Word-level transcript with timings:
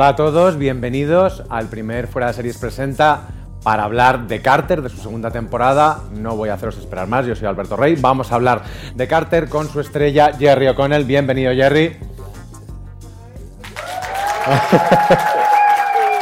Hola 0.00 0.08
a 0.08 0.16
todos, 0.16 0.56
bienvenidos 0.56 1.42
al 1.50 1.68
primer 1.68 2.06
Fuera 2.06 2.28
de 2.28 2.32
Series 2.32 2.56
Presenta 2.56 3.28
para 3.62 3.82
hablar 3.82 4.28
de 4.28 4.40
Carter, 4.40 4.80
de 4.80 4.88
su 4.88 4.96
segunda 4.96 5.30
temporada. 5.30 6.04
No 6.14 6.36
voy 6.36 6.48
a 6.48 6.54
haceros 6.54 6.78
esperar 6.78 7.06
más, 7.06 7.26
yo 7.26 7.36
soy 7.36 7.46
Alberto 7.46 7.76
Rey. 7.76 7.96
Vamos 7.96 8.32
a 8.32 8.36
hablar 8.36 8.62
de 8.94 9.06
Carter 9.06 9.50
con 9.50 9.68
su 9.68 9.78
estrella 9.78 10.32
Jerry 10.38 10.68
O'Connell. 10.68 11.04
Bienvenido, 11.04 11.52
Jerry. 11.52 11.98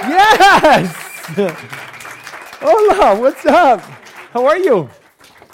Yes! 0.09 0.91
Hola, 2.61 3.15
what's 3.15 3.45
up? 3.45 3.81
How 4.35 4.45
are 4.49 4.61
you? 4.61 4.89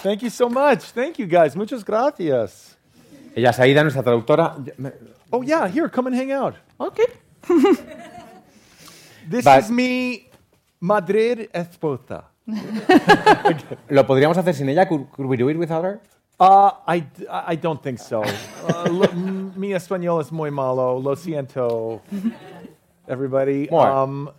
Thank 0.01 0.21
you 0.21 0.31
so 0.31 0.49
much. 0.49 0.93
Thank 0.95 1.17
you 1.17 1.27
guys. 1.27 1.55
Muchas 1.55 1.85
gracias. 1.85 2.75
Ella 3.35 3.51
es 3.51 3.59
Aida, 3.59 3.83
nuestra 3.83 4.01
traductora. 4.01 4.55
Oh 5.29 5.43
yeah, 5.43 5.67
here, 5.67 5.91
come 5.91 6.07
and 6.07 6.19
hang 6.19 6.31
out. 6.31 6.55
Okay. 6.79 7.05
This 9.27 9.45
But- 9.45 9.63
is 9.63 9.71
me, 9.71 10.29
Madrid 10.79 11.49
esposa. 11.53 12.25
¿Lo 13.89 14.05
podríamos 14.05 14.37
hacer 14.37 14.53
sin 14.53 14.69
ella? 14.69 14.87
Could, 14.87 15.09
could 15.11 15.25
we 15.27 15.35
do 15.37 15.49
it 15.49 15.57
without 15.57 15.83
her? 15.83 15.99
Uh, 16.39 16.71
I, 16.87 17.03
I 17.29 17.55
don't 17.55 17.81
think 17.81 17.97
so. 17.97 18.21
Uh, 18.21 18.89
lo, 18.89 19.07
mi 19.55 19.73
español 19.73 20.21
es 20.21 20.31
muy 20.31 20.51
malo. 20.51 20.99
Lo 20.99 21.15
siento, 21.15 22.01
everybody. 23.07 23.67
More. 23.71 23.89
Um, 23.89 24.29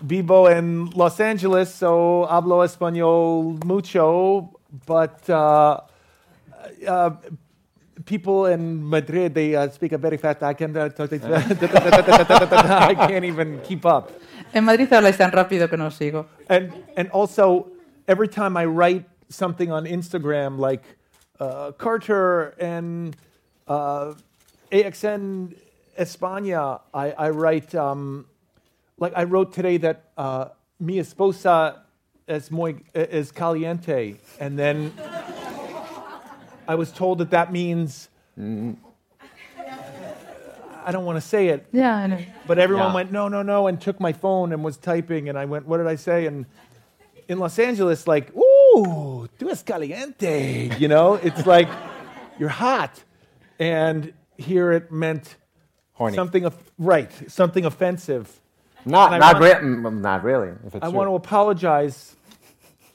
vivo 0.00 0.48
en 0.48 0.90
Los 0.96 1.20
Angeles, 1.20 1.68
so 1.68 2.26
hablo 2.28 2.64
español 2.64 3.62
mucho, 3.64 4.50
but 4.86 5.28
uh, 5.28 5.78
uh, 6.88 7.10
people 8.04 8.46
in 8.46 8.88
Madrid, 8.88 9.34
they 9.34 9.54
uh, 9.54 9.68
speak 9.68 9.92
a 9.92 9.98
very 9.98 10.16
fast. 10.16 10.42
I 10.42 10.54
can, 10.54 10.76
I 10.78 10.88
can't 13.08 13.24
even 13.24 13.60
keep 13.62 13.86
up. 13.86 14.10
En 14.54 14.64
Madrid 14.64 14.90
habláis 14.90 15.16
tan 15.16 15.30
rápido 15.30 15.68
que 15.68 15.78
no 15.78 15.88
sigo. 15.88 16.26
And 16.48 16.72
and 16.96 17.08
also, 17.10 17.68
every 18.06 18.28
time 18.28 18.56
I 18.56 18.66
write 18.66 19.04
something 19.28 19.72
on 19.72 19.84
Instagram, 19.86 20.58
like 20.58 20.82
uh, 21.40 21.72
Carter 21.72 22.54
and 22.58 23.16
uh, 23.66 24.14
AXN 24.70 25.54
España, 25.98 26.80
I, 26.92 27.12
I 27.12 27.30
write 27.30 27.74
um, 27.74 28.26
like 28.98 29.12
I 29.16 29.24
wrote 29.24 29.52
today 29.52 29.78
that 29.78 30.10
uh, 30.16 30.46
mi 30.78 30.98
esposa 30.98 31.80
es 32.28 32.50
muy 32.50 32.76
es 32.94 33.32
caliente, 33.32 34.18
and 34.38 34.58
then 34.58 34.92
I 36.72 36.74
was 36.74 36.90
told 36.90 37.18
that 37.18 37.30
that 37.32 37.52
means. 37.52 38.08
I 40.84 40.90
don't 40.90 41.04
want 41.04 41.16
to 41.16 41.20
say 41.20 41.48
it, 41.48 41.66
Ya, 41.70 42.06
no. 42.08 42.18
but 42.46 42.58
everyone 42.58 42.88
Yeah. 42.88 42.94
went, 42.94 43.12
no, 43.12 43.28
no, 43.28 43.42
no, 43.42 43.66
and 43.68 43.80
took 43.80 44.00
my 44.00 44.12
phone 44.12 44.52
and 44.52 44.64
was 44.64 44.76
typing. 44.78 45.28
And 45.28 45.38
I 45.38 45.44
went, 45.44 45.66
what 45.68 45.76
did 45.76 45.86
I 45.86 45.94
say? 45.96 46.26
And 46.26 46.46
in 47.28 47.38
Los 47.38 47.58
Angeles, 47.58 48.08
like, 48.08 48.34
ooh, 48.34 49.28
tú 49.38 49.48
es 49.50 49.62
caliente. 49.62 50.72
You 50.80 50.88
know, 50.88 51.14
it's 51.22 51.46
like, 51.46 51.68
you're 52.38 52.48
hot. 52.48 53.04
And 53.60 54.12
here 54.38 54.72
it 54.72 54.90
meant 54.90 55.36
Horny. 55.92 56.16
something, 56.16 56.50
right, 56.78 57.10
something 57.30 57.64
offensive. 57.64 58.40
Not, 58.84 59.12
not, 59.20 59.34
want- 59.40 59.44
re- 59.44 59.60
mm, 59.68 60.00
not 60.00 60.24
really. 60.24 60.48
If 60.66 60.74
it's 60.74 60.84
I 60.84 60.88
true. 60.88 60.90
want 60.98 61.08
to 61.10 61.14
apologize, 61.14 62.16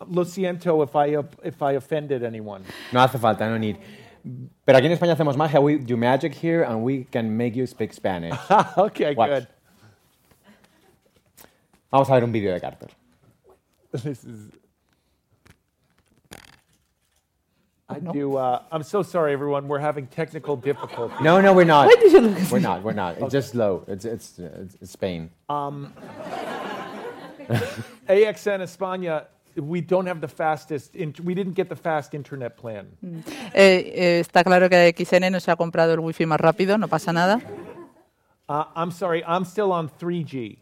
lo 0.08 0.24
siento, 0.24 0.84
if 0.84 0.96
I, 0.96 1.18
if 1.44 1.62
I 1.62 1.74
offended 1.74 2.24
anyone. 2.24 2.64
No 2.92 3.02
hace 3.02 3.18
falta, 3.18 3.50
no 3.50 3.58
need. 3.58 3.78
Pero 4.66 4.78
aquí 4.78 4.86
en 4.86 4.92
España 4.92 5.16
hacemos 5.16 5.38
magia. 5.38 5.62
We 5.62 5.78
do 5.78 5.96
magic 5.96 6.34
here 6.34 6.64
and 6.64 6.84
we 6.84 7.06
can 7.06 7.38
make 7.38 7.56
you 7.56 7.66
speak 7.66 7.94
Spanish. 7.94 8.38
okay, 8.78 9.16
Watch. 9.16 9.30
good. 9.30 9.48
Vamos 11.92 12.10
a 12.10 12.14
ver 12.14 12.24
un 12.24 12.34
vídeo 12.34 12.54
de 12.54 12.60
Carter. 12.60 12.88
This 13.92 14.26
is. 14.26 14.52
I 17.90 18.00
do. 18.00 18.36
Uh, 18.36 18.64
I'm 18.70 18.84
so 18.84 19.02
sorry, 19.02 19.32
everyone. 19.32 19.70
We're 19.70 19.80
having 19.80 20.08
technical 20.08 20.58
difficulties. 20.58 21.18
No, 21.22 21.40
no, 21.40 21.54
we're 21.54 21.64
not. 21.64 21.88
Why 21.88 21.96
did 21.96 22.12
you 22.12 22.20
look 22.20 22.38
at 22.38 22.52
We're 22.52 22.58
me? 22.58 22.64
not. 22.64 22.84
We're 22.84 22.92
not. 22.92 23.18
It's 23.18 23.32
just 23.32 23.52
slow. 23.52 23.86
It's 23.88 24.04
it's 24.04 24.38
it's, 24.40 24.76
it's 24.82 24.92
Spain. 24.92 25.30
AXN 25.50 25.94
España, 28.62 29.28
we 29.58 29.82
don't 29.82 30.08
have 30.08 30.22
the 30.22 30.28
fastest. 30.28 30.96
we 31.24 31.34
didn't 31.34 31.56
get 31.56 31.70
the 31.70 31.76
fast 31.76 32.14
internet 32.14 32.56
plan. 32.56 32.88
Eh, 33.54 33.92
eh, 33.96 34.20
está 34.20 34.44
claro 34.44 34.70
que 34.70 34.94
XN 34.94 35.32
no 35.32 35.40
se 35.40 35.52
ha 35.52 35.56
comprado 35.56 35.94
el 35.94 36.00
wifi 36.00 36.26
más 36.26 36.40
rápido, 36.40 36.78
no 36.78 36.88
pasa 36.88 37.12
nada. 37.12 37.42
Uh, 38.48 38.64
I'm 38.76 38.92
sorry. 38.92 39.24
I'm 39.28 39.44
still 39.44 39.72
on 39.72 39.90
3G. 39.90 40.60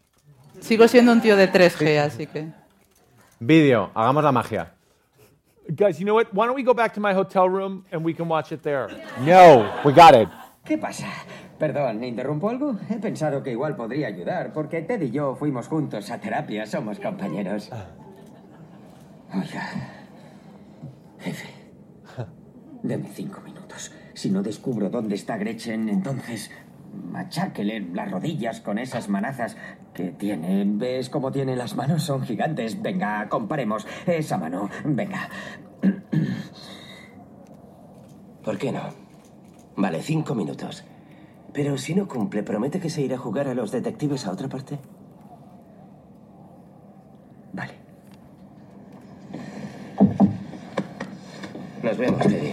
Sigo 0.60 0.88
siendo 0.88 1.12
un 1.12 1.20
tío 1.20 1.36
de 1.36 1.50
3G, 1.50 1.98
así 1.98 2.26
que... 2.26 2.48
Vídeo. 3.38 3.90
Hagamos 3.94 4.24
la 4.24 4.32
magia. 4.32 4.72
Guys, 5.68 5.98
you 5.98 6.04
know 6.04 6.14
what? 6.14 6.32
Why 6.32 6.46
don't 6.46 6.56
we 6.56 6.62
go 6.62 6.74
back 6.74 6.94
to 6.94 7.00
my 7.00 7.12
hotel 7.12 7.48
room 7.48 7.84
and 7.92 8.04
we 8.04 8.14
can 8.14 8.28
watch 8.28 8.52
it 8.52 8.62
there? 8.62 8.88
No, 9.20 9.70
we 9.84 9.92
got 9.92 10.14
it. 10.14 10.28
¿Qué 10.64 10.78
pasa? 10.78 11.06
Perdón, 11.58 12.02
¿interrumpo 12.04 12.50
algo? 12.50 12.76
He 12.88 12.98
pensado 12.98 13.42
que 13.42 13.50
igual 13.50 13.76
podría 13.76 14.08
ayudar, 14.08 14.52
porque 14.52 14.82
Ted 14.82 15.02
y 15.02 15.10
yo 15.10 15.34
fuimos 15.36 15.68
juntos 15.68 16.10
a 16.10 16.18
terapia, 16.20 16.66
somos 16.66 16.98
compañeros. 16.98 17.70
Oiga, 19.36 19.68
jefe, 21.18 21.48
deme 22.82 23.10
cinco 23.12 23.42
minutos. 23.42 23.92
Si 24.14 24.30
no 24.30 24.42
descubro 24.42 24.88
dónde 24.88 25.14
está 25.14 25.36
Gretchen, 25.36 25.90
entonces 25.90 26.50
macháquele 27.12 27.80
las 27.80 28.10
rodillas 28.10 28.62
con 28.62 28.78
esas 28.78 29.10
manazas 29.10 29.58
que 29.92 30.12
tiene. 30.12 30.64
¿Ves 30.66 31.10
cómo 31.10 31.32
tiene 31.32 31.54
las 31.54 31.76
manos? 31.76 32.04
Son 32.04 32.22
gigantes. 32.22 32.80
Venga, 32.80 33.28
comparemos. 33.28 33.86
Esa 34.06 34.38
mano, 34.38 34.70
venga. 34.86 35.28
¿Por 38.42 38.56
qué 38.56 38.72
no? 38.72 38.88
Vale, 39.76 40.02
cinco 40.02 40.34
minutos. 40.34 40.82
Pero 41.52 41.76
si 41.76 41.94
no 41.94 42.08
cumple, 42.08 42.42
¿promete 42.42 42.80
que 42.80 42.88
se 42.88 43.02
irá 43.02 43.16
a 43.16 43.18
jugar 43.18 43.48
a 43.48 43.54
los 43.54 43.70
detectives 43.70 44.26
a 44.26 44.32
otra 44.32 44.48
parte? 44.48 44.78
Nos 51.86 51.98
vemos, 51.98 52.20
Teddy. 52.20 52.52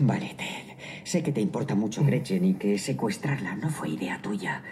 Vale, 0.00 0.34
Ted. 0.36 0.76
Sé 1.04 1.22
que 1.22 1.32
te 1.32 1.40
importa 1.40 1.74
mucho 1.74 2.04
Gretchen 2.04 2.44
y 2.44 2.52
que 2.52 2.76
secuestrarla 2.76 3.56
no 3.56 3.70
fue 3.70 3.88
idea 3.88 4.20
tuya. 4.20 4.62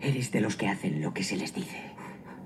Eres 0.00 0.32
de 0.32 0.40
los 0.40 0.56
que 0.56 0.66
hacen 0.66 1.00
lo 1.00 1.14
que 1.14 1.22
se 1.22 1.36
les 1.36 1.54
dice. 1.54 1.92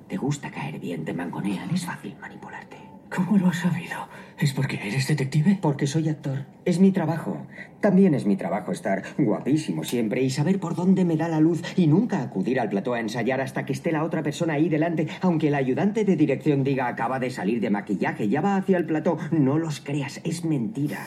Te 0.07 0.19
gusta 0.19 0.51
caer 0.51 0.79
bien, 0.79 1.07
te 1.07 1.15
mangonean, 1.15 1.71
es 1.71 1.87
fácil 1.87 2.15
manipularte. 2.21 2.77
¿Cómo 3.15 3.39
lo 3.39 3.49
has 3.49 3.59
sabido? 3.59 4.09
¿Es 4.39 4.53
porque 4.53 4.77
eres 4.77 5.09
detective? 5.09 5.59
Porque 5.61 5.87
soy 5.87 6.09
actor. 6.09 6.45
Es 6.65 6.79
mi 6.79 6.93
trabajo. 6.93 7.47
También 7.81 8.15
es 8.15 8.27
mi 8.27 8.37
trabajo 8.37 8.73
estar 8.73 9.03
guapísimo 9.17 9.85
siempre 9.85 10.23
y 10.23 10.31
saber 10.31 10.61
por 10.61 10.75
dónde 10.75 11.05
me 11.05 11.17
da 11.17 11.29
la 11.29 11.41
luz 11.41 11.63
y 11.77 11.87
nunca 11.87 12.21
acudir 12.21 12.61
al 12.61 12.69
plató 12.69 12.95
a 12.95 13.01
ensayar 13.01 13.41
hasta 13.41 13.65
que 13.65 13.73
esté 13.73 13.93
la 13.93 14.05
otra 14.05 14.23
persona 14.23 14.55
ahí 14.55 14.69
delante, 14.69 15.09
aunque 15.21 15.49
el 15.49 15.55
ayudante 15.55 16.05
de 16.05 16.17
dirección 16.17 16.65
diga 16.65 16.89
acaba 16.89 17.19
de 17.19 17.31
salir 17.31 17.61
de 17.61 17.71
maquillaje, 17.71 18.29
ya 18.29 18.41
va 18.41 18.57
hacia 18.57 18.77
el 18.77 18.87
plató. 18.87 19.19
No 19.31 19.59
los 19.59 19.81
creas, 19.81 20.21
es 20.25 20.45
mentira. 20.45 21.07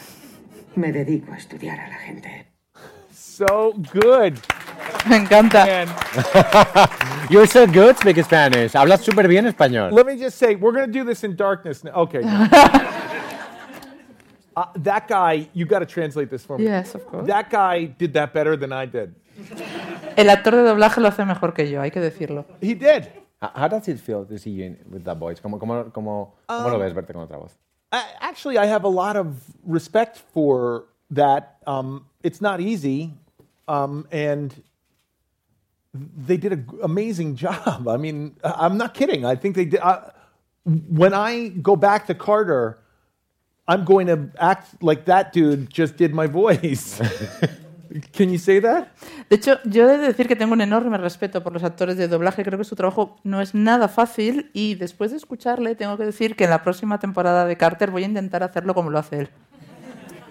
Me 0.75 0.91
dedico 0.91 1.33
a 1.33 1.37
estudiar 1.37 1.79
a 1.79 1.89
la 1.89 1.97
gente. 1.97 2.49
so 3.39 3.73
good. 3.93 4.35
Me 5.09 5.15
encanta. 5.17 5.65
You're 7.29 7.47
so 7.47 7.65
good 7.67 7.97
speaking 7.97 8.23
Spanish. 8.23 8.73
Hablas 8.73 9.01
súper 9.03 9.27
bien 9.27 9.45
español. 9.45 9.91
let 9.91 10.05
me 10.05 10.17
just 10.17 10.37
say, 10.37 10.55
we're 10.55 10.71
going 10.73 10.85
to 10.85 10.91
do 10.91 11.03
this 11.05 11.23
in 11.23 11.35
darkness. 11.35 11.83
now. 11.83 11.91
Okay. 11.91 12.21
no. 12.21 12.47
Uh, 14.57 14.65
that 14.75 15.07
guy, 15.07 15.47
you 15.53 15.63
got 15.65 15.79
to 15.79 15.85
translate 15.85 16.29
this 16.29 16.43
for 16.43 16.57
me. 16.57 16.65
Yes, 16.65 16.93
of 16.93 17.05
course. 17.05 17.25
That 17.27 17.49
guy 17.49 17.85
did 17.85 18.11
that 18.13 18.33
better 18.33 18.57
than 18.57 18.73
I 18.73 18.85
did. 18.85 19.15
El 20.17 20.29
actor 20.29 20.51
de 20.51 20.63
doblaje 20.63 20.97
lo 20.99 21.07
hace 21.07 21.23
mejor 21.23 21.53
que 21.53 21.69
yo, 21.69 21.79
hay 21.79 21.91
que 21.91 22.01
decirlo. 22.01 22.43
He 22.59 22.73
did. 22.73 23.07
How- 23.41 23.51
How 23.55 23.67
does 23.69 23.87
it 23.87 23.99
feel 24.01 24.25
to 24.25 24.37
see 24.37 24.49
you 24.49 24.65
in- 24.65 24.77
with 24.89 25.05
that 25.05 25.17
voice? 25.17 25.39
¿Cómo, 25.39 25.59
cómo, 25.59 25.89
cómo, 25.93 26.33
cómo 26.47 26.69
lo 26.71 26.77
ves 26.77 26.93
verte 26.93 27.13
con 27.13 27.21
otra 27.25 27.37
voz? 27.37 27.55
I, 27.93 28.03
actually, 28.19 28.57
I 28.57 28.65
have 28.65 28.83
a 28.83 28.89
lot 28.89 29.15
of 29.15 29.35
respect 29.65 30.17
for 30.33 30.85
that. 31.11 31.55
Um, 31.65 32.05
it's 32.21 32.41
not 32.41 32.59
easy, 32.59 33.13
um, 33.69 34.07
and 34.11 34.53
they 35.93 36.37
did 36.37 36.53
an 36.53 36.67
amazing 36.83 37.35
job. 37.43 37.87
I 37.87 37.97
mean, 37.97 38.35
I'm 38.43 38.77
not 38.77 38.93
kidding. 38.93 39.25
I 39.25 39.35
think 39.35 39.55
they 39.55 39.65
did. 39.65 39.79
I, 39.79 40.11
when 40.65 41.13
I 41.13 41.49
go 41.49 41.75
back 41.75 42.07
to 42.07 42.13
Carter, 42.13 42.79
I'm 43.67 43.85
going 43.85 44.07
to 44.07 44.29
act 44.39 44.81
like 44.81 45.05
that 45.05 45.31
dude 45.31 45.69
just 45.69 45.97
did 45.97 46.13
my 46.13 46.27
voice. 46.27 46.99
Can 48.13 48.29
you 48.29 48.37
say 48.37 48.59
that? 48.59 48.91
De 49.29 49.35
hecho, 49.35 49.57
yo 49.65 49.89
he 49.89 49.97
de 49.97 50.07
decir 50.07 50.27
que 50.27 50.35
tengo 50.35 50.53
un 50.53 50.61
enorme 50.61 50.97
respeto 50.97 51.41
por 51.41 51.53
los 51.53 51.63
actores 51.63 51.97
de 51.97 52.07
doblaje. 52.07 52.43
Creo 52.43 52.59
que 52.59 52.63
su 52.63 52.75
trabajo 52.75 53.17
no 53.23 53.41
es 53.41 53.55
nada 53.55 53.87
fácil 53.87 54.51
y 54.53 54.75
después 54.75 55.09
de 55.09 55.17
escucharle 55.17 55.73
tengo 55.73 55.97
que 55.97 56.05
decir 56.05 56.35
que 56.35 56.43
en 56.43 56.51
la 56.51 56.61
próxima 56.61 56.99
temporada 56.99 57.45
de 57.45 57.57
Carter 57.57 57.89
voy 57.89 58.03
a 58.03 58.05
intentar 58.05 58.43
hacerlo 58.43 58.75
como 58.75 58.91
lo 58.91 58.99
hace 58.99 59.21
él. 59.21 59.29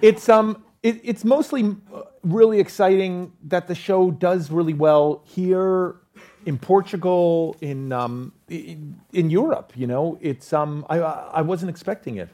It's 0.01 0.29
um, 0.29 0.55
it, 0.83 1.01
it's 1.03 1.25
mostly 1.25 1.77
uh, 1.93 2.03
really 2.23 2.61
exciting 2.61 3.33
that 3.49 3.67
the 3.67 3.75
show 3.75 4.11
does 4.11 4.51
really 4.51 4.75
well 4.75 5.23
here 5.25 5.97
in 6.47 6.59
Portugal, 6.59 7.57
in 7.61 7.93
um, 7.93 8.33
in, 8.49 9.31
Europe. 9.31 9.73
You 9.75 9.87
know, 9.87 10.19
it's 10.21 10.53
um, 10.53 10.85
I 10.89 11.01
I 11.01 11.31
I 11.35 11.43
wasn't 11.43 11.71
expecting 11.71 12.17
it. 12.17 12.29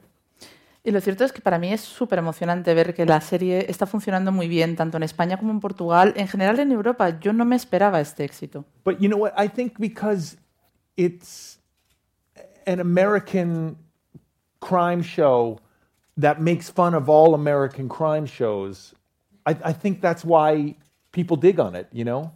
Y 0.86 0.90
lo 0.90 1.00
cierto 1.00 1.24
es 1.24 1.32
que 1.32 1.40
para 1.40 1.58
mí 1.58 1.72
es 1.72 1.80
súper 1.80 2.18
emocionante 2.18 2.74
ver 2.74 2.92
que 2.92 3.06
la 3.06 3.22
serie 3.22 3.70
está 3.70 3.86
funcionando 3.86 4.32
muy 4.32 4.48
bien, 4.48 4.76
tanto 4.76 4.98
en 4.98 5.02
España 5.02 5.38
como 5.38 5.50
en 5.50 5.60
Portugal. 5.60 6.12
En 6.14 6.28
general 6.28 6.60
en 6.60 6.72
Europa 6.72 7.18
yo 7.20 7.32
no 7.32 7.46
me 7.46 7.56
esperaba 7.56 8.00
este 8.00 8.24
éxito. 8.24 8.66
But 8.84 8.98
you 8.98 9.08
know 9.08 9.18
what? 9.18 9.32
I 9.38 9.48
think 9.48 9.78
because 9.78 10.36
it's 10.96 11.58
an 12.66 12.80
American 12.80 13.78
crime 14.60 15.02
show 15.02 15.58
that 16.20 16.38
makes 16.38 16.70
fun 16.70 16.94
of 16.94 17.08
all 17.08 17.34
American 17.34 17.88
crime 17.88 18.26
shows, 18.26 18.94
I, 19.46 19.56
I 19.64 19.72
think 19.72 20.00
that's 20.00 20.24
why 20.24 20.76
people 21.12 21.36
dig 21.36 21.58
on 21.58 21.74
it. 21.74 21.88
You 21.92 22.04
know. 22.04 22.32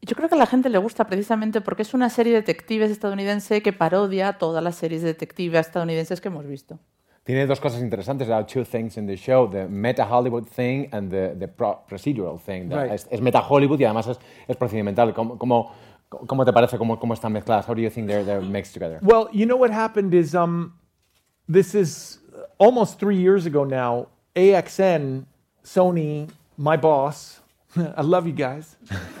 Yo 0.00 0.14
creo 0.14 0.28
que 0.28 0.36
a 0.36 0.38
la 0.38 0.46
gente 0.46 0.68
le 0.68 0.78
gusta 0.78 1.06
precisamente 1.08 1.60
porque 1.60 1.82
es 1.82 1.92
una 1.92 2.08
serie 2.08 2.32
de 2.32 2.40
detectives 2.42 2.90
estadounidense 2.90 3.62
que 3.62 3.72
parodia 3.72 4.34
todas 4.34 4.62
las 4.62 4.76
series 4.76 5.02
de 5.02 5.08
detectives 5.08 5.66
estadounidenses 5.66 6.20
que 6.20 6.28
hemos 6.28 6.46
visto. 6.46 6.78
Tiene 7.24 7.46
dos 7.46 7.60
cosas 7.60 7.82
interesantes. 7.82 8.26
There 8.28 8.36
are 8.36 8.46
two 8.46 8.64
things 8.64 8.96
in 8.96 9.06
the 9.06 9.16
show: 9.16 9.50
the 9.50 9.66
meta 9.68 10.06
Hollywood 10.08 10.46
thing 10.46 10.88
and 10.92 11.10
the, 11.10 11.34
the 11.38 11.48
pro- 11.48 11.82
procedural 11.86 12.38
thing. 12.38 12.70
Right. 12.70 12.92
Es, 12.92 13.06
es 13.10 13.20
meta 13.20 13.40
Hollywood 13.40 13.80
y 13.80 13.84
además 13.84 14.06
es, 14.06 14.18
es 14.46 14.56
procedimental. 14.56 15.12
¿Cómo, 15.12 15.36
cómo, 15.36 15.72
cómo 16.08 16.44
te 16.46 16.52
parece? 16.52 16.78
¿Cómo, 16.78 16.98
¿Cómo 16.98 17.12
están 17.12 17.32
mezcladas? 17.32 17.68
How 17.68 17.74
do 17.74 17.82
you 17.82 17.90
think 17.90 18.06
they're, 18.06 18.24
they're 18.24 18.40
mixed 18.40 18.72
together? 18.72 18.98
Well, 19.02 19.28
you 19.32 19.44
know 19.44 19.58
what 19.58 19.70
happened 19.72 20.14
is 20.14 20.34
um, 20.34 20.72
this 21.52 21.74
is 21.74 22.20
almost 22.56 22.98
three 22.98 23.16
years 23.16 23.46
ago 23.46 23.64
now. 23.64 24.08
AXN, 24.34 25.24
Sony, 25.64 26.30
my 26.56 26.76
boss. 26.76 27.40
I 27.76 28.02
love 28.02 28.26
you 28.26 28.32
guys. 28.32 28.76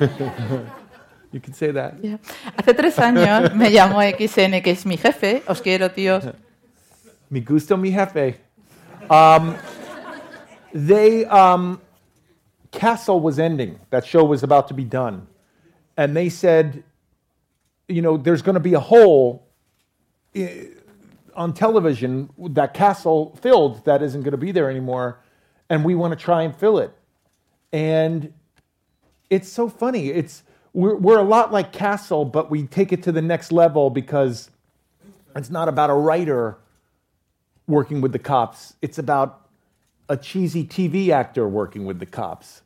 you 1.32 1.40
can 1.40 1.52
say 1.52 1.70
that. 1.72 2.02
Yeah. 2.02 2.16
Hace 2.56 2.74
tres 2.74 2.96
años 2.96 3.54
me 3.54 3.70
llamó 3.70 4.00
XN, 4.02 4.62
que 4.62 4.72
es 4.72 4.86
mi 4.86 4.96
jefe. 4.96 5.42
Os 5.46 5.60
quiero, 5.60 5.88
tíos. 5.90 6.32
Mi 7.30 7.40
gusto, 7.40 7.76
mi 7.76 7.90
jefe. 7.90 8.36
Um, 9.10 9.56
they 10.72 11.24
um, 11.26 11.80
Castle 12.70 13.20
was 13.20 13.38
ending. 13.38 13.78
That 13.90 14.06
show 14.06 14.24
was 14.24 14.42
about 14.42 14.68
to 14.68 14.74
be 14.74 14.84
done, 14.84 15.26
and 15.96 16.16
they 16.16 16.28
said, 16.28 16.84
you 17.88 18.02
know, 18.02 18.16
there's 18.16 18.42
going 18.42 18.54
to 18.54 18.60
be 18.60 18.74
a 18.74 18.80
hole 18.80 19.46
i- 20.36 20.68
on 21.38 21.54
television 21.54 22.28
that 22.50 22.74
Castle 22.74 23.38
filled 23.40 23.84
that 23.84 24.02
isn't 24.02 24.22
going 24.22 24.32
to 24.32 24.36
be 24.36 24.50
there 24.50 24.68
anymore, 24.68 25.20
and 25.70 25.84
we 25.84 25.94
want 25.94 26.10
to 26.10 26.22
try 26.22 26.42
and 26.42 26.54
fill 26.54 26.78
it. 26.78 26.92
And 27.72 28.32
it's 29.30 29.48
so 29.48 29.68
funny. 29.68 30.08
It's 30.08 30.42
we're, 30.72 30.96
we're 30.96 31.18
a 31.18 31.22
lot 31.22 31.52
like 31.52 31.72
Castle, 31.72 32.24
but 32.24 32.50
we 32.50 32.66
take 32.66 32.92
it 32.92 33.04
to 33.04 33.12
the 33.12 33.22
next 33.22 33.52
level 33.52 33.88
because 33.88 34.50
it's 35.36 35.48
not 35.48 35.68
about 35.68 35.90
a 35.90 35.94
writer 35.94 36.58
working 37.66 38.00
with 38.00 38.12
the 38.12 38.18
cops. 38.18 38.74
It's 38.82 38.98
about 38.98 39.48
a 40.08 40.16
cheesy 40.16 40.64
TV 40.64 41.10
actor 41.10 41.46
working 41.48 41.84
with 41.84 42.00
the 42.00 42.06
cops. 42.06 42.62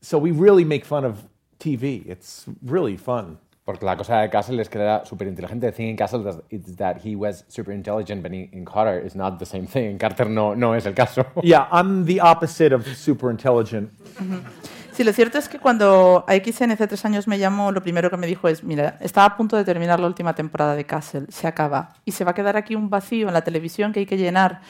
So 0.00 0.18
we 0.18 0.32
really 0.32 0.64
make 0.64 0.84
fun 0.84 1.04
of 1.04 1.28
TV. 1.60 2.06
It's 2.06 2.44
really 2.62 2.96
fun. 2.96 3.38
Porque 3.68 3.84
la 3.84 3.98
cosa 3.98 4.20
de 4.20 4.30
Castle 4.30 4.62
es 4.62 4.70
que 4.70 4.78
era 4.78 5.04
súper 5.04 5.28
inteligente. 5.28 5.66
The 5.66 5.76
thing 5.76 5.88
in 5.88 5.96
Castle 5.96 6.42
is 6.48 6.74
that 6.76 7.04
he 7.04 7.14
was 7.14 7.44
super 7.48 7.74
intelligent, 7.74 8.22
but 8.22 8.32
in, 8.32 8.64
Carter 8.64 9.04
is 9.04 9.14
not 9.14 9.38
the 9.38 9.44
same 9.44 9.66
thing. 9.66 9.90
En 9.90 9.98
Carter 9.98 10.30
no, 10.30 10.56
no 10.56 10.74
es 10.74 10.86
el 10.86 10.94
caso. 10.94 11.26
Yeah, 11.42 11.68
I'm 11.70 12.06
the 12.06 12.18
opposite 12.18 12.74
of 12.74 12.86
super 12.96 13.30
intelligent. 13.30 13.90
Sí, 14.92 15.04
lo 15.04 15.12
cierto 15.12 15.36
es 15.36 15.50
que 15.50 15.58
cuando 15.58 16.24
a 16.26 16.34
XN 16.34 16.70
hace 16.70 16.86
tres 16.86 17.04
años 17.04 17.28
me 17.28 17.38
llamó, 17.38 17.70
lo 17.70 17.82
primero 17.82 18.08
que 18.08 18.16
me 18.16 18.26
dijo 18.26 18.48
es, 18.48 18.64
mira, 18.64 18.96
estaba 19.00 19.26
a 19.26 19.36
punto 19.36 19.54
de 19.54 19.66
terminar 19.66 20.00
la 20.00 20.06
última 20.06 20.34
temporada 20.34 20.74
de 20.74 20.86
Castle, 20.86 21.26
se 21.28 21.46
acaba, 21.46 21.92
y 22.06 22.12
se 22.12 22.24
va 22.24 22.30
a 22.30 22.34
quedar 22.34 22.56
aquí 22.56 22.74
un 22.74 22.88
vacío 22.88 23.28
en 23.28 23.34
la 23.34 23.42
televisión 23.42 23.92
que 23.92 24.00
hay 24.00 24.06
que 24.06 24.16
llenar. 24.16 24.62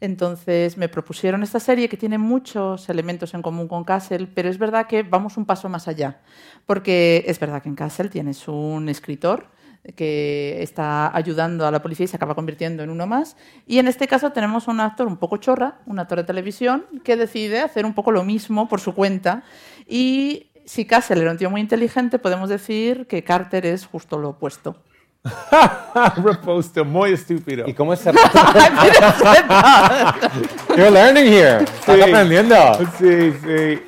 Entonces 0.00 0.76
me 0.76 0.88
propusieron 0.88 1.42
esta 1.42 1.60
serie 1.60 1.88
que 1.88 1.96
tiene 1.96 2.18
muchos 2.18 2.88
elementos 2.88 3.34
en 3.34 3.42
común 3.42 3.68
con 3.68 3.84
Castle, 3.84 4.28
pero 4.34 4.48
es 4.48 4.58
verdad 4.58 4.86
que 4.86 5.02
vamos 5.02 5.36
un 5.36 5.46
paso 5.46 5.68
más 5.68 5.88
allá, 5.88 6.20
porque 6.66 7.24
es 7.26 7.38
verdad 7.38 7.62
que 7.62 7.68
en 7.68 7.74
Castle 7.74 8.08
tienes 8.08 8.48
un 8.48 8.88
escritor 8.88 9.48
que 9.96 10.62
está 10.62 11.14
ayudando 11.14 11.66
a 11.66 11.70
la 11.70 11.82
policía 11.82 12.04
y 12.04 12.08
se 12.08 12.16
acaba 12.16 12.34
convirtiendo 12.34 12.82
en 12.82 12.90
uno 12.90 13.06
más. 13.06 13.36
Y 13.66 13.78
en 13.78 13.86
este 13.86 14.08
caso 14.08 14.32
tenemos 14.32 14.66
un 14.66 14.80
actor 14.80 15.06
un 15.06 15.18
poco 15.18 15.36
chorra, 15.36 15.80
un 15.86 15.98
actor 15.98 16.18
de 16.18 16.24
televisión, 16.24 16.86
que 17.04 17.16
decide 17.16 17.60
hacer 17.60 17.84
un 17.84 17.94
poco 17.94 18.10
lo 18.10 18.24
mismo 18.24 18.66
por 18.66 18.80
su 18.80 18.94
cuenta. 18.94 19.44
Y 19.86 20.50
si 20.64 20.86
Castle 20.86 21.20
era 21.20 21.30
un 21.30 21.36
tío 21.36 21.50
muy 21.50 21.60
inteligente, 21.60 22.18
podemos 22.18 22.48
decir 22.48 23.06
que 23.06 23.22
Carter 23.22 23.66
es 23.66 23.86
justo 23.86 24.18
lo 24.18 24.30
opuesto. 24.30 24.76
Reposto, 26.22 26.84
muy 26.84 27.12
estúpido. 27.14 27.66
¿Y 27.66 27.72
cómo 27.74 27.94
es 27.94 28.00
ser... 28.00 28.14
You're 30.76 30.90
learning 30.90 31.26
here. 31.26 31.64
Estás 31.64 31.96
Sí. 31.96 32.02
aprendiendo. 32.02 32.54
Sí, 32.98 33.32
sí. 33.42 33.82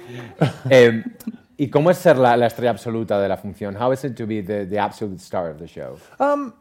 Eh, 0.70 1.04
¿Y 1.58 1.68
cómo 1.68 1.90
es 1.90 1.98
ser 1.98 2.16
la, 2.16 2.36
la 2.36 2.46
estrella 2.46 2.70
absoluta 2.70 3.20
de 3.20 3.28
la 3.28 3.36
función? 3.36 3.76
How 3.76 3.92
is 3.92 4.04
it 4.04 4.14
to 4.16 4.26
be 4.26 4.40
the, 4.42 4.64
the 4.66 4.78
absolute 4.78 5.20
star 5.20 5.50
of 5.50 5.58
the 5.58 5.66
show? 5.66 5.98
Um, 6.18 6.54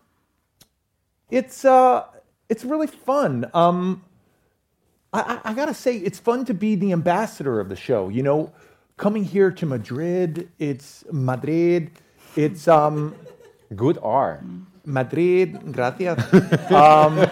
it's 1.29 1.63
uh, 1.65 2.03
it's 2.49 2.65
really 2.65 2.87
fun. 2.87 3.49
Um, 3.53 4.01
I, 5.13 5.39
I, 5.43 5.51
I 5.51 5.53
gotta 5.53 5.73
say, 5.73 5.95
it's 5.97 6.19
fun 6.19 6.43
to 6.45 6.53
be 6.53 6.75
the 6.75 6.91
ambassador 6.91 7.59
of 7.61 7.69
the 7.69 7.75
show. 7.75 8.09
You 8.09 8.23
know, 8.23 8.51
coming 8.97 9.23
here 9.25 9.51
to 9.51 9.65
Madrid, 9.65 10.49
it's 10.59 11.03
Madrid, 11.11 11.91
it's 12.35 12.67
um, 12.67 13.15
Good 13.75 13.97
R. 14.01 14.43
Madrid. 14.85 15.71
Gracias. 15.71 16.19
um, 16.71 17.25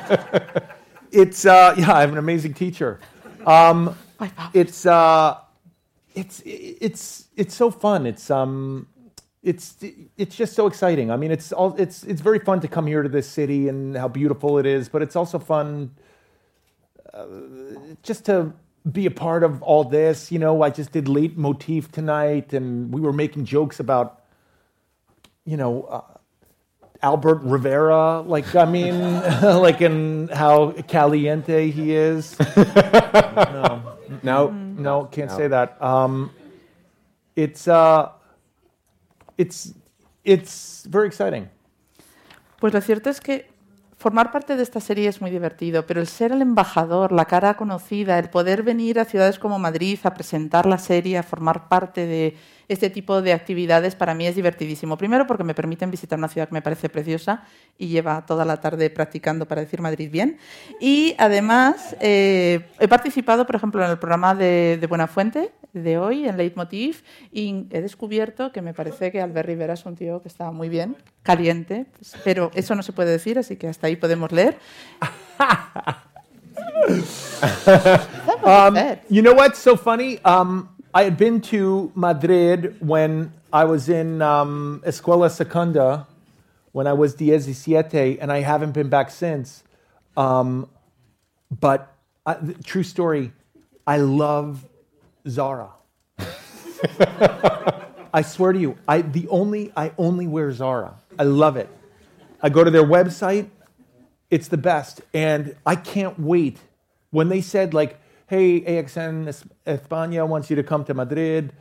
it's 1.12 1.46
uh, 1.46 1.76
yeah, 1.78 1.94
I 1.94 2.02
have 2.02 2.12
an 2.12 2.18
amazing 2.18 2.54
teacher. 2.54 3.00
Um, 3.46 3.96
it's 4.54 4.86
uh, 4.86 5.38
it's 6.16 6.42
it's 6.46 7.28
it's 7.36 7.56
so 7.56 7.70
fun. 7.72 8.06
It's 8.06 8.32
um, 8.32 8.88
it's 9.44 9.76
it's 10.18 10.36
just 10.36 10.54
so 10.54 10.68
exciting. 10.68 11.12
I 11.12 11.18
mean, 11.18 11.32
it's 11.32 11.52
all 11.52 11.76
it's 11.78 12.04
it's 12.04 12.22
very 12.22 12.40
fun 12.40 12.62
to 12.62 12.68
come 12.68 12.88
here 12.88 13.04
to 13.04 13.10
this 13.10 13.28
city 13.28 13.68
and 13.68 13.96
how 13.96 14.08
beautiful 14.08 14.58
it 14.58 14.66
is, 14.66 14.90
but 14.90 15.02
it's 15.02 15.16
also 15.16 15.40
fun 15.40 15.92
uh, 17.14 17.26
just 18.02 18.26
to 18.26 18.54
be 18.92 19.06
a 19.06 19.12
part 19.12 19.44
of 19.44 19.62
all 19.62 19.84
this. 19.84 20.32
You 20.32 20.40
know, 20.40 20.62
I 20.62 20.70
just 20.70 20.92
did 20.92 21.08
late 21.08 21.38
motif 21.38 21.92
tonight, 21.92 22.54
and 22.54 22.94
we 22.94 23.02
were 23.02 23.14
making 23.14 23.46
jokes 23.46 23.80
about, 23.80 24.24
you 25.46 25.58
know. 25.58 25.84
Uh, 25.84 26.02
Albert 27.04 27.42
Rivera, 27.44 28.22
like 28.22 28.56
I 28.56 28.66
mean, 28.66 29.22
like 29.62 29.82
in 29.82 30.30
how 30.34 30.72
caliente 30.88 31.70
he 31.70 31.92
is. 31.94 32.36
no, 33.54 33.98
No. 34.24 34.52
no, 34.52 35.10
can't 35.12 35.30
say 35.30 35.48
that. 35.50 35.76
Um, 35.82 36.32
it's 37.36 37.68
uh, 37.68 38.10
it's 39.38 39.74
it's 40.24 40.86
very 40.90 41.08
exciting. 41.08 41.50
Pues 42.60 42.74
lo 42.74 42.80
cierto 42.80 43.10
es 43.10 43.20
que 43.20 43.48
formar 43.98 44.32
parte 44.32 44.56
de 44.56 44.64
esta 44.64 44.80
serie 44.80 45.10
es 45.10 45.20
muy 45.20 45.30
divertido, 45.32 45.86
pero 45.86 46.00
el 46.00 46.08
ser 46.08 46.32
el 46.32 46.42
embajador, 46.42 47.12
la 47.12 47.26
cara 47.26 47.56
conocida, 47.56 48.18
el 48.18 48.30
poder 48.30 48.64
venir 48.64 49.00
a 49.00 49.06
ciudades 49.06 49.38
como 49.40 49.60
Madrid 49.60 50.00
a 50.04 50.14
presentar 50.14 50.66
la 50.66 50.78
serie, 50.78 51.18
a 51.18 51.24
formar 51.24 51.68
parte 51.68 52.06
de 52.06 52.38
este 52.68 52.90
tipo 52.90 53.22
de 53.22 53.34
actividades, 53.34 53.96
para 53.96 54.14
mí 54.14 54.28
es 54.28 54.36
divertidísimo. 54.36 54.98
Primero 54.98 55.28
porque 55.28 55.44
me 55.44 55.54
permiten 55.54 55.92
visitar 55.92 56.18
una 56.18 56.28
ciudad 56.28 56.48
que 56.48 56.54
me 56.54 56.62
parece 56.62 56.90
preciosa 56.90 57.44
y 57.78 57.88
lleva 57.88 58.26
toda 58.26 58.46
la 58.46 58.62
tarde 58.62 58.90
practicando 58.90 59.48
para 59.48 59.62
decir 59.62 59.82
Madrid 59.82 60.10
bien. 60.12 60.38
Y 60.80 61.16
además 61.18 61.96
eh, 62.00 62.62
he 62.80 62.88
participado, 62.88 63.46
por 63.46 63.56
ejemplo, 63.56 63.84
en 63.84 63.92
el 63.92 64.00
programa 64.00 64.36
de, 64.36 64.78
de 64.80 64.88
Buenafuente 64.88 65.52
de 65.74 65.98
hoy, 65.98 66.28
en 66.28 66.38
Leitmotiv, 66.38 67.04
y 67.32 67.66
he 67.72 67.82
descubierto 67.82 68.52
que 68.52 68.62
me 68.62 68.74
parece 68.74 69.12
que 69.12 69.22
Albert 69.22 69.48
Rivera 69.48 69.74
es 69.74 69.86
un 69.86 69.96
tío 69.96 70.22
que 70.22 70.28
está 70.28 70.52
muy 70.52 70.70
bien, 70.70 70.96
caliente, 71.24 71.88
pues, 71.98 72.16
pero 72.24 72.52
eso 72.54 72.76
no 72.76 72.84
se 72.84 72.94
puede 72.94 73.12
decir, 73.12 73.40
así 73.40 73.56
que 73.56 73.68
hasta 73.68 73.88
ahí 73.88 73.96
podemos 73.96 74.32
leer. 74.32 74.58
Um, 78.44 78.76
you 79.10 79.22
know 79.22 79.34
what's 79.34 79.58
so 79.58 79.78
funny? 79.78 80.20
Um, 80.26 80.68
I 80.96 81.06
had 81.06 81.18
been 81.18 81.42
to 81.42 81.92
Madrid 81.96 82.76
when 82.80 83.34
I 83.52 83.64
was 83.66 83.90
in 83.90 84.22
um, 84.22 84.84
Escuela 84.86 85.32
Secunda, 85.32 86.06
when 86.72 86.86
I 86.86 86.94
was 86.94 87.16
17, 87.16 88.20
and 88.22 88.32
I 88.32 88.42
haven't 88.42 88.74
been 88.74 88.90
back 88.90 89.10
since. 89.10 89.64
Um, 90.16 90.70
but 91.50 91.92
I, 92.28 92.36
th- 92.36 92.64
true 92.64 92.84
story, 92.84 93.32
I 93.88 93.98
love 93.98 94.66
Zara. 95.28 95.72
I 98.14 98.22
swear 98.22 98.54
to 98.54 98.60
you, 98.60 98.78
I 98.88 99.02
the 99.02 99.28
only 99.30 99.74
I 99.76 99.94
only 99.98 100.28
wear 100.28 100.52
Zara. 100.52 100.94
I 101.18 101.24
love 101.24 101.58
it. 101.58 101.70
I 102.40 102.50
go 102.50 102.64
to 102.64 102.70
their 102.70 102.86
website. 102.86 103.50
It's 104.30 104.48
the 104.48 104.58
best, 104.58 105.02
and 105.12 105.56
I 105.66 105.76
can't 105.76 106.20
wait 106.20 106.60
when 107.10 107.30
they 107.30 107.42
said 107.42 107.74
like, 107.74 108.00
"Hey, 108.34 108.64
AXN 108.66 109.28
Es- 109.28 109.46
España 109.66 110.26
wants 110.26 110.50
you 110.50 110.56
to 110.56 110.64
come 110.64 110.84
to 110.86 110.94
Madrid." 110.94 111.52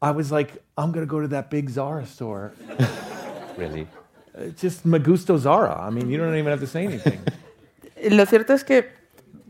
I 0.00 0.10
was 0.10 0.30
like, 0.30 0.62
"I'm 0.78 0.92
gonna 0.92 1.06
go 1.06 1.20
to 1.20 1.28
that 1.28 1.50
big 1.50 1.68
Zara 1.68 2.06
store." 2.06 2.52
Really? 3.58 3.86
It's 4.34 4.60
just 4.60 4.84
me 4.84 4.98
gusto 4.98 5.38
Zara. 5.38 5.86
I 5.86 5.90
mean, 5.90 6.10
you 6.10 6.18
don't 6.18 6.36
even 6.36 6.50
have 6.52 6.60
to 6.60 6.66
say 6.66 6.84
anything. 6.84 7.20
Lo 8.10 8.26
cierto 8.26 8.52
es 8.52 8.64
que 8.64 8.84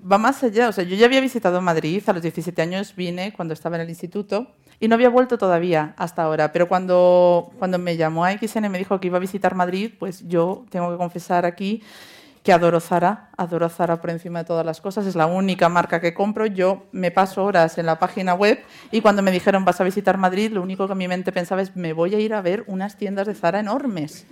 va 0.00 0.18
más 0.18 0.44
allá. 0.44 0.68
O 0.68 0.72
sea, 0.72 0.84
yo 0.84 0.94
ya 0.96 1.06
había 1.06 1.20
visitado 1.20 1.60
Madrid, 1.60 2.02
a 2.06 2.12
los 2.12 2.22
17 2.22 2.62
años 2.62 2.94
vine 2.94 3.32
cuando 3.32 3.52
estaba 3.52 3.74
en 3.76 3.82
el 3.82 3.88
instituto 3.88 4.46
y 4.78 4.86
no 4.86 4.94
había 4.94 5.08
vuelto 5.08 5.38
todavía 5.38 5.94
hasta 5.96 6.22
ahora. 6.22 6.52
Pero 6.52 6.68
cuando, 6.68 7.50
cuando 7.58 7.78
me 7.78 7.96
llamó 7.96 8.24
a 8.24 8.32
XN 8.32 8.66
y 8.66 8.68
me 8.68 8.78
dijo 8.78 9.00
que 9.00 9.08
iba 9.08 9.16
a 9.16 9.20
visitar 9.20 9.56
Madrid, 9.56 9.90
pues 9.98 10.22
yo 10.28 10.64
tengo 10.70 10.90
que 10.92 10.96
confesar 10.96 11.44
aquí 11.46 11.82
que 12.46 12.52
adoro 12.52 12.78
Zara, 12.78 13.30
adoro 13.36 13.68
Zara 13.68 14.00
por 14.00 14.08
encima 14.08 14.38
de 14.38 14.44
todas 14.44 14.64
las 14.64 14.80
cosas, 14.80 15.04
es 15.04 15.16
la 15.16 15.26
única 15.26 15.68
marca 15.68 16.00
que 16.00 16.14
compro. 16.14 16.46
Yo 16.46 16.84
me 16.92 17.10
paso 17.10 17.42
horas 17.42 17.76
en 17.76 17.86
la 17.86 17.98
página 17.98 18.34
web 18.34 18.60
y 18.92 19.00
cuando 19.00 19.20
me 19.20 19.32
dijeron 19.32 19.64
vas 19.64 19.80
a 19.80 19.84
visitar 19.84 20.16
Madrid, 20.16 20.52
lo 20.52 20.62
único 20.62 20.86
que 20.86 20.94
mi 20.94 21.08
mente 21.08 21.32
pensaba 21.32 21.60
es 21.60 21.74
me 21.74 21.92
voy 21.92 22.14
a 22.14 22.20
ir 22.20 22.32
a 22.34 22.40
ver 22.42 22.62
unas 22.68 22.96
tiendas 22.96 23.26
de 23.26 23.34
Zara 23.34 23.58
enormes. 23.58 24.26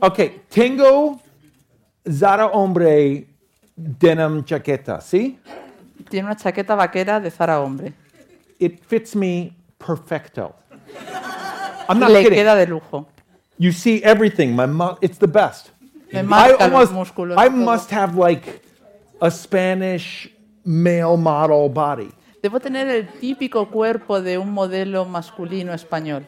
Okay, 0.00 0.42
tengo 0.48 1.20
Zara 2.10 2.46
hombre 2.46 3.28
denim 3.76 4.44
chaqueta. 4.44 5.00
See? 5.00 5.38
Tiene 6.10 6.26
una 6.26 6.36
chaqueta 6.36 6.74
vaquera 6.74 7.20
de 7.20 7.30
Zara 7.30 7.60
hombre. 7.60 7.92
It 8.58 8.82
fits 8.88 9.14
me 9.14 9.52
perfecto. 9.78 10.52
I'm 11.88 12.00
not 12.00 12.10
Le 12.10 12.22
kidding. 12.24 12.38
queda 12.38 12.56
de 12.56 12.66
lujo. 12.66 13.06
You 13.56 13.70
see 13.70 14.02
everything. 14.02 14.56
My 14.56 14.66
mu- 14.66 14.96
it's 15.00 15.18
the 15.18 15.28
best. 15.28 15.70
Me 16.14 16.20
I 16.20 16.22
marca 16.22 16.68
los 16.68 16.90
almost, 16.90 16.92
músculos. 16.92 17.36
I 17.38 17.50
must 17.50 17.90
have 17.92 18.16
like 18.16 18.62
a 19.20 19.30
Spanish 19.30 20.30
male 20.64 21.16
model 21.16 21.68
body. 21.68 22.10
Debo 22.40 22.60
tener 22.60 22.88
el 22.88 23.08
típico 23.08 23.66
cuerpo 23.68 24.20
de 24.20 24.38
un 24.38 24.52
modelo 24.52 25.04
masculino 25.06 25.72
español. 25.72 26.24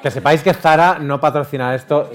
Que 0.00 0.10
sepáis 0.10 0.42
que 0.42 0.52
Zara 0.54 0.98
no 0.98 1.18
patrocina 1.20 1.74
esto. 1.74 2.08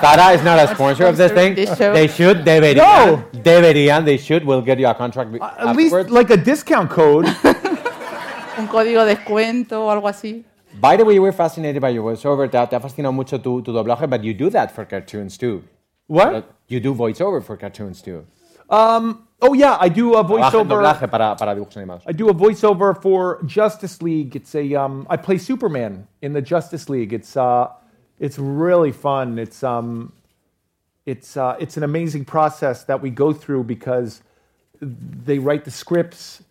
Zara 0.00 0.32
is 0.34 0.42
not 0.42 0.58
a 0.58 0.68
sponsor 0.68 1.06
of 1.06 1.16
this 1.16 1.32
thing. 1.32 1.54
They 1.54 2.08
should, 2.08 2.44
deberían. 2.44 2.76
No. 2.76 3.24
Deberían, 3.32 4.04
they 4.04 4.16
should. 4.16 4.44
We'll 4.44 4.62
get 4.62 4.78
you 4.78 4.88
a 4.88 4.94
contract 4.94 5.34
Uh, 5.40 5.68
At 5.68 5.76
least 5.76 6.10
like 6.10 6.30
a 6.30 6.36
discount 6.36 6.90
code. 6.90 7.26
Un 8.58 8.66
código 8.68 9.04
de 9.04 9.16
descuento 9.16 9.84
o 9.84 9.90
algo 9.90 10.08
así. 10.08 10.44
By 10.80 10.96
the 10.96 11.04
way, 11.04 11.14
you 11.14 11.22
were 11.22 11.32
fascinated 11.32 11.82
by 11.82 11.88
your 11.90 12.04
voiceover. 12.04 12.50
Te, 12.50 12.56
ha- 12.56 12.66
te 12.66 12.76
ha 12.76 12.80
fascinado 12.80 13.12
mucho 13.12 13.38
tu, 13.38 13.62
tu 13.62 13.72
doblaje, 13.72 14.08
but 14.08 14.22
you 14.22 14.34
do 14.34 14.50
that 14.50 14.70
for 14.72 14.84
cartoons 14.84 15.36
too. 15.36 15.64
what? 16.06 16.54
You 16.68 16.80
do 16.80 16.94
voiceover 16.94 17.42
for 17.42 17.56
cartoons 17.56 18.02
too. 18.02 18.26
Um. 18.70 19.24
Oh 19.40 19.54
yeah, 19.54 19.76
I 19.80 19.88
do 19.88 20.14
a 20.14 20.24
voiceover. 20.24 20.82
para, 21.10 21.36
para 21.36 21.54
dibujos 21.54 21.76
animados. 21.76 22.02
I 22.06 22.12
do 22.12 22.28
a 22.28 22.34
voiceover 22.34 23.00
for 23.00 23.40
Justice 23.46 24.02
League. 24.02 24.34
It's 24.34 24.54
a 24.54 24.74
um, 24.74 25.06
I 25.08 25.16
play 25.16 25.38
Superman 25.38 26.06
in 26.22 26.32
the 26.32 26.42
Justice 26.42 26.88
League. 26.88 27.12
It's 27.12 27.36
uh, 27.36 27.68
it's 28.18 28.38
really 28.38 28.92
fun. 28.92 29.38
It's 29.38 29.62
um, 29.62 30.12
it's 31.06 31.36
uh, 31.36 31.56
it's 31.60 31.76
an 31.76 31.84
amazing 31.84 32.24
process 32.24 32.84
that 32.84 33.00
we 33.00 33.10
go 33.10 33.32
through 33.32 33.64
because 33.64 34.22
they 34.80 35.38
write 35.38 35.64
the 35.64 35.70
scripts 35.70 36.42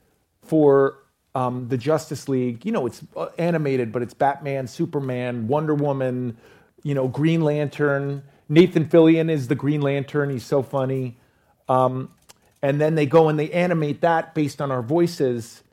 for 0.42 1.00
um, 1.38 1.68
the 1.68 1.78
Justice 1.78 2.28
League. 2.28 2.66
You 2.66 2.72
know, 2.72 2.88
it's 2.88 3.02
uh, 3.16 3.28
animated, 3.38 3.92
but 3.92 4.02
it's 4.02 4.14
Batman, 4.14 4.68
Superman, 4.68 5.48
Wonder 5.48 5.76
Woman. 5.76 6.38
You 6.84 6.96
know, 6.96 7.08
Green 7.08 7.42
Lantern. 7.42 8.24
Nathan 8.50 8.86
Fillion 8.86 9.30
is 9.30 9.48
the 9.48 9.56
Green 9.56 9.82
Lantern. 9.82 10.30
He's 10.30 10.46
so 10.46 10.64
funny. 10.64 11.18
Um, 11.70 12.12
and 12.62 12.82
then 12.82 12.96
they 12.96 13.06
go 13.06 13.30
and 13.30 13.38
they 13.38 13.52
animate 13.52 14.02
that 14.02 14.34
based 14.34 14.62
on 14.62 14.72
our 14.72 14.82
voices 14.82 15.64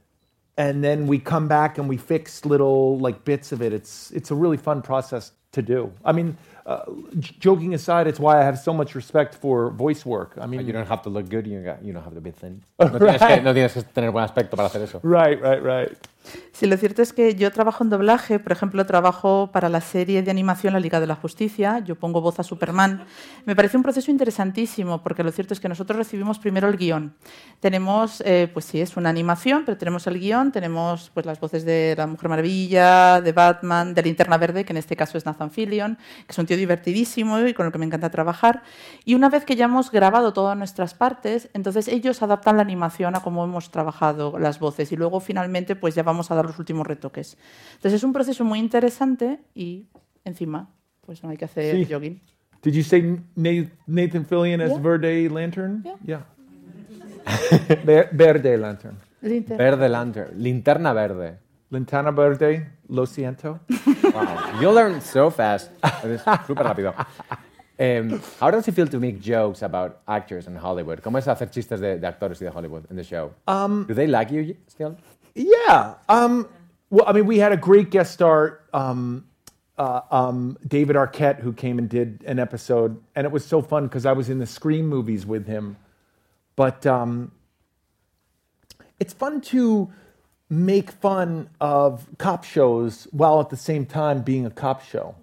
and 0.57 0.85
then 0.85 1.07
we 1.07 1.19
come 1.19 1.49
back 1.49 1.79
and 1.79 1.89
we 1.89 1.97
fix 1.97 2.45
little 2.45 2.99
like 2.99 3.25
bits 3.25 3.53
of 3.53 3.63
it 3.63 3.73
it's 3.73 4.11
it's 4.13 4.31
a 4.31 4.35
really 4.35 4.57
fun 4.57 4.83
process 4.83 5.33
to 5.53 5.63
do 5.63 5.93
i 6.05 6.13
mean 6.13 6.37
uh, 6.67 6.85
joking 7.41 7.75
aside 7.75 8.07
it's 8.07 8.19
why 8.19 8.41
i 8.41 8.45
have 8.45 8.59
so 8.59 8.73
much 8.73 8.95
respect 8.95 9.35
for 9.35 9.71
voice 9.71 10.05
work 10.07 10.33
i 10.41 10.47
mean 10.47 10.67
You 10.67 10.73
don't 10.73 10.87
have 10.89 11.03
to 11.03 11.11
look 11.11 11.29
good, 11.29 11.47
you, 11.47 11.61
got- 11.63 11.85
you 11.85 11.93
don't 11.93 12.03
have 12.05 12.15
to 12.15 12.21
be 12.21 12.31
thin. 12.31 12.63
No 12.79 12.89
tienes, 12.99 13.19
que, 13.21 13.43
no 13.43 13.53
tienes 13.53 13.73
que 13.75 13.83
tener 13.83 14.11
buen 14.13 14.25
aspecto 14.25 14.57
para 14.57 14.69
hacer 14.69 14.83
eso. 14.83 15.01
right 15.03 15.41
right 15.43 15.63
right 15.63 15.93
Sí, 16.53 16.67
lo 16.67 16.77
cierto 16.77 17.03
es 17.03 17.13
que 17.13 17.35
yo 17.35 17.51
trabajo 17.53 17.85
en 17.85 17.91
doblaje, 17.91 18.39
por 18.39 18.53
ejemplo, 18.53 18.87
trabajo 18.87 19.51
para 19.53 19.69
la 19.69 19.81
serie 19.81 20.23
de 20.23 20.31
animación 20.31 20.73
La 20.73 20.81
Liga 20.81 21.01
de 21.01 21.07
la 21.07 21.17
Justicia, 21.17 21.81
yo 21.81 21.97
pongo 21.97 22.21
voz 22.21 22.41
a 22.41 22.43
Superman. 22.43 23.05
Me 23.45 23.55
parece 23.55 23.77
un 23.77 23.83
proceso 23.83 24.11
interesantísimo, 24.11 25.03
porque 25.03 25.23
lo 25.23 25.33
cierto 25.33 25.53
es 25.53 25.61
que 25.61 25.69
nosotros 25.69 25.99
recibimos 25.99 26.39
primero 26.39 26.69
el 26.69 26.77
guion. 26.77 27.15
Tenemos, 27.61 28.23
eh, 28.25 28.49
pues 28.53 28.65
sí, 28.65 28.81
es 28.81 28.97
una 28.97 29.11
animación, 29.11 29.65
pero 29.67 29.77
tenemos 29.77 30.07
el 30.07 30.19
guion, 30.19 30.53
tenemos 30.53 31.11
pues 31.13 31.27
las 31.27 31.41
voces 31.41 31.65
de 31.65 31.95
la 31.97 32.07
Mujer 32.07 32.31
Maravilla, 32.31 33.21
de 33.21 33.33
Batman, 33.33 33.93
de 33.93 34.03
Linterna 34.03 34.39
Verde, 34.39 34.65
que 34.65 34.73
en 34.73 34.79
este 34.79 34.97
caso 34.97 35.19
es 35.19 35.27
Nathan 35.27 35.51
Fillion, 35.51 35.97
que 35.97 36.31
es 36.33 36.39
un 36.39 36.47
tío 36.47 36.57
divertidísimo 36.57 37.41
y 37.41 37.53
con 37.53 37.67
el 37.67 37.73
que 37.73 37.79
me 37.79 37.87
encanta 37.87 38.11
trabajar. 38.11 38.63
Y 39.05 39.15
una 39.15 39.29
vez 39.29 39.45
que 39.45 39.57
ya 39.57 39.67
hemos 39.67 39.91
grabado 39.91 40.33
todas 40.33 40.57
nuestras 40.57 40.95
partes, 40.95 41.51
entonces 41.53 41.89
ellos 41.89 42.23
adaptan 42.23 42.57
la 42.57 42.63
animación 42.63 43.17
a 43.17 43.21
cómo 43.21 43.45
hemos 43.45 43.71
trabajado 43.71 44.39
las 44.39 44.59
voces 44.59 44.93
y 44.93 44.97
luego 44.97 45.21
finalmente 45.21 45.77
pues 45.77 45.95
ya 45.95 46.03
vamos 46.03 46.14
a 46.31 46.35
dar 46.35 46.47
los 46.47 46.59
últimos 46.59 46.87
retoques. 46.87 47.37
Entonces 47.75 47.95
es 47.95 48.05
un 48.05 48.13
proceso 48.13 48.45
muy 48.45 48.59
interesante 48.59 49.41
y 49.55 49.87
encima 50.25 50.71
pues 51.01 51.23
no 51.23 51.31
hay 51.31 51.37
que 51.37 51.45
hacer 51.45 51.75
Sí. 51.77 51.87
jogging. 51.93 52.21
did 52.63 52.73
you 52.73 52.83
say 52.83 53.03
Na- 53.37 53.69
nathan 53.87 54.25
fillion 54.25 54.61
as 54.63 54.71
Yeah. 54.71 54.81
verde 54.81 55.29
lantern 55.31 55.85
Yeah. 56.05 56.25
Ver- 57.85 58.09
verde 58.13 58.57
lantern 58.57 58.97
Linter- 59.23 59.57
Verde 59.57 59.89
lantern. 59.89 60.31
Linterna 60.43 60.93
verde. 60.93 61.39
lintana 61.71 62.11
verde 62.11 62.71
lo 62.89 63.07
siento 63.07 63.61
Wow. 63.69 64.61
You 64.61 64.73
learn 64.73 65.01
so 65.01 65.31
fast. 65.31 65.71
Súper 66.47 66.65
rápido. 66.65 66.95
Um, 67.77 68.21
how 68.41 68.51
does 68.53 68.69
it 68.69 68.75
feel 68.75 68.89
to 68.89 69.01
make 69.01 69.19
jokes 69.21 69.63
about 69.65 69.97
actors 70.07 70.47
in 70.47 70.57
Hollywood? 70.57 71.01
¿Cómo 71.01 71.19
es 71.19 71.27
hacer 71.27 71.51
chistes 71.51 71.81
de, 71.81 71.99
de 71.99 72.07
actores 72.07 72.41
y 72.41 72.45
de 72.45 72.51
Hollywood 72.51 72.85
in 72.91 72.97
the 72.97 73.03
show? 73.03 73.33
Um, 73.49 73.85
Do 73.89 73.95
they 73.95 74.07
like 74.07 74.33
you 74.33 74.55
still? 74.69 74.97
Yeah. 75.35 75.95
Um, 76.09 76.49
well, 76.91 77.05
I 77.07 77.13
mean, 77.13 77.27
we 77.27 77.39
had 77.39 77.53
a 77.53 77.57
great 77.57 77.91
guest 77.91 78.13
star, 78.13 78.61
um, 78.73 79.27
uh, 79.77 80.03
um, 80.11 80.57
David 80.67 80.95
Arquette, 80.97 81.41
who 81.41 81.53
came 81.53 81.79
and 81.79 81.89
did 81.89 82.23
an 82.27 82.39
episode, 82.39 83.03
and 83.17 83.25
it 83.25 83.33
was 83.33 83.45
so 83.45 83.61
fun 83.61 83.85
because 83.85 84.07
I 84.07 84.13
was 84.13 84.31
in 84.31 84.39
the 84.39 84.47
Scream 84.47 84.87
movies 84.87 85.27
with 85.27 85.47
him. 85.47 85.77
But 86.55 86.87
um, 86.87 87.33
it's 89.01 89.13
fun 89.13 89.41
to 89.43 89.93
make 90.49 90.93
fun 90.93 91.51
of 91.61 92.07
cop 92.19 92.45
shows 92.45 93.09
while 93.11 93.41
at 93.41 93.51
the 93.51 93.57
same 93.57 93.87
time 93.87 94.23
being 94.23 94.47
a 94.47 94.51
cop 94.51 94.85
show. 94.85 95.17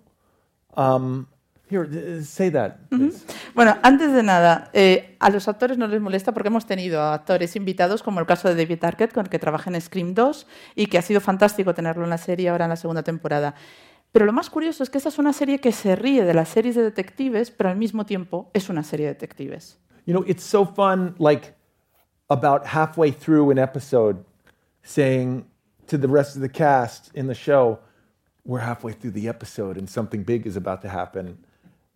Um, 0.75 1.27
here, 1.71 2.23
say 2.23 2.51
that. 2.51 2.77
Bueno, 3.55 3.77
antes 3.81 4.13
de 4.13 4.23
nada, 4.23 4.69
eh, 4.73 5.15
a 5.19 5.29
los 5.29 5.47
actores 5.47 5.77
no 5.77 5.87
les 5.87 6.01
molesta 6.01 6.33
porque 6.33 6.49
hemos 6.49 6.65
tenido 6.65 7.01
a 7.01 7.13
actores 7.13 7.55
invitados, 7.55 8.03
como 8.03 8.19
el 8.19 8.25
caso 8.25 8.49
de 8.49 8.55
David 8.55 8.83
Arquette, 8.83 9.13
con 9.13 9.25
el 9.25 9.29
que 9.29 9.39
trabajé 9.39 9.69
en 9.69 9.79
Scream 9.79 10.13
2 10.13 10.47
y 10.75 10.87
que 10.87 10.97
ha 10.97 11.01
sido 11.01 11.21
fantástico 11.21 11.73
tenerlo 11.73 12.03
en 12.03 12.09
la 12.09 12.17
serie 12.17 12.49
ahora 12.49 12.65
en 12.65 12.69
la 12.69 12.75
segunda 12.75 13.03
temporada. 13.03 13.55
Pero 14.11 14.25
lo 14.25 14.33
más 14.33 14.49
curioso 14.49 14.83
es 14.83 14.89
que 14.89 14.97
esta 14.97 15.09
es 15.09 15.19
una 15.19 15.31
serie 15.31 15.59
que 15.59 15.71
se 15.71 15.95
ríe 15.95 16.25
de 16.25 16.33
las 16.33 16.49
series 16.49 16.75
de 16.75 16.83
detectives, 16.83 17.49
pero 17.49 17.69
al 17.69 17.77
mismo 17.77 18.05
tiempo 18.05 18.51
es 18.53 18.69
una 18.69 18.83
serie 18.83 19.07
de 19.07 19.13
detectives. 19.13 19.79
You 20.05 20.13
know, 20.13 20.23
it's 20.27 20.43
so 20.43 20.65
fun, 20.65 21.15
like 21.17 21.53
about 22.29 22.65
halfway 22.65 23.11
through 23.11 23.51
an 23.51 23.57
episode, 23.57 24.25
saying 24.83 25.45
to 25.87 25.97
the 25.97 26.07
rest 26.07 26.35
of 26.35 26.41
the 26.41 26.49
cast 26.49 27.15
in 27.15 27.27
the 27.27 27.35
show, 27.35 27.79
We're 28.43 28.59
halfway 28.59 28.93
through 28.93 29.11
the 29.11 29.27
episode 29.27 29.77
and 29.77 29.87
something 29.87 30.23
big 30.23 30.47
is 30.47 30.55
about 30.55 30.81
to 30.81 30.89
happen. 30.89 31.37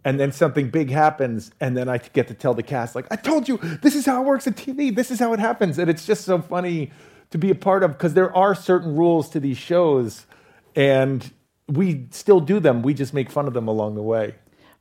And 0.05 0.19
then 0.19 0.31
something 0.31 0.69
big 0.69 0.91
happens, 0.91 1.49
and 1.59 1.75
then 1.75 1.89
I 1.89 1.97
get 1.97 2.27
to 2.27 2.35
tell 2.35 2.53
the 2.53 2.61
cast, 2.61 2.93
like, 2.93 3.07
I 3.09 3.15
told 3.15 3.49
you, 3.49 3.57
this 3.57 3.95
is 3.95 4.05
how 4.05 4.21
it 4.21 4.25
works 4.25 4.45
at 4.45 4.55
TV, 4.55 4.95
this 4.95 5.09
is 5.09 5.19
how 5.19 5.33
it 5.33 5.39
happens. 5.39 5.79
And 5.79 5.89
it's 5.89 6.05
just 6.05 6.25
so 6.25 6.39
funny 6.39 6.91
to 7.31 7.39
be 7.39 7.49
a 7.49 7.55
part 7.55 7.81
of 7.81 7.93
because 7.93 8.13
there 8.13 8.33
are 8.37 8.53
certain 8.53 8.95
rules 8.95 9.29
to 9.29 9.39
these 9.39 9.57
shows, 9.57 10.27
and 10.75 11.33
we 11.67 12.05
still 12.11 12.39
do 12.39 12.59
them, 12.59 12.83
we 12.83 12.93
just 12.93 13.15
make 13.15 13.31
fun 13.31 13.47
of 13.47 13.55
them 13.55 13.67
along 13.67 13.95
the 13.95 14.03
way. 14.03 14.35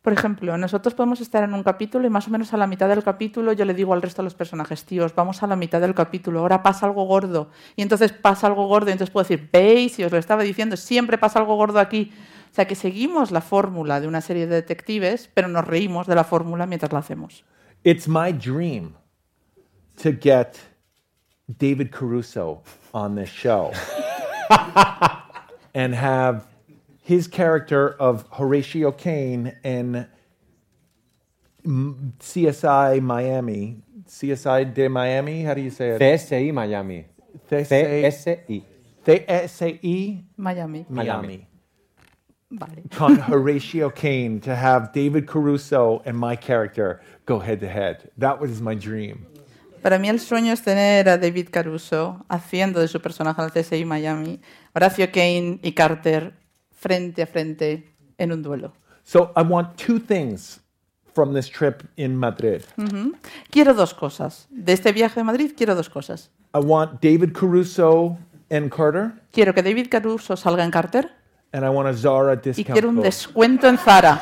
Por 0.04 0.12
ejemplo, 0.12 0.58
nosotros 0.58 0.92
podemos 0.92 1.22
estar 1.22 1.44
en 1.44 1.54
un 1.54 1.62
capítulo 1.62 2.06
y 2.06 2.10
más 2.10 2.28
o 2.28 2.30
menos 2.30 2.52
a 2.52 2.58
la 2.58 2.66
mitad 2.66 2.90
del 2.90 3.02
capítulo 3.02 3.54
yo 3.54 3.64
le 3.64 3.72
digo 3.72 3.94
al 3.94 4.02
resto 4.02 4.20
de 4.20 4.24
los 4.24 4.34
personajes, 4.34 4.84
tíos, 4.84 5.14
vamos 5.14 5.42
a 5.42 5.46
la 5.46 5.56
mitad 5.56 5.80
del 5.80 5.94
capítulo, 5.94 6.40
ahora 6.40 6.62
pasa 6.62 6.84
algo 6.84 7.06
gordo. 7.06 7.48
Y 7.74 7.80
entonces 7.80 8.12
pasa 8.12 8.48
algo 8.48 8.66
gordo 8.66 8.90
y 8.90 8.92
entonces 8.92 9.10
puedo 9.10 9.26
decir, 9.26 9.48
veis, 9.50 9.98
y 9.98 10.04
os 10.04 10.12
lo 10.12 10.18
estaba 10.18 10.42
diciendo, 10.42 10.76
siempre 10.76 11.16
pasa 11.16 11.38
algo 11.38 11.56
gordo 11.56 11.78
aquí. 11.78 12.12
O 12.52 12.54
sea 12.54 12.66
que 12.66 12.74
seguimos 12.74 13.30
la 13.30 13.40
fórmula 13.40 13.98
de 13.98 14.06
una 14.06 14.20
serie 14.20 14.46
de 14.46 14.56
detectives, 14.56 15.30
pero 15.32 15.48
nos 15.48 15.66
reímos 15.66 16.06
de 16.06 16.14
la 16.14 16.24
fórmula 16.24 16.66
mientras 16.66 16.92
la 16.92 16.98
hacemos. 16.98 17.42
It's 17.82 18.06
my 18.06 18.30
dream 18.30 18.92
to 20.02 20.10
get 20.10 20.58
David 21.46 21.88
Caruso 21.90 22.62
on 22.92 23.14
this 23.14 23.30
show 23.30 23.72
and 25.74 25.94
have 25.94 26.53
his 27.04 27.28
character 27.28 27.90
of 28.00 28.24
Horatio 28.32 28.90
Kane 28.90 29.54
in 29.62 30.06
CSI 31.66 33.00
Miami. 33.02 33.82
CSI 34.08 34.72
de 34.72 34.88
Miami? 34.88 35.42
How 35.44 35.52
do 35.52 35.60
you 35.60 35.70
say 35.70 35.90
it? 35.90 36.00
CSI 36.00 36.52
Miami. 36.52 37.04
CSI. 37.50 38.62
CSI 39.06 40.24
Miami. 40.38 40.86
Miami. 40.88 41.46
Vale. 42.50 42.82
Con 42.90 43.16
Horatio 43.16 43.90
Kane 43.90 44.40
to 44.40 44.56
have 44.56 44.92
David 44.94 45.26
Caruso 45.26 46.00
and 46.06 46.16
my 46.16 46.36
character 46.36 47.02
go 47.26 47.38
head 47.38 47.60
to 47.60 47.68
head. 47.68 48.10
That 48.16 48.40
was 48.40 48.62
my 48.62 48.74
dream. 48.74 49.26
Para 49.82 49.98
mí 49.98 50.08
el 50.08 50.20
sueño 50.20 50.54
es 50.54 50.62
tener 50.62 51.10
a 51.10 51.18
David 51.18 51.48
Caruso 51.50 52.24
haciendo 52.30 52.80
de 52.80 52.88
su 52.88 53.00
personaje 53.00 53.42
en 53.42 53.50
el 53.54 53.62
CSI 53.62 53.84
Miami, 53.84 54.40
Horacio 54.74 55.12
Kane 55.12 55.58
y 55.62 55.72
Carter 55.72 56.32
frente 56.84 57.22
a 57.22 57.26
frente 57.26 57.82
en 58.18 58.30
un 58.30 58.42
duelo. 58.42 58.74
So 59.04 59.32
I 59.36 59.42
want 59.42 59.76
two 59.76 59.98
things 59.98 60.60
from 61.14 61.32
this 61.32 61.48
trip 61.48 61.82
in 61.96 62.14
Madrid. 62.16 62.62
Ujú. 62.76 63.14
Quiero 63.50 63.72
dos 63.72 63.94
cosas. 63.94 64.46
De 64.50 64.74
este 64.74 64.92
viaje 64.92 65.20
de 65.20 65.24
Madrid 65.24 65.52
quiero 65.56 65.74
dos 65.74 65.88
cosas. 65.88 66.30
I 66.54 66.58
want 66.58 67.00
David 67.00 67.32
Caruso 67.32 68.18
and 68.50 68.70
Carter, 68.70 69.12
Quiero 69.32 69.54
que 69.54 69.62
David 69.62 69.88
Caruso 69.90 70.36
salga 70.36 70.62
en 70.62 70.70
Carter 70.70 71.10
and 71.52 71.64
I 71.64 71.68
want 71.70 71.88
a 71.88 71.94
Zara 71.94 72.34
y 72.34 72.36
discount 72.50 72.72
quiero 72.72 72.90
un 72.90 73.00
descuento 73.00 73.66
en 73.66 73.78
Zara. 73.78 74.16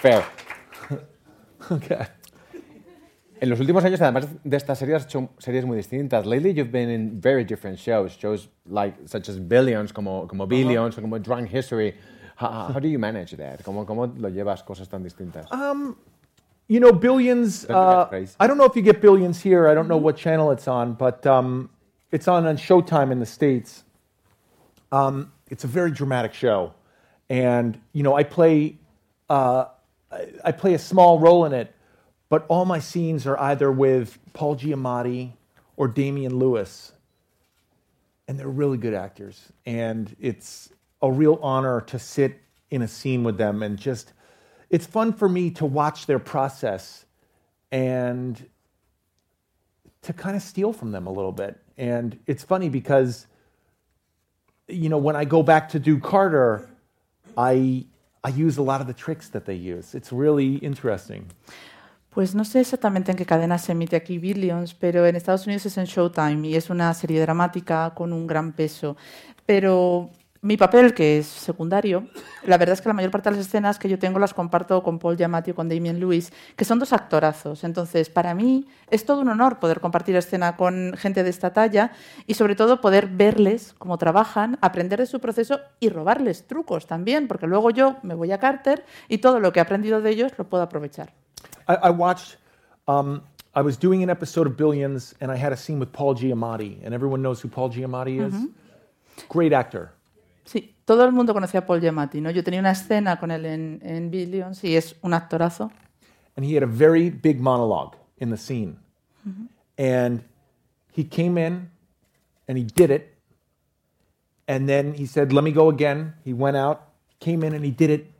Fair. 0.00 0.24
Okay. 1.70 2.06
En 3.42 3.50
los 3.50 3.58
últimos 3.58 3.84
años, 3.84 4.00
además 4.00 4.28
de 4.44 4.56
estas 4.56 4.78
series, 4.78 4.98
has 4.98 5.04
hecho 5.06 5.28
series 5.38 5.64
muy 5.64 5.76
distintas. 5.76 6.26
Lately, 6.26 6.52
you've 6.52 6.70
been 6.70 6.88
in 6.88 7.20
very 7.20 7.42
different 7.42 7.76
shows, 7.76 8.16
shows 8.16 8.48
like 8.66 8.94
such 9.04 9.28
as 9.28 9.40
Billions, 9.40 9.92
como, 9.92 10.28
como 10.28 10.46
Billions, 10.46 10.96
o 10.96 11.00
como 11.00 11.18
Drunk 11.18 11.52
History. 11.52 11.92
How, 12.36 12.72
how 12.72 12.78
do 12.78 12.86
you 12.86 13.00
manage 13.00 13.32
that? 13.32 13.64
¿Cómo, 13.64 13.84
¿Cómo 13.84 14.06
lo 14.16 14.28
llevas 14.28 14.62
cosas 14.62 14.88
tan 14.88 15.02
distintas? 15.02 15.48
You 16.68 16.78
know, 16.78 16.92
Billions. 16.92 17.68
Uh. 17.68 18.06
I 18.38 18.46
don't 18.46 18.58
know 18.58 18.64
if 18.64 18.76
you 18.76 18.82
get 18.82 19.02
Billions 19.02 19.40
here. 19.40 19.66
I 19.66 19.74
don't 19.74 19.88
know 19.88 19.96
what 19.96 20.16
channel 20.16 20.52
it's 20.52 20.68
on, 20.68 20.92
but 20.92 21.26
um, 21.26 21.68
it's 22.12 22.28
on 22.28 22.46
on 22.46 22.56
Showtime 22.56 23.10
in 23.10 23.18
the 23.18 23.26
states. 23.26 23.82
Um, 24.92 25.32
it's 25.50 25.64
a 25.64 25.66
very 25.66 25.90
dramatic 25.90 26.32
show, 26.32 26.74
and 27.28 27.76
you 27.92 28.04
know, 28.04 28.14
I 28.14 28.22
play 28.22 28.78
uh, 29.28 29.64
I 30.44 30.52
play 30.52 30.74
a 30.74 30.78
small 30.78 31.18
role 31.18 31.44
in 31.44 31.52
it, 31.52 31.74
but 32.32 32.46
all 32.48 32.64
my 32.64 32.78
scenes 32.78 33.26
are 33.26 33.38
either 33.38 33.70
with 33.70 34.18
Paul 34.32 34.56
Giamatti 34.56 35.32
or 35.76 35.86
Damian 35.86 36.38
Lewis, 36.38 36.92
and 38.26 38.40
they're 38.40 38.48
really 38.48 38.78
good 38.78 38.94
actors, 38.94 39.52
and 39.66 40.16
it's 40.18 40.70
a 41.02 41.12
real 41.12 41.38
honor 41.42 41.82
to 41.82 41.98
sit 41.98 42.40
in 42.70 42.80
a 42.80 42.88
scene 42.88 43.22
with 43.22 43.36
them 43.36 43.62
and 43.62 43.78
just 43.78 44.14
it's 44.70 44.86
fun 44.86 45.12
for 45.12 45.28
me 45.28 45.50
to 45.50 45.66
watch 45.66 46.06
their 46.06 46.18
process 46.18 47.04
and 47.70 48.48
to 50.00 50.14
kind 50.14 50.34
of 50.34 50.40
steal 50.40 50.72
from 50.72 50.90
them 50.90 51.06
a 51.06 51.12
little 51.12 51.32
bit. 51.32 51.60
And 51.76 52.18
it's 52.26 52.42
funny 52.42 52.70
because, 52.70 53.26
you 54.68 54.88
know, 54.88 54.96
when 54.96 55.16
I 55.16 55.26
go 55.26 55.42
back 55.42 55.68
to 55.68 55.78
do 55.78 55.98
Carter, 55.98 56.66
I 57.36 57.84
I 58.24 58.30
use 58.30 58.56
a 58.56 58.62
lot 58.62 58.80
of 58.80 58.86
the 58.86 58.94
tricks 58.94 59.28
that 59.28 59.44
they 59.44 59.56
use. 59.56 59.94
It's 59.94 60.12
really 60.12 60.54
interesting. 60.54 61.30
Pues 62.12 62.34
no 62.34 62.44
sé 62.44 62.60
exactamente 62.60 63.10
en 63.10 63.16
qué 63.16 63.24
cadena 63.24 63.56
se 63.56 63.72
emite 63.72 63.96
aquí 63.96 64.18
Billions, 64.18 64.74
pero 64.74 65.06
en 65.06 65.16
Estados 65.16 65.46
Unidos 65.46 65.64
es 65.64 65.78
en 65.78 65.86
Showtime 65.86 66.46
y 66.46 66.56
es 66.56 66.68
una 66.68 66.92
serie 66.92 67.18
dramática 67.22 67.92
con 67.94 68.12
un 68.12 68.26
gran 68.26 68.52
peso. 68.52 68.98
Pero 69.46 70.10
mi 70.42 70.58
papel, 70.58 70.92
que 70.92 71.16
es 71.16 71.26
secundario, 71.26 72.06
la 72.44 72.58
verdad 72.58 72.74
es 72.74 72.82
que 72.82 72.90
la 72.90 72.92
mayor 72.92 73.10
parte 73.10 73.30
de 73.30 73.36
las 73.36 73.46
escenas 73.46 73.78
que 73.78 73.88
yo 73.88 73.98
tengo 73.98 74.18
las 74.18 74.34
comparto 74.34 74.82
con 74.82 74.98
Paul 74.98 75.16
Giamatti 75.16 75.52
o 75.52 75.54
con 75.54 75.70
Damien 75.70 76.00
Lewis, 76.00 76.34
que 76.54 76.66
son 76.66 76.78
dos 76.78 76.92
actorazos. 76.92 77.64
Entonces, 77.64 78.10
para 78.10 78.34
mí 78.34 78.68
es 78.90 79.06
todo 79.06 79.22
un 79.22 79.30
honor 79.30 79.58
poder 79.58 79.80
compartir 79.80 80.14
escena 80.14 80.58
con 80.58 80.92
gente 80.98 81.22
de 81.22 81.30
esta 81.30 81.54
talla 81.54 81.92
y 82.26 82.34
sobre 82.34 82.56
todo 82.56 82.82
poder 82.82 83.06
verles 83.06 83.74
cómo 83.78 83.96
trabajan, 83.96 84.58
aprender 84.60 84.98
de 84.98 85.06
su 85.06 85.18
proceso 85.18 85.60
y 85.80 85.88
robarles 85.88 86.46
trucos 86.46 86.86
también, 86.86 87.26
porque 87.26 87.46
luego 87.46 87.70
yo 87.70 87.96
me 88.02 88.12
voy 88.12 88.32
a 88.32 88.38
Carter 88.38 88.84
y 89.08 89.18
todo 89.18 89.40
lo 89.40 89.50
que 89.50 89.60
he 89.60 89.62
aprendido 89.62 90.02
de 90.02 90.10
ellos 90.10 90.32
lo 90.36 90.46
puedo 90.46 90.62
aprovechar. 90.62 91.21
I, 91.72 91.88
I 91.88 91.90
watched. 91.90 92.36
Um, 92.88 93.22
I 93.54 93.62
was 93.62 93.76
doing 93.76 94.02
an 94.02 94.10
episode 94.10 94.46
of 94.46 94.56
Billions, 94.56 95.14
and 95.20 95.30
I 95.30 95.36
had 95.36 95.52
a 95.52 95.56
scene 95.56 95.78
with 95.78 95.92
Paul 95.92 96.14
Giamatti, 96.14 96.78
and 96.82 96.94
everyone 96.94 97.20
knows 97.22 97.40
who 97.40 97.48
Paul 97.48 97.70
Giamatti 97.70 98.20
is. 98.20 98.34
Great 99.28 99.52
actor. 99.52 99.92
Sí, 100.44 100.74
todo 100.84 101.04
el 101.04 101.12
mundo 101.12 101.32
conocía 101.34 101.60
a 101.60 101.66
Paul 101.66 101.80
Giamatti, 101.80 102.20
¿no? 102.20 102.30
Yo 102.30 102.42
tenía 102.42 102.60
una 102.60 102.72
escena 102.72 103.18
con 103.20 103.30
él 103.30 103.44
en, 103.46 103.80
en 103.82 104.10
Billions 104.10 104.64
y 104.64 104.74
es 104.76 104.96
un 105.02 105.12
actorazo. 105.12 105.70
and 106.36 106.44
he 106.44 106.54
had 106.54 106.62
a 106.62 106.66
very 106.66 107.10
big 107.10 107.40
monologue 107.40 107.96
in 108.18 108.30
the 108.30 108.36
scene. 108.36 108.78
And 109.78 110.22
he 110.92 111.04
came 111.04 111.38
in 111.38 111.70
and 112.48 112.58
he 112.58 112.64
did 112.64 112.90
it. 112.90 113.14
And 114.48 114.68
then 114.68 114.94
he 114.94 115.06
said, 115.06 115.32
Let 115.32 115.44
me 115.44 115.52
go 115.52 115.68
again. 115.68 116.14
He 116.24 116.32
went 116.32 116.56
out, 116.56 116.88
came 117.20 117.42
in, 117.42 117.54
and 117.54 117.64
he 117.64 117.70
did 117.70 117.90
it 117.90 118.10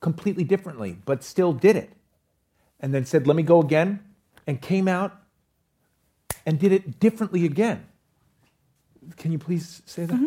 completely 0.00 0.44
differently, 0.44 0.98
but 1.04 1.22
still 1.24 1.52
did 1.52 1.76
it. 1.76 1.90
And 2.80 2.92
then 2.92 3.04
said, 3.04 3.26
Let 3.26 3.36
me 3.36 3.42
go 3.42 3.60
again, 3.60 4.00
and 4.46 4.60
came 4.60 4.88
out 4.88 5.12
and 6.46 6.58
did 6.58 6.72
it 6.72 6.98
differently 7.00 7.44
again. 7.44 7.86
Can 9.16 9.32
you 9.32 9.38
please 9.38 9.82
say 9.86 10.06
that? 10.06 10.18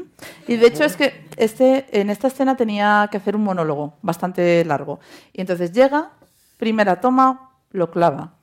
Y 0.47 0.57
de 0.57 0.67
hecho 0.67 0.83
es 0.83 0.95
que 0.95 1.13
este, 1.37 1.85
en 1.99 2.09
esta 2.09 2.27
escena 2.27 2.57
tenía 2.57 3.07
que 3.11 3.17
hacer 3.17 3.35
un 3.35 3.43
monólogo 3.43 3.97
bastante 4.01 4.63
largo. 4.65 4.99
Y 5.31 5.41
entonces 5.41 5.71
llega, 5.71 6.11
primera 6.57 6.99
toma, 6.99 7.51
lo 7.71 7.91
clava. 7.91 8.35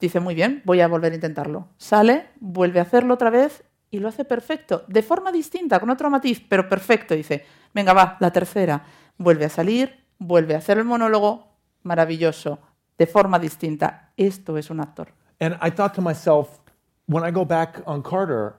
Dice, 0.00 0.20
muy 0.20 0.34
bien, 0.34 0.62
voy 0.64 0.80
a 0.80 0.88
volver 0.88 1.12
a 1.12 1.14
intentarlo. 1.14 1.68
Sale, 1.76 2.28
vuelve 2.40 2.78
a 2.78 2.82
hacerlo 2.82 3.14
otra 3.14 3.30
vez 3.30 3.64
y 3.90 3.98
lo 3.98 4.08
hace 4.08 4.24
perfecto, 4.24 4.84
de 4.86 5.02
forma 5.02 5.32
distinta, 5.32 5.80
con 5.80 5.90
otro 5.90 6.08
matiz, 6.10 6.40
pero 6.48 6.68
perfecto. 6.68 7.14
Dice, 7.14 7.44
venga, 7.74 7.92
va, 7.92 8.16
la 8.20 8.30
tercera. 8.30 8.84
Vuelve 9.18 9.46
a 9.46 9.50
salir, 9.50 10.04
vuelve 10.18 10.54
a 10.54 10.58
hacer 10.58 10.78
el 10.78 10.84
monólogo, 10.84 11.56
maravilloso, 11.82 12.60
de 13.00 13.06
forma 13.06 13.38
distinta. 13.38 14.10
Esto 14.14 14.56
es 14.56 14.70
un 14.70 14.78
actor. 14.78 15.08
And 15.40 15.56
I 15.62 15.70
thought 15.70 15.94
to 15.94 16.02
myself, 16.02 16.60
when 17.06 17.24
I 17.24 17.30
go 17.30 17.46
back 17.46 17.80
on 17.86 18.02
Carter, 18.02 18.56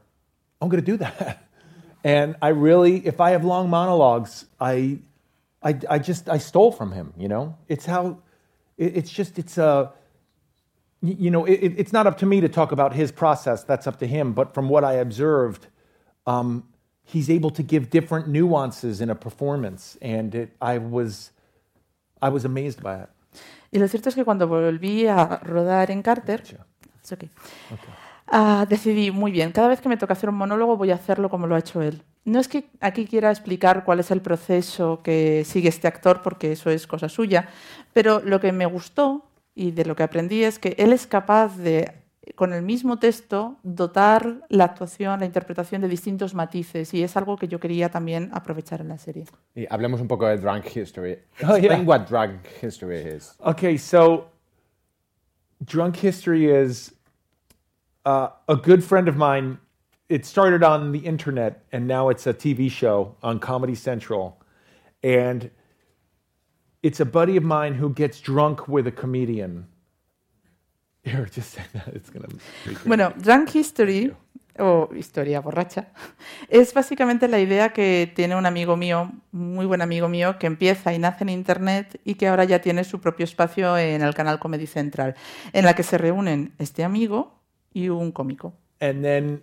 I'm 0.59 0.67
going 0.67 0.83
to 0.83 0.91
do 0.91 0.97
that. 0.97 1.47
And 2.03 2.35
I 2.41 2.47
really, 2.47 3.05
if 3.05 3.21
I 3.21 3.29
have 3.29 3.45
long 3.45 3.69
monologues, 3.69 4.45
I, 4.59 4.97
I, 5.61 5.77
I 5.87 5.99
just, 5.99 6.27
I 6.27 6.39
stole 6.39 6.71
from 6.71 6.91
him. 6.91 7.13
You 7.15 7.27
know, 7.27 7.55
it's 7.67 7.85
how, 7.85 8.17
it, 8.75 8.97
it's 8.97 9.11
just, 9.11 9.37
it's 9.37 9.59
a, 9.59 9.93
you 11.03 11.29
know, 11.29 11.45
it, 11.45 11.75
it's 11.77 11.93
not 11.93 12.07
up 12.07 12.17
to 12.17 12.25
me 12.25 12.41
to 12.41 12.49
talk 12.49 12.71
about 12.71 12.93
his 12.93 13.11
process. 13.11 13.63
That's 13.63 13.85
up 13.85 13.99
to 13.99 14.07
him. 14.07 14.33
But 14.33 14.55
from 14.55 14.67
what 14.67 14.83
I 14.83 14.93
observed, 14.93 15.67
um, 16.25 16.63
he's 17.03 17.29
able 17.29 17.51
to 17.51 17.61
give 17.61 17.91
different 17.91 18.27
nuances 18.27 18.99
in 18.99 19.11
a 19.11 19.15
performance, 19.15 19.95
and 20.01 20.33
it, 20.33 20.55
I 20.59 20.79
was, 20.79 21.29
I 22.19 22.29
was 22.29 22.45
amazed 22.45 22.81
by 22.81 23.01
it. 23.01 23.09
Y 23.71 23.79
lo 23.79 23.87
cierto 23.87 24.09
es 24.09 24.15
que 24.15 24.25
cuando 24.25 24.47
volví 24.47 25.07
a 25.07 25.37
rodar 25.43 25.91
en 25.91 26.01
Carter, 26.01 26.43
okay. 27.11 27.29
Ah, 28.27 28.65
decidí, 28.67 29.11
muy 29.11 29.31
bien, 29.31 29.51
cada 29.51 29.67
vez 29.67 29.81
que 29.81 29.89
me 29.89 29.97
toca 29.97 30.13
hacer 30.13 30.29
un 30.29 30.35
monólogo 30.35 30.77
voy 30.77 30.91
a 30.91 30.95
hacerlo 30.95 31.29
como 31.29 31.47
lo 31.47 31.55
ha 31.55 31.59
hecho 31.59 31.81
él. 31.81 32.01
No 32.23 32.39
es 32.39 32.47
que 32.47 32.69
aquí 32.79 33.05
quiera 33.05 33.29
explicar 33.29 33.83
cuál 33.83 33.99
es 33.99 34.11
el 34.11 34.21
proceso 34.21 35.01
que 35.03 35.43
sigue 35.45 35.69
este 35.69 35.87
actor, 35.87 36.21
porque 36.21 36.51
eso 36.51 36.69
es 36.69 36.87
cosa 36.87 37.09
suya, 37.09 37.49
pero 37.93 38.21
lo 38.21 38.39
que 38.39 38.51
me 38.51 38.65
gustó 38.65 39.25
y 39.55 39.71
de 39.71 39.85
lo 39.85 39.95
que 39.95 40.03
aprendí 40.03 40.43
es 40.43 40.59
que 40.59 40.75
él 40.77 40.93
es 40.93 41.07
capaz 41.07 41.57
de, 41.57 42.00
con 42.35 42.53
el 42.53 42.61
mismo 42.61 42.97
texto, 42.97 43.57
dotar 43.63 44.41
la 44.49 44.65
actuación, 44.65 45.19
la 45.19 45.25
interpretación 45.25 45.81
de 45.81 45.87
distintos 45.87 46.33
matices, 46.33 46.93
y 46.93 47.03
es 47.03 47.15
algo 47.17 47.37
que 47.37 47.47
yo 47.47 47.59
quería 47.59 47.89
también 47.89 48.29
aprovechar 48.33 48.81
en 48.81 48.89
la 48.89 48.97
serie. 48.97 49.25
Y 49.55 49.65
hablemos 49.69 50.01
un 50.01 50.07
poco 50.07 50.27
de 50.27 50.37
drunk 50.37 50.75
history. 50.75 51.19
Oh, 51.43 51.55
yeah. 51.55 51.73
Explain 51.73 51.87
what 51.87 52.07
drunk 52.07 52.47
history 52.61 52.99
is. 52.99 53.35
Okay, 53.45 53.77
so 53.77 54.27
drunk 55.65 55.95
history 55.95 56.45
is 56.45 56.93
uh, 58.05 58.29
a 58.47 58.55
good 58.55 58.83
friend 58.83 59.07
of 59.07 59.15
mine. 59.15 59.57
It 60.09 60.25
started 60.25 60.63
on 60.63 60.91
the 60.91 60.99
internet, 60.99 61.63
and 61.71 61.87
now 61.87 62.09
it's 62.09 62.27
a 62.27 62.33
TV 62.33 62.69
show 62.69 63.15
on 63.23 63.39
Comedy 63.39 63.75
Central, 63.75 64.41
and 65.03 65.49
it's 66.83 66.99
a 66.99 67.05
buddy 67.05 67.37
of 67.37 67.43
mine 67.43 67.75
who 67.75 67.93
gets 67.93 68.19
drunk 68.19 68.67
with 68.67 68.87
a 68.87 68.91
comedian. 68.91 69.67
Bueno, 72.85 73.13
Drunk 73.15 73.55
History, 73.55 74.13
o 74.59 74.89
historia 74.95 75.41
borracha, 75.41 75.87
es 76.49 76.73
básicamente 76.73 77.27
la 77.27 77.39
idea 77.39 77.73
que 77.73 78.11
tiene 78.15 78.35
un 78.35 78.45
amigo 78.45 78.77
mío, 78.77 79.11
muy 79.31 79.65
buen 79.65 79.81
amigo 79.81 80.07
mío, 80.07 80.37
que 80.37 80.47
empieza 80.47 80.93
y 80.93 80.99
nace 80.99 81.23
en 81.23 81.29
Internet 81.29 81.99
y 82.05 82.15
que 82.15 82.27
ahora 82.27 82.43
ya 82.43 82.59
tiene 82.61 82.83
su 82.83 82.99
propio 82.99 83.23
espacio 83.23 83.77
en 83.77 84.01
el 84.01 84.13
canal 84.13 84.39
Comedy 84.39 84.67
Central, 84.67 85.15
en 85.53 85.65
la 85.65 85.73
que 85.73 85.83
se 85.83 85.97
reúnen 85.97 86.53
este 86.59 86.83
amigo 86.83 87.39
y 87.73 87.89
un 87.89 88.11
cómico. 88.11 88.53
and 88.81 89.05
then 89.05 89.41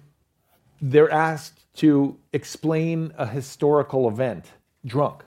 they're 0.83 1.11
asked 1.13 1.65
to 1.75 2.19
explain 2.33 3.13
a 3.17 3.27
historical 3.27 4.09
event 4.09 4.53
drunk. 4.85 5.23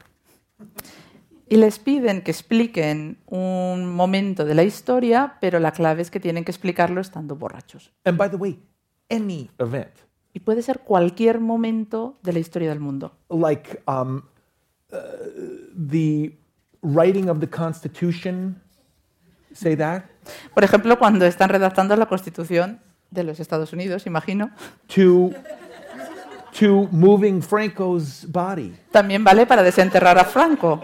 Y 1.52 1.58
les 1.58 1.80
piden 1.80 2.22
que 2.22 2.32
expliquen 2.32 3.18
un 3.26 3.94
momento 3.94 4.46
de 4.46 4.56
la 4.56 4.64
historia, 4.64 5.36
pero 5.42 5.60
la 5.60 5.74
clave 5.74 6.02
es 6.02 6.10
que 6.10 6.22
tienen 6.22 6.46
que 6.46 6.52
explicarlo 6.52 7.02
estando 7.02 7.36
borrachos. 7.36 7.92
And 8.06 8.18
by 8.18 8.30
the 8.30 8.38
way, 8.38 8.58
any 9.10 9.52
event. 9.60 9.92
Y 10.32 10.40
puede 10.40 10.62
ser 10.62 10.80
cualquier 10.80 11.42
momento 11.42 12.18
de 12.24 12.32
la 12.32 12.40
historia 12.40 12.70
del 12.70 12.80
mundo. 12.80 13.18
like 13.30 13.84
um, 13.86 14.22
uh, 14.94 14.98
the 15.76 16.34
writing 16.82 17.28
of 17.28 17.42
the 17.42 17.50
Constitution. 17.50 18.62
Say 19.54 19.76
that 19.76 20.04
Por 20.54 20.64
ejemplo, 20.64 20.98
cuando 20.98 21.26
están 21.26 21.50
redactando 21.50 21.98
la 21.98 22.06
Constitución 22.06 22.80
de 23.10 23.26
los 23.26 23.42
Estados 23.42 23.74
Unidos, 23.74 24.08
imagino. 24.08 24.52
to 24.88 25.32
to 26.58 26.88
moving 26.92 27.42
Franco's 27.42 28.26
body. 28.30 28.74
También 28.90 29.22
vale 29.26 29.46
para 29.46 29.64
desenterrar 29.64 30.18
a 30.18 30.24
Franco. 30.24 30.82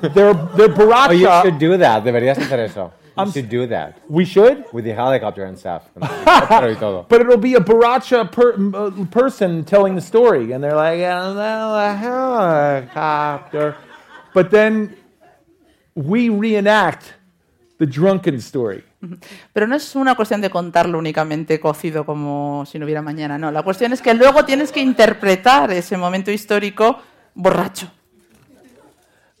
They're 0.00 0.34
they're 0.56 0.74
Oh, 0.76 1.10
you 1.12 1.26
Baracha. 1.26 1.42
should 1.42 1.58
do 1.58 1.76
that. 1.78 2.04
Deberías 2.04 2.38
hacer 2.38 2.60
eso. 2.60 2.92
You 3.16 3.22
I'm 3.22 3.30
should 3.32 3.48
do 3.48 3.66
that. 3.68 3.94
we 4.08 4.24
should, 4.24 4.64
With 4.72 4.84
the 4.84 4.92
helicopter 4.92 5.44
and 5.44 5.56
stuff. 5.56 5.82
Con 5.94 6.02
el 6.02 6.10
helicóptero 6.26 6.72
y 6.72 6.76
todo. 6.76 7.06
but 7.08 7.20
it'll 7.20 7.36
be 7.38 7.54
a 7.54 7.60
Baracha 7.60 8.28
per, 8.30 8.54
uh, 8.58 8.90
person 9.10 9.64
telling 9.64 9.94
the 9.94 10.00
story, 10.00 10.52
and 10.52 10.62
they're 10.62 10.74
like, 10.74 11.00
"Oh, 11.00 11.32
no, 11.34 11.74
a 11.76 11.94
helicopter," 11.94 13.76
but 14.34 14.50
then 14.50 14.96
we 15.94 16.28
reenact 16.28 17.14
the 17.78 17.86
drunken 17.86 18.36
story. 18.40 18.82
Pero 19.52 19.66
no 19.66 19.76
es 19.76 19.94
una 19.96 20.14
cuestión 20.14 20.40
de 20.40 20.48
contarlo 20.50 20.98
únicamente 20.98 21.60
cocido 21.60 22.04
como 22.06 22.64
si 22.66 22.78
no 22.78 22.84
hubiera 22.86 23.02
mañana, 23.02 23.36
no. 23.38 23.50
La 23.52 23.62
cuestión 23.62 23.92
es 23.92 24.00
que 24.00 24.14
luego 24.14 24.44
tienes 24.44 24.72
que 24.72 24.80
interpretar 24.80 25.70
ese 25.70 25.96
momento 25.98 26.30
histórico 26.30 26.98
borracho. 27.34 27.90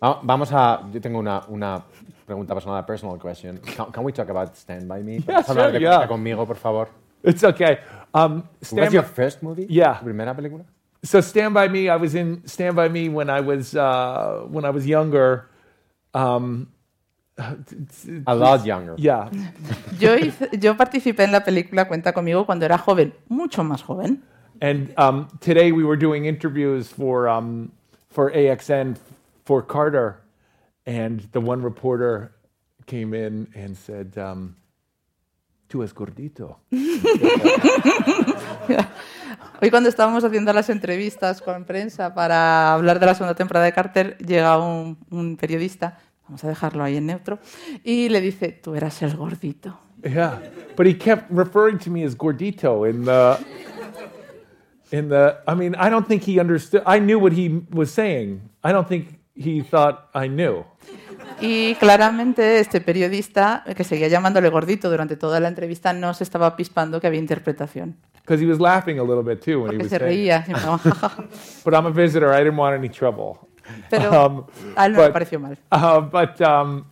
Va- 0.04 0.20
Vamos 0.22 0.52
a. 0.52 0.82
Yo 0.92 1.00
tengo 1.00 1.18
una, 1.18 1.42
una 1.48 1.82
pregunta 2.26 2.54
personal, 2.54 2.78
a 2.78 2.86
personal 2.86 3.18
question. 3.18 3.58
Can, 3.58 3.90
can 3.92 4.04
we 4.04 4.12
talk 4.12 4.28
about 4.28 4.54
Stand 4.56 4.86
By 4.88 5.02
Me? 5.02 5.20
¿Puedes 5.20 5.48
hablar 5.48 5.66
sure, 5.70 5.72
de 5.72 5.80
yeah. 5.80 5.96
Cuenta 5.96 6.08
conmigo, 6.08 6.46
por 6.46 6.56
favor? 6.56 6.88
It's 7.22 7.42
okay. 7.42 7.78
Um, 8.12 8.42
Was 8.60 8.68
stand 8.68 8.92
your 8.92 9.02
first 9.04 9.42
movie? 9.42 9.66
Yeah. 9.68 9.98
¿Tu 9.98 10.04
primera 10.04 10.34
película? 10.34 10.64
so 11.02 11.20
Stand 11.20 11.54
by 11.54 11.68
Me. 11.68 11.88
I 11.88 11.96
was 11.96 12.14
in 12.14 12.42
Stand 12.46 12.76
by 12.76 12.88
Me 12.88 13.08
when 13.08 13.28
I 13.30 13.40
was 13.40 13.74
uh, 13.74 14.44
when 14.50 14.64
I 14.64 14.70
was 14.70 14.86
younger. 14.86 15.48
Um, 16.14 16.68
A 18.26 18.34
lot 18.34 18.64
younger. 18.64 18.94
yeah, 18.96 19.28
Yo, 19.98 20.16
hice- 20.16 20.50
yo 20.60 20.76
participé 20.76 21.24
en 21.24 21.32
la 21.32 21.40
película 21.42 21.88
Cuenta 21.88 22.12
conmigo 22.12 22.46
cuando 22.46 22.64
era 22.64 22.78
joven, 22.78 23.12
mucho 23.28 23.64
más 23.64 23.82
joven. 23.82 24.22
and 24.60 24.94
um, 24.96 25.26
today 25.40 25.72
we 25.72 25.82
were 25.82 25.96
doing 25.96 26.26
interviews 26.26 26.88
for 26.92 27.26
um, 27.28 27.72
for 28.08 28.30
AXN 28.30 28.96
for 29.44 29.66
Carter, 29.66 30.22
and 30.86 31.20
the 31.32 31.40
one 31.40 31.62
reporter 31.62 32.32
came 32.86 33.14
in 33.14 33.48
and 33.54 33.76
said, 33.76 34.16
um, 34.18 34.56
"Tú 35.68 35.82
es 35.82 35.94
gordito." 35.94 36.60
Hoy 39.60 39.70
cuando 39.70 39.88
estábamos 39.88 40.24
haciendo 40.24 40.52
las 40.52 40.68
entrevistas 40.68 41.40
con 41.40 41.64
prensa 41.64 42.14
para 42.14 42.74
hablar 42.74 42.98
de 42.98 43.06
la 43.06 43.14
segunda 43.14 43.34
temporada 43.34 43.64
de 43.66 43.72
Carter, 43.72 44.18
llega 44.18 44.58
un, 44.58 44.98
un 45.10 45.36
periodista, 45.36 45.98
vamos 46.24 46.42
a 46.44 46.48
dejarlo 46.48 46.82
ahí 46.82 46.96
en 46.96 47.06
neutro, 47.06 47.38
y 47.82 48.08
le 48.08 48.20
dice, 48.20 48.50
tú 48.52 48.74
eras 48.74 49.00
el 49.02 49.16
gordito. 49.16 49.78
Yeah, 50.02 50.40
but 50.76 50.86
he 50.86 50.94
kept 50.94 51.30
referring 51.30 51.78
to 51.78 51.90
me 51.90 52.04
as 52.04 52.14
gordito 52.14 52.84
in 52.88 53.04
the 53.04 53.38
in 54.92 55.08
the. 55.08 55.38
I 55.46 55.54
mean, 55.54 55.74
I 55.76 55.88
don't 55.88 56.06
think 56.06 56.22
he 56.24 56.38
understood. 56.38 56.82
I 56.84 56.98
knew 56.98 57.18
what 57.18 57.32
he 57.32 57.62
was 57.70 57.90
saying. 57.90 58.42
I 58.62 58.72
don't 58.72 58.86
think 58.86 59.18
he 59.34 59.62
thought 59.62 60.08
I 60.14 60.28
knew. 60.28 60.64
Y 61.40 61.74
claramente 61.76 62.60
este 62.60 62.80
periodista, 62.80 63.64
que 63.76 63.82
seguía 63.84 64.08
llamándole 64.08 64.48
gordito 64.50 64.88
durante 64.90 65.16
toda 65.16 65.40
la 65.40 65.48
entrevista, 65.48 65.92
no 65.92 66.14
se 66.14 66.24
estaba 66.24 66.54
pispando 66.56 67.00
que 67.00 67.06
había 67.06 67.18
interpretación. 67.20 67.96
Because 68.22 68.42
he 68.42 68.46
was 68.46 68.58
laughing 68.60 68.98
a 68.98 69.02
little 69.02 69.22
bit 69.22 69.40
too 69.42 69.62
when 69.62 69.72
he 69.74 69.78
Porque 69.78 69.82
was 69.84 69.90
se 69.90 69.98
reía. 69.98 70.44
But 71.64 71.74
I'm 71.74 71.86
a 71.86 71.90
visitor. 71.90 72.32
I 72.32 72.38
didn't 72.44 72.56
want 72.56 72.74
any 72.76 72.88
trouble. 72.88 73.38
Pero 73.90 74.10
Um, 74.26 74.46
a 74.76 74.86
él 74.86 74.92
no 74.92 74.98
le 75.00 75.08
but- 75.08 75.12
pareció 75.12 75.40
mal. 75.40 75.58
Uh, 75.72 76.00
but 76.00 76.40
um, 76.40 76.84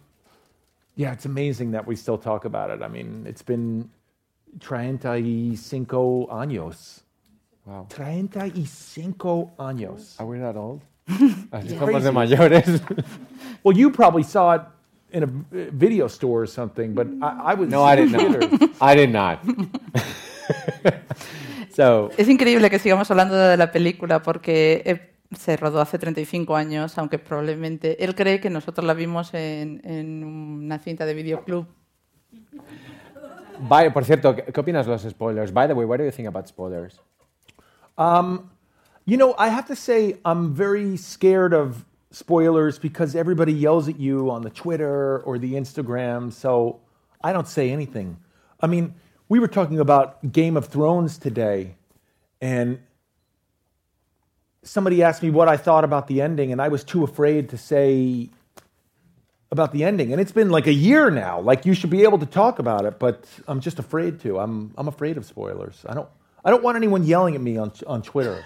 yeah, 0.97 1.13
it's 1.13 1.25
amazing 1.27 1.71
that 1.73 1.87
we 1.87 1.95
still 1.97 2.19
talk 2.19 2.45
about 2.45 2.71
it. 2.71 2.83
I 2.83 2.89
mean, 2.89 3.25
it's 3.27 3.43
been 3.45 3.89
35 4.61 6.29
años. 6.31 7.03
Wow. 7.65 7.87
35 7.89 9.53
años. 9.59 10.19
Are 10.21 10.27
we 10.27 10.39
that 10.39 10.57
old? 10.57 10.83
Así 11.51 11.77
somos 11.79 12.03
de 12.03 12.13
mayores. 12.13 12.83
Well, 13.65 13.77
you 13.77 13.93
probably 13.93 14.25
saw 14.25 14.57
it 14.57 14.63
in 15.13 15.23
a 15.23 15.29
video 15.71 16.09
store 16.09 16.43
or 16.43 16.49
something, 16.49 16.95
but 16.95 17.07
I, 17.23 17.53
I 17.53 17.55
was 17.55 17.69
no, 17.69 17.85
I 17.85 17.95
did 17.95 18.11
not. 18.11 18.71
I 18.81 18.97
did 18.97 19.11
not. 19.13 19.39
so, 21.73 22.11
Es 22.17 22.29
increíble 22.29 22.69
que 22.71 22.81
sigamos 22.81 23.09
hablando 23.13 23.37
de 23.37 23.57
la 23.57 23.71
película 23.71 24.21
porque 24.21 24.83
eh, 24.85 25.13
se 25.39 25.57
rodó 25.57 25.81
hace 25.81 25.97
35 25.97 26.57
años, 26.57 26.99
aunque 26.99 27.21
probablemente 27.21 28.03
él 28.03 28.17
cree 28.17 28.41
que 28.41 28.51
nosotros 28.51 28.85
la 28.85 28.95
vimos 28.95 29.33
en, 29.33 29.81
en 29.85 30.25
una 30.25 30.81
cinta 30.81 31.07
de 31.07 31.15
videoclub. 31.15 31.67
by, 33.69 33.93
por 33.93 34.05
cierto, 34.05 34.35
¿qué, 34.35 34.45
qué 34.45 34.61
opinas 34.61 34.87
de 34.87 34.93
los 34.93 35.03
spoilers? 35.03 35.53
By 35.53 35.69
the 35.69 35.75
way, 35.75 35.87
what 35.87 35.99
do 35.99 36.05
you 36.05 36.11
think 36.11 36.27
about 36.27 36.49
spoilers? 36.49 37.01
Um, 37.97 38.51
you 39.05 39.17
know, 39.17 39.35
I 39.37 39.49
have 39.49 39.67
to 39.67 39.77
say 39.77 40.19
I'm 40.25 40.55
very 40.55 40.97
scared 40.97 41.53
of 41.53 41.85
spoilers 42.11 42.79
because 42.79 43.17
everybody 43.17 43.53
yells 43.53 43.89
at 43.89 43.99
you 43.99 44.31
on 44.31 44.43
the 44.43 44.51
Twitter 44.51 45.19
or 45.21 45.39
the 45.39 45.55
Instagram, 45.55 46.33
so 46.33 46.81
I 47.23 47.33
don't 47.33 47.49
say 47.49 47.71
anything. 47.71 48.19
I 48.61 48.67
mean, 48.67 48.95
we 49.29 49.39
were 49.39 49.49
talking 49.49 49.81
about 49.81 50.33
Game 50.33 50.57
of 50.57 50.67
Thrones 50.67 51.19
today, 51.19 51.75
and 52.41 52.79
somebody 54.63 55.03
asked 55.03 55.23
me 55.23 55.31
what 55.31 55.49
I 55.49 55.57
thought 55.57 55.85
about 55.85 56.07
the 56.07 56.21
ending, 56.21 56.53
and 56.53 56.61
I 56.61 56.69
was 56.69 56.85
too 56.85 57.03
afraid 57.03 57.49
to 57.51 57.59
say 57.59 58.31
about 59.51 59.73
the 59.73 59.85
ending. 59.85 60.13
And 60.13 60.21
it's 60.21 60.33
been 60.33 60.51
like 60.51 60.67
a 60.67 60.73
year 60.73 61.11
now. 61.11 61.41
Like 61.41 61.67
you 61.67 61.75
should 61.75 61.91
be 61.91 62.03
able 62.03 62.19
to 62.19 62.27
talk 62.27 62.59
about 62.59 62.85
it, 62.85 62.99
but 62.99 63.27
I'm 63.47 63.61
just 63.61 63.79
afraid 63.79 64.21
to. 64.21 64.39
I'm 64.39 64.73
I'm 64.77 64.89
afraid 64.89 65.17
of 65.17 65.27
spoilers. 65.27 65.85
I 65.89 65.95
don't 65.95 66.09
I 66.45 66.51
don't 66.51 66.63
want 66.63 66.77
anyone 66.77 67.05
yelling 67.05 67.35
at 67.35 67.41
me 67.41 67.59
on 67.59 67.73
on 67.87 68.03
Twitter. 68.03 68.45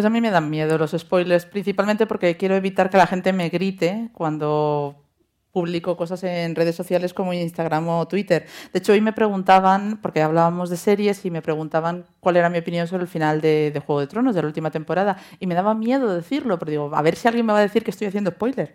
Pues 0.00 0.06
a 0.06 0.08
mí 0.08 0.22
me 0.22 0.30
dan 0.30 0.48
miedo 0.48 0.78
los 0.78 0.92
spoilers, 0.92 1.44
principalmente 1.44 2.06
porque 2.06 2.38
quiero 2.38 2.54
evitar 2.54 2.88
que 2.88 2.96
la 2.96 3.06
gente 3.06 3.34
me 3.34 3.50
grite 3.50 4.08
cuando 4.14 5.04
publico 5.52 5.94
cosas 5.98 6.24
en 6.24 6.54
redes 6.54 6.74
sociales 6.74 7.12
como 7.12 7.34
Instagram 7.34 7.86
o 7.86 8.08
Twitter. 8.08 8.46
De 8.72 8.78
hecho, 8.78 8.92
hoy 8.92 9.02
me 9.02 9.12
preguntaban, 9.12 9.98
porque 10.00 10.22
hablábamos 10.22 10.70
de 10.70 10.78
series, 10.78 11.26
y 11.26 11.30
me 11.30 11.42
preguntaban 11.42 12.06
cuál 12.20 12.38
era 12.38 12.48
mi 12.48 12.56
opinión 12.56 12.86
sobre 12.86 13.02
el 13.02 13.08
final 13.10 13.42
de, 13.42 13.78
Juego 13.84 14.00
de 14.00 14.06
Tronos, 14.06 14.34
de 14.34 14.40
la 14.40 14.48
última 14.48 14.70
temporada. 14.70 15.18
Y 15.38 15.46
me 15.46 15.54
daba 15.54 15.74
miedo 15.74 16.14
decirlo, 16.14 16.58
pero 16.58 16.70
digo, 16.70 16.90
a 16.94 17.02
ver 17.02 17.14
si 17.14 17.28
alguien 17.28 17.44
me 17.44 17.52
va 17.52 17.58
a 17.58 17.62
decir 17.62 17.84
que 17.84 17.90
estoy 17.90 18.06
haciendo 18.06 18.30
spoiler. 18.30 18.74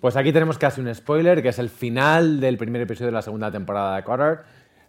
Pues 0.00 0.16
aquí 0.16 0.32
tenemos 0.32 0.56
casi 0.56 0.80
un 0.80 0.94
spoiler, 0.94 1.42
que 1.42 1.50
es 1.50 1.58
el 1.58 1.68
final 1.68 2.40
del 2.40 2.56
primer 2.56 2.80
episodio 2.80 3.08
de 3.08 3.12
la 3.12 3.22
segunda 3.22 3.50
temporada 3.50 3.96
de 3.96 4.04
Carter. 4.04 4.38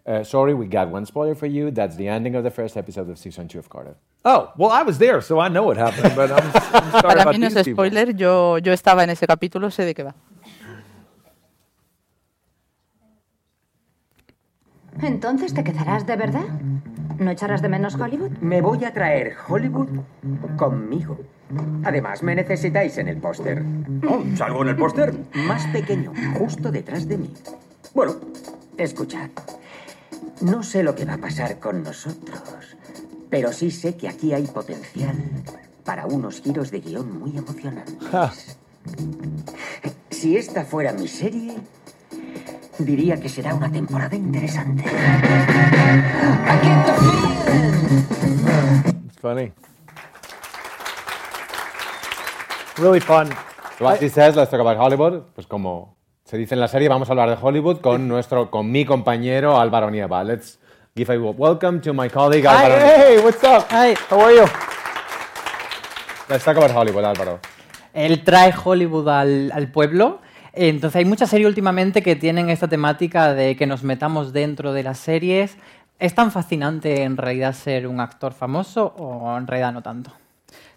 Uh, 0.05 0.23
sorry, 0.23 0.53
we 0.53 0.67
got 0.67 0.89
one 0.89 1.03
spoiler 1.05 1.33
for 1.33 1.47
you. 1.47 1.71
That's 1.71 1.95
the 1.95 2.07
ending 2.07 2.35
of 2.35 2.43
the 2.43 2.51
first 2.51 2.77
episode 2.77 3.09
of 3.09 3.17
season 3.17 3.47
two 3.47 3.57
of 3.57 3.69
Carter. 3.69 3.95
Oh, 4.23 4.51
well, 4.55 4.69
I 4.69 4.83
was 4.83 4.97
there, 4.99 5.19
so 5.21 5.39
I 5.39 5.49
know 5.49 5.63
what 5.63 5.77
happened, 5.77 6.15
but 6.15 6.31
I'm, 6.31 6.43
I'm 6.73 6.91
sorry 6.91 7.01
Para 7.01 7.21
about 7.23 7.35
mí 7.35 7.39
no 7.39 7.47
es 7.47 7.53
people. 7.55 7.73
spoiler, 7.73 8.13
yo, 8.15 8.57
yo 8.59 8.71
estaba 8.71 9.03
en 9.03 9.09
ese 9.09 9.25
capítulo, 9.25 9.71
sé 9.71 9.83
de 9.83 9.95
qué 9.95 10.03
va. 10.03 10.15
Entonces 15.01 15.53
te 15.53 15.63
quedarás 15.63 16.05
de 16.05 16.15
verdad. 16.15 16.45
¿No 17.19 17.31
echarás 17.31 17.61
de 17.61 17.69
menos 17.69 17.95
Hollywood? 17.95 18.31
Me 18.41 18.61
voy 18.61 18.83
a 18.85 18.93
traer 18.93 19.33
Hollywood 19.47 19.87
conmigo. 20.57 21.17
Además, 21.83 22.23
me 22.23 22.35
necesitáis 22.35 22.97
en 22.97 23.07
el 23.07 23.17
póster. 23.17 23.63
Oh, 24.07 24.23
¿Salgo 24.35 24.61
en 24.63 24.69
el 24.69 24.75
póster? 24.75 25.13
Más 25.33 25.65
pequeño, 25.67 26.13
justo 26.37 26.71
detrás 26.71 27.07
de 27.07 27.17
mí. 27.17 27.33
Bueno, 27.93 28.15
escuchad. 28.77 29.29
No 30.41 30.63
sé 30.63 30.83
lo 30.83 30.95
que 30.95 31.05
va 31.05 31.13
a 31.13 31.17
pasar 31.17 31.59
con 31.59 31.83
nosotros, 31.83 32.39
pero 33.29 33.51
sí 33.53 33.71
sé 33.71 33.95
que 33.95 34.07
aquí 34.07 34.33
hay 34.33 34.45
potencial 34.47 35.15
para 35.83 36.05
unos 36.05 36.41
giros 36.41 36.71
de 36.71 36.81
guion 36.81 37.19
muy 37.19 37.37
emocionantes. 37.37 37.95
Ja. 38.11 38.33
Si 40.09 40.37
esta 40.37 40.65
fuera 40.65 40.91
mi 40.93 41.07
serie, 41.07 41.55
diría 42.79 43.19
que 43.19 43.29
será 43.29 43.53
una 43.55 43.71
temporada 43.71 44.15
interesante. 44.15 44.83
It's 49.05 49.17
funny. 49.21 49.51
Really 52.77 52.99
fun. 52.99 53.29
So 53.79 53.87
as 53.87 54.01
he 54.01 54.09
says, 54.09 54.35
let's 54.35 54.51
talk 54.51 54.59
about 54.59 54.77
Hollywood. 54.77 55.23
Pues 55.33 55.47
como 55.47 55.94
se 56.25 56.37
dice 56.37 56.55
en 56.55 56.59
la 56.59 56.67
serie, 56.67 56.89
vamos 56.89 57.07
a 57.07 57.11
hablar 57.11 57.29
de 57.29 57.37
Hollywood 57.39 57.81
con 57.81 58.07
nuestro, 58.07 58.49
con 58.49 58.71
mi 58.71 58.83
compañero 58.83 59.59
Álvaro 59.59 59.91
Nieva. 59.91 60.23
Let's 60.23 60.57
give 60.95 61.13
a 61.13 61.19
welcome 61.19 61.79
to 61.81 61.93
my 61.93 62.09
colleague 62.09 62.47
Hi, 62.47 62.65
Álvaro. 62.65 62.81
hey, 62.83 63.17
what's 63.23 63.43
up? 63.43 63.67
Hi. 63.69 63.93
How 64.09 64.19
are 64.21 64.35
you? 64.35 64.45
Let's 66.27 66.43
talk 66.43 66.57
about 66.57 66.71
Hollywood, 66.71 67.05
Álvaro. 67.05 67.39
Él 67.93 68.23
trae 68.23 68.51
Hollywood 68.51 69.07
al, 69.07 69.51
al 69.53 69.71
pueblo. 69.71 70.19
Entonces 70.53 70.95
hay 70.95 71.05
muchas 71.05 71.29
series 71.29 71.47
últimamente 71.47 72.01
que 72.01 72.15
tienen 72.15 72.49
esta 72.49 72.67
temática 72.67 73.35
de 73.35 73.55
que 73.55 73.67
nos 73.67 73.83
metamos 73.83 74.33
dentro 74.33 74.73
de 74.73 74.81
las 74.81 74.97
series. 74.97 75.57
¿Es 75.99 76.15
tan 76.15 76.31
fascinante 76.31 77.03
en 77.03 77.17
realidad 77.17 77.53
ser 77.53 77.85
un 77.85 77.99
actor 77.99 78.33
famoso 78.33 78.95
o 78.97 79.37
en 79.37 79.45
realidad 79.45 79.73
no 79.73 79.83
tanto? 79.83 80.11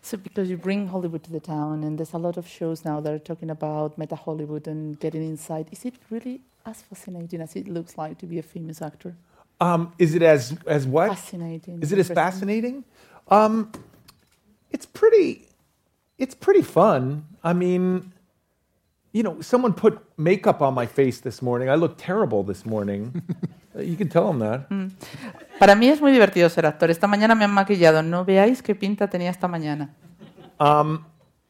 So 0.08 0.16
because 0.16 0.48
you 0.48 0.56
bring 0.56 0.88
Hollywood 0.88 1.22
to 1.24 1.30
the 1.30 1.38
town, 1.38 1.84
and 1.84 1.98
there's 1.98 2.14
a 2.14 2.18
lot 2.18 2.38
of 2.38 2.48
shows 2.48 2.82
now 2.82 2.98
that 2.98 3.12
are 3.12 3.18
talking 3.18 3.50
about 3.50 3.98
meta 3.98 4.16
Hollywood 4.16 4.66
and 4.66 4.98
getting 4.98 5.22
inside. 5.22 5.68
Is 5.70 5.84
it 5.84 5.96
really 6.08 6.40
as 6.64 6.80
fascinating 6.80 7.42
as 7.42 7.54
it 7.54 7.68
looks 7.68 7.98
like 7.98 8.16
to 8.20 8.26
be 8.26 8.38
a 8.38 8.42
famous 8.42 8.80
actor? 8.80 9.14
Um, 9.60 9.92
is 9.98 10.14
it 10.14 10.22
as 10.22 10.56
as 10.66 10.86
what? 10.86 11.10
Fascinating. 11.10 11.82
Is 11.82 11.92
it 11.92 11.98
as 11.98 12.08
fascinating? 12.08 12.84
Um, 13.28 13.70
it's 14.70 14.86
pretty. 14.86 15.46
It's 16.16 16.34
pretty 16.34 16.62
fun. 16.62 17.26
I 17.44 17.52
mean, 17.52 18.14
you 19.12 19.22
know, 19.22 19.42
someone 19.42 19.74
put 19.74 20.02
makeup 20.16 20.62
on 20.62 20.72
my 20.72 20.86
face 20.86 21.20
this 21.20 21.42
morning. 21.42 21.68
I 21.68 21.74
look 21.74 21.96
terrible 21.98 22.42
this 22.44 22.64
morning. 22.64 23.20
You 23.84 23.96
can 23.96 24.08
tell 24.08 24.26
them 24.26 24.38
that. 24.40 24.68
Para 25.58 25.74
mí 25.74 25.88
es 25.88 26.00
muy 26.00 26.12
divertido 26.12 26.48
ser 26.48 26.66
actor. 26.66 26.90
Esta 26.90 27.06
mañana 27.06 27.34
me 27.34 27.44
han 27.44 27.52
maquillado. 27.52 28.02
No 28.02 28.24
veáis 28.24 28.62
qué 28.62 28.74
pinta 28.74 29.08
tenía 29.08 29.30
esta 29.30 29.48
mañana. 29.48 29.94
Um, 30.60 31.04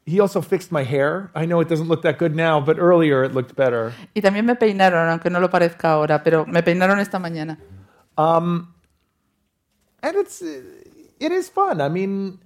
he 0.07 0.21
also 0.21 0.41
fixed 0.41 0.73
my 0.73 0.85
hair. 0.85 1.31
I 1.35 1.47
know 1.47 1.61
it 1.61 1.69
doesn't 1.69 1.89
look 1.89 2.03
that 2.03 2.19
good 2.19 2.35
now, 2.35 2.61
but 2.61 2.79
earlier 2.79 3.25
it 3.25 3.35
looked 3.35 3.55
better. 3.55 3.93
Y 4.15 4.23
también 4.23 4.45
me 4.47 4.55
peinaron, 4.55 5.09
aunque 5.09 5.31
no 5.31 5.41
lo 5.41 5.51
parezca 5.51 5.93
ahora, 5.93 6.23
pero 6.23 6.47
me 6.47 6.63
peinaron 6.63 6.99
esta 6.99 7.19
mañana. 7.19 7.59
Um, 8.17 8.73
and 10.03 10.17
it's 10.17 10.43
it 10.43 11.33
is 11.33 11.49
fun. 11.49 11.81
I 11.81 11.89
mean, 11.89 12.41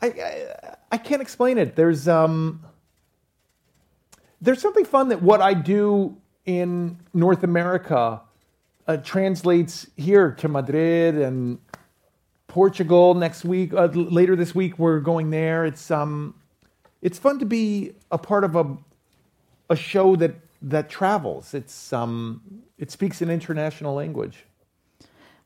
I, 0.00 0.06
I 0.06 0.76
I 0.92 0.98
can't 0.98 1.22
explain 1.22 1.58
it. 1.58 1.76
There's 1.76 2.08
um 2.08 2.60
there's 4.40 4.60
something 4.60 4.84
fun 4.84 5.08
that 5.08 5.22
what 5.22 5.40
I 5.40 5.54
do 5.54 6.16
in 6.46 6.98
North 7.12 7.42
America 7.42 8.22
uh, 8.86 8.96
translates 8.98 9.86
here 9.96 10.32
to 10.32 10.48
Madrid 10.48 11.16
and 11.16 11.58
Portugal 12.46 13.14
next 13.14 13.44
week. 13.44 13.72
Uh, 13.72 13.86
later 13.86 14.36
this 14.36 14.54
week, 14.54 14.78
we're 14.78 15.00
going 15.00 15.30
there. 15.30 15.64
It's 15.64 15.90
um, 15.90 16.34
it's 17.00 17.18
fun 17.18 17.38
to 17.38 17.46
be 17.46 17.92
a 18.10 18.18
part 18.18 18.44
of 18.44 18.56
a 18.56 18.76
a 19.68 19.76
show 19.76 20.16
that 20.16 20.34
that 20.62 20.90
travels. 20.90 21.54
It's 21.54 21.92
um, 21.92 22.62
it 22.78 22.90
speaks 22.90 23.22
an 23.22 23.30
international 23.30 23.94
language. 23.94 24.44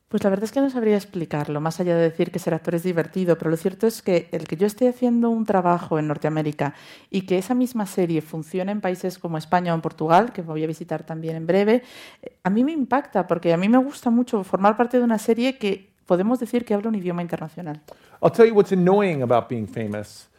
Pues 0.07 0.23
la 0.23 0.29
verdad 0.29 0.43
es 0.43 0.51
que 0.51 0.61
no 0.61 0.69
sabría 0.69 0.95
explicarlo, 0.95 1.59
más 1.59 1.79
allá 1.79 1.95
de 1.95 2.03
decir 2.03 2.31
que 2.31 2.37
ser 2.37 2.53
actor 2.53 2.75
es 2.75 2.83
divertido, 2.83 3.39
pero 3.39 3.49
lo 3.49 3.57
cierto 3.57 3.87
es 3.87 4.03
que 4.03 4.29
el 4.31 4.47
que 4.47 4.55
yo 4.55 4.67
esté 4.67 4.87
haciendo 4.87 5.31
un 5.31 5.45
trabajo 5.45 5.97
en 5.97 6.07
Norteamérica 6.07 6.75
y 7.09 7.21
que 7.21 7.39
esa 7.39 7.55
misma 7.55 7.87
serie 7.87 8.21
funcione 8.21 8.71
en 8.71 8.81
países 8.81 9.17
como 9.17 9.39
España 9.39 9.71
o 9.73 9.75
en 9.75 9.81
Portugal, 9.81 10.31
que 10.31 10.43
voy 10.43 10.63
a 10.63 10.67
visitar 10.67 11.03
también 11.03 11.35
en 11.35 11.47
breve, 11.47 11.81
eh, 12.21 12.37
a 12.43 12.51
mí 12.51 12.63
me 12.63 12.71
impacta 12.71 13.25
porque 13.25 13.51
a 13.51 13.57
mí 13.57 13.67
me 13.67 13.79
gusta 13.79 14.11
mucho 14.11 14.43
formar 14.43 14.77
parte 14.77 14.99
de 14.99 15.03
una 15.03 15.17
serie 15.17 15.57
que 15.57 15.91
podemos 16.05 16.39
decir 16.39 16.65
que 16.65 16.75
habla 16.75 16.89
un 16.89 16.95
idioma 16.95 17.23
internacional. 17.23 17.81
I'll 18.21 18.31
tell 18.31 18.45
you 18.45 18.53
what's 18.53 18.71
annoying 18.71 19.23
about 19.23 19.49
being 19.49 19.67
famous. 19.67 20.29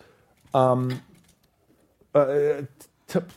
Um, 0.55 0.91
uh, 2.15 2.63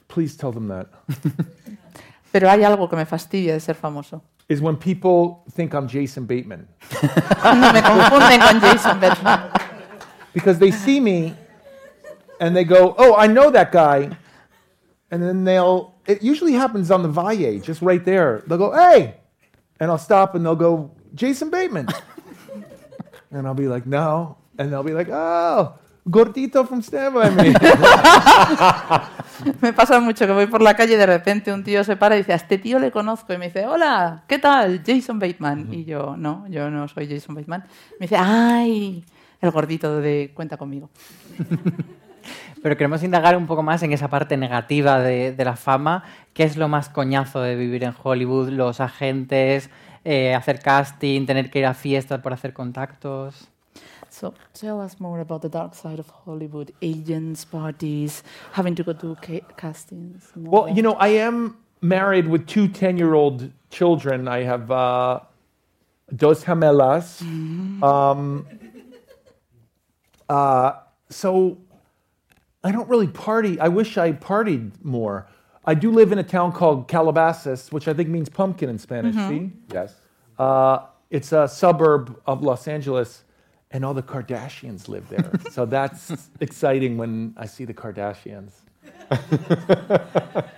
please 0.08 0.38
tell 0.38 0.54
them 0.54 0.68
that. 0.68 0.88
Pero 2.32 2.50
hay 2.52 2.63
algo 2.63 2.88
que 2.88 2.96
me 2.96 3.08
fastidia 3.08 3.54
de 3.54 3.60
ser 3.60 3.76
famoso. 3.76 4.22
Is 4.50 4.62
when 4.62 4.78
people 4.78 5.46
think 5.52 5.74
I'm 5.76 5.88
Jason 5.88 6.26
Bateman 6.26 6.68
Cuando 6.90 7.72
me 7.72 7.82
confunden 7.82 8.40
con 8.40 8.60
Jason 8.60 9.00
Bateman. 9.00 9.52
because 10.34 10.58
they 10.60 10.72
see 10.72 11.00
me 11.00 11.36
and 12.40 12.56
they 12.56 12.64
go, 12.64 12.96
"Oh, 12.98 13.16
I 13.16 13.28
know 13.28 13.52
that 13.52 13.72
guy," 13.72 14.10
and 15.12 15.22
then 15.22 15.44
they'll. 15.44 15.94
It 16.08 16.24
usually 16.24 16.54
happens 16.54 16.90
on 16.90 17.04
the 17.04 17.10
Valle, 17.10 17.60
just 17.60 17.82
right 17.82 18.04
there. 18.04 18.44
They'll 18.48 18.58
go, 18.58 18.74
"Hey," 18.74 19.16
and 19.80 19.92
I'll 19.92 19.98
stop 19.98 20.36
and 20.36 20.46
they'll 20.46 20.56
go, 20.56 20.92
"Jason 21.14 21.50
Bateman," 21.50 21.88
and 23.32 23.46
I'll 23.46 23.54
be 23.54 23.68
like, 23.68 23.86
"No," 23.86 24.38
and 24.58 24.72
they'll 24.72 24.84
be 24.84 24.94
like, 24.94 25.10
"Oh." 25.10 25.76
Gordito 26.06 26.66
from 26.66 26.82
Stand 26.82 27.14
By 27.14 27.32
Me. 27.32 27.54
Me 29.62 29.74
pasa 29.74 30.00
mucho 30.00 30.26
que 30.26 30.34
voy 30.34 30.48
por 30.48 30.62
la 30.62 30.74
calle 30.74 30.94
y 30.94 30.98
de 30.98 31.06
repente 31.06 31.54
un 31.54 31.64
tío 31.64 31.84
se 31.84 31.96
para 31.96 32.16
y 32.16 32.20
dice, 32.20 32.34
a 32.34 32.36
este 32.36 32.58
tío 32.58 32.80
le 32.80 32.92
conozco. 32.92 33.34
Y 33.34 33.38
me 33.38 33.48
dice, 33.48 33.66
hola, 33.66 34.24
¿qué 34.28 34.40
tal? 34.40 34.82
Jason 34.86 35.20
Bateman. 35.20 35.74
Y 35.74 35.86
yo, 35.86 36.16
no, 36.18 36.48
yo 36.50 36.70
no 36.70 36.88
soy 36.88 37.08
Jason 37.08 37.36
Bateman. 37.36 37.64
Me 38.00 38.06
dice, 38.06 38.18
ay, 38.18 39.06
el 39.42 39.52
gordito 39.52 40.02
de 40.02 40.32
Cuenta 40.34 40.58
conmigo. 40.58 40.90
Pero 42.62 42.76
queremos 42.76 43.02
indagar 43.04 43.38
un 43.38 43.48
poco 43.48 43.64
más 43.64 43.82
en 43.84 43.94
esa 43.94 44.10
parte 44.10 44.36
negativa 44.36 45.00
de, 45.00 45.32
de 45.32 45.46
la 45.46 45.56
fama. 45.56 46.04
¿Qué 46.34 46.44
es 46.44 46.58
lo 46.58 46.68
más 46.68 46.90
coñazo 46.90 47.42
de 47.42 47.56
vivir 47.56 47.86
en 47.86 47.94
Hollywood? 48.04 48.50
Los 48.50 48.82
agentes, 48.82 49.70
eh, 50.04 50.34
hacer 50.36 50.60
casting, 50.60 51.26
tener 51.26 51.50
que 51.50 51.60
ir 51.60 51.66
a 51.66 51.74
fiestas 51.74 52.20
por 52.22 52.34
hacer 52.34 52.54
contactos. 52.54 53.50
So 54.20 54.34
tell 54.54 54.82
us 54.82 55.00
more 55.00 55.22
about 55.22 55.42
the 55.42 55.48
dark 55.50 55.74
side 55.74 55.98
of 55.98 56.10
Hollywood, 56.10 56.74
agents, 56.82 57.46
parties, 57.46 58.22
having 58.52 58.76
to 58.76 58.84
go 58.84 58.92
to 58.94 59.16
ca- 59.26 59.46
castings. 59.56 60.30
and 60.36 60.48
Well, 60.48 60.64
that. 60.66 60.76
you 60.76 60.82
know, 60.84 60.94
I 60.96 61.10
am 61.28 61.56
married 61.82 62.28
with 62.28 62.46
two 62.46 62.68
10 62.68 62.98
year 62.98 63.14
old 63.14 63.50
children. 63.70 64.28
I 64.28 64.44
have 64.44 64.70
uh, 64.70 65.20
dos 66.14 66.44
gemelas. 66.44 67.22
Um, 67.82 68.46
uh, 70.28 70.74
so 71.10 71.58
I 72.64 72.72
don't 72.74 72.90
really 72.90 73.08
party. 73.08 73.58
I 73.60 73.70
wish 73.70 73.98
I 73.98 74.12
partied 74.12 74.72
more. 74.84 75.28
I 75.66 75.76
do 75.76 75.92
live 75.92 76.12
in 76.12 76.20
a 76.20 76.24
town 76.24 76.52
called 76.52 76.88
Calabasas, 76.90 77.72
which 77.72 77.88
I 77.88 77.94
think 77.94 78.10
means 78.10 78.28
pumpkin 78.28 78.70
in 78.70 78.78
Spanish. 78.80 79.16
See? 79.16 79.52
Yes. 79.74 79.96
Uh, 80.38 80.80
it's 81.10 81.32
a 81.32 81.48
suburb 81.48 82.20
of 82.26 82.42
Los 82.44 82.68
Angeles, 82.68 83.24
and 83.72 83.86
all 83.86 83.94
the 83.94 84.04
Kardashians 84.04 84.88
live 84.88 85.08
there. 85.10 85.32
so 85.52 85.66
that's 85.66 86.30
exciting 86.40 86.98
when 86.98 87.34
I 87.38 87.46
see 87.46 87.66
the 87.66 87.74
Kardashians. 87.74 88.52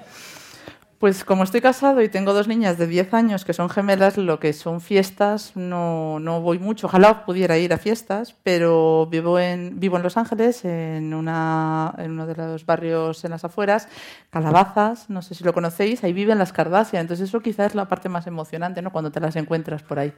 Pues 1.01 1.23
como 1.23 1.43
estoy 1.43 1.61
casado 1.61 2.03
y 2.03 2.09
tengo 2.09 2.31
dos 2.31 2.47
niñas 2.47 2.77
de 2.77 2.85
10 2.85 3.15
años 3.15 3.43
que 3.43 3.53
son 3.53 3.69
gemelas, 3.69 4.17
lo 4.17 4.39
que 4.39 4.53
son 4.53 4.81
fiestas 4.81 5.53
no, 5.55 6.19
no 6.19 6.41
voy 6.41 6.59
mucho. 6.59 6.85
Ojalá 6.85 7.25
pudiera 7.25 7.57
ir 7.57 7.73
a 7.73 7.79
fiestas, 7.79 8.35
pero 8.43 9.07
vivo 9.07 9.39
en, 9.39 9.79
vivo 9.79 9.97
en 9.97 10.03
Los 10.03 10.15
Ángeles, 10.15 10.63
en, 10.63 11.15
una, 11.15 11.95
en 11.97 12.11
uno 12.11 12.27
de 12.27 12.35
los 12.35 12.67
barrios 12.67 13.25
en 13.25 13.31
las 13.31 13.43
afueras, 13.43 13.87
Calabazas, 14.29 15.09
no 15.09 15.23
sé 15.23 15.33
si 15.33 15.43
lo 15.43 15.53
conocéis, 15.53 16.03
ahí 16.03 16.13
viven 16.13 16.37
las 16.37 16.53
Kardashian. 16.53 17.01
Entonces 17.01 17.29
eso 17.29 17.39
quizás 17.39 17.71
es 17.71 17.75
la 17.75 17.85
parte 17.85 18.07
más 18.07 18.27
emocionante, 18.27 18.83
¿no? 18.83 18.91
Cuando 18.91 19.11
te 19.11 19.19
las 19.19 19.35
encuentras 19.35 19.81
por 19.81 19.97
ahí. 19.97 20.13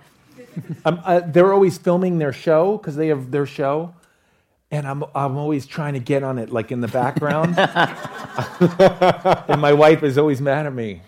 I'm, 0.84 1.00
uh, 1.08 1.22
they're 1.32 1.54
always 1.54 1.80
filming 1.80 2.20
their 2.20 2.34
show 2.34 2.78
because 2.78 2.98
they 2.98 3.10
have 3.10 3.32
their 3.32 3.48
show, 3.48 3.94
and 4.74 4.88
I'm 4.88 5.04
I'm 5.14 5.38
always 5.38 5.68
trying 5.68 5.94
to 5.94 6.00
get 6.00 6.24
on 6.24 6.40
it, 6.40 6.50
like 6.52 6.74
in 6.74 6.82
the 6.82 6.88
background. 6.88 7.58
and 9.48 9.62
my 9.62 9.72
wife 9.74 10.04
is 10.04 10.18
always 10.18 10.42
mad 10.42 10.66
at 10.66 10.74
me. 10.74 11.02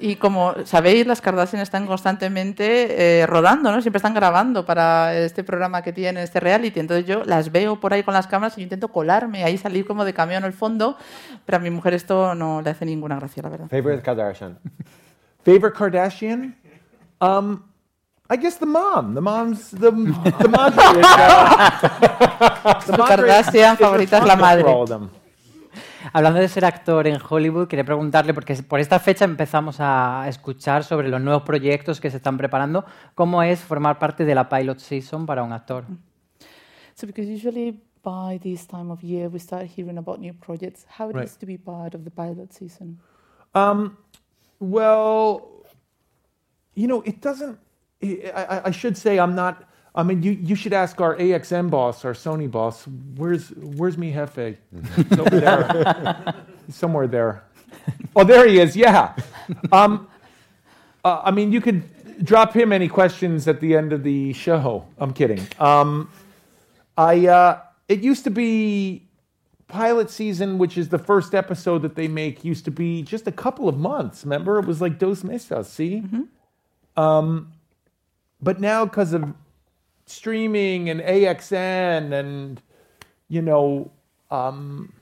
Y 0.00 0.16
como 0.16 0.54
sabéis, 0.64 1.06
las 1.06 1.20
Kardashian 1.22 1.62
están 1.62 1.86
constantemente 1.86 3.22
eh, 3.22 3.26
rodando, 3.26 3.72
¿no? 3.72 3.80
Siempre 3.80 3.98
están 3.98 4.12
grabando 4.12 4.66
para 4.66 5.16
este 5.16 5.44
programa 5.44 5.82
que 5.82 5.92
tienen, 5.92 6.22
este 6.22 6.40
reality. 6.40 6.78
Entonces 6.78 7.06
yo 7.06 7.24
las 7.24 7.50
veo 7.50 7.80
por 7.80 7.94
ahí 7.94 8.02
con 8.02 8.12
las 8.12 8.26
cámaras 8.26 8.58
y 8.58 8.60
yo 8.60 8.64
intento 8.64 8.88
colarme, 8.88 9.44
ahí 9.44 9.56
salir 9.56 9.86
como 9.86 10.04
de 10.04 10.12
camión 10.12 10.44
al 10.44 10.52
fondo, 10.52 10.98
pero 11.46 11.56
a 11.56 11.60
mi 11.60 11.70
mujer 11.70 11.94
esto 11.94 12.34
no 12.34 12.60
le 12.60 12.70
hace 12.70 12.84
ninguna 12.84 13.16
gracia, 13.16 13.42
la 13.44 13.48
verdad. 13.48 13.68
Favorite 13.68 14.02
Kardashian. 14.02 14.58
Favorite 15.42 15.78
Kardashian? 15.78 16.54
Um, 17.20 17.62
I 18.30 18.36
guess 18.36 18.58
the 18.58 18.66
mom. 18.66 19.14
The 19.14 19.20
mom's 19.20 19.70
the 19.70 19.90
the 20.40 20.48
mom's 20.48 20.74
Su 22.86 22.92
Kardashian 22.92 23.76
favorita 23.76 24.18
es 24.18 24.24
la 24.26 24.36
madre. 24.36 24.64
Hablando 26.12 26.38
de 26.40 26.48
ser 26.48 26.64
actor 26.64 27.06
en 27.06 27.18
Hollywood, 27.20 27.66
quería 27.66 27.84
preguntarle, 27.84 28.32
porque 28.34 28.54
por 28.62 28.78
esta 28.80 28.98
fecha 28.98 29.24
empezamos 29.24 29.76
a 29.80 30.24
escuchar 30.28 30.84
sobre 30.84 31.08
los 31.08 31.20
nuevos 31.20 31.42
proyectos 31.42 32.00
que 32.00 32.10
se 32.10 32.18
están 32.18 32.38
preparando, 32.38 32.84
¿cómo 33.14 33.42
es 33.42 33.60
formar 33.60 33.98
parte 33.98 34.24
de 34.24 34.34
la 34.34 34.48
pilot 34.48 34.78
season 34.78 35.26
para 35.26 35.42
un 35.42 35.52
actor? 35.52 35.84
So 36.94 37.06
because 37.06 37.28
usually 37.28 37.82
by 38.02 38.38
this 38.38 38.66
time 38.66 38.90
of 38.92 39.02
year 39.02 39.28
we 39.28 39.38
start 39.40 39.66
hearing 39.66 39.98
about 39.98 40.20
new 40.20 40.34
projects, 40.34 40.86
how 40.98 41.10
it 41.10 41.16
Right. 41.16 41.24
is 41.26 41.36
to 41.38 41.46
be 41.46 41.58
part 41.58 41.94
of 41.94 42.04
the 42.04 42.10
pilot 42.10 42.52
season. 42.52 43.00
Um, 43.54 43.96
well, 44.60 45.64
you 46.74 46.86
know, 46.86 47.02
it 47.04 47.20
doesn't. 47.20 47.58
I, 48.34 48.44
I, 48.44 48.66
I 48.66 48.70
should 48.70 48.96
say 48.96 49.18
I'm 49.18 49.34
not. 49.34 49.68
I 49.96 50.02
mean, 50.02 50.22
you, 50.22 50.32
you 50.32 50.56
should 50.56 50.72
ask 50.72 51.00
our 51.00 51.14
AXN 51.16 51.70
boss, 51.70 52.04
our 52.04 52.14
Sony 52.14 52.50
boss. 52.50 52.84
Where's 53.16 53.48
Where's 53.50 53.96
mi? 53.96 54.10
He's 54.10 55.18
over 55.18 55.40
there, 55.40 56.34
somewhere 56.68 57.06
there. 57.06 57.44
Oh, 58.16 58.24
there 58.24 58.46
he 58.48 58.58
is. 58.58 58.76
Yeah. 58.76 59.14
Um, 59.70 60.08
uh, 61.04 61.20
I 61.24 61.30
mean, 61.30 61.52
you 61.52 61.60
could 61.60 61.82
drop 62.24 62.54
him 62.54 62.72
any 62.72 62.88
questions 62.88 63.46
at 63.46 63.60
the 63.60 63.76
end 63.76 63.92
of 63.92 64.02
the 64.02 64.32
show. 64.32 64.86
I'm 64.98 65.12
kidding. 65.12 65.46
Um, 65.58 66.10
I. 66.96 67.26
Uh, 67.26 67.60
it 67.88 68.02
used 68.02 68.24
to 68.24 68.30
be 68.30 69.06
pilot 69.68 70.10
season, 70.10 70.58
which 70.58 70.78
is 70.78 70.88
the 70.88 70.98
first 70.98 71.34
episode 71.34 71.82
that 71.82 71.94
they 71.94 72.08
make, 72.08 72.44
used 72.44 72.64
to 72.64 72.70
be 72.70 73.02
just 73.02 73.26
a 73.26 73.32
couple 73.32 73.68
of 73.68 73.76
months. 73.78 74.24
Remember, 74.24 74.58
it 74.58 74.66
was 74.66 74.80
like 74.80 74.98
dos 74.98 75.24
meses. 75.24 75.68
See, 75.68 76.02
um, 76.96 77.52
but 78.44 78.60
now 78.60 78.84
because 78.84 79.12
of 79.12 79.34
streaming 80.06 80.90
and 80.90 81.00
AXN 81.00 82.12
and 82.12 82.62
you 83.28 83.42
know 83.42 83.90
um, 84.30 84.92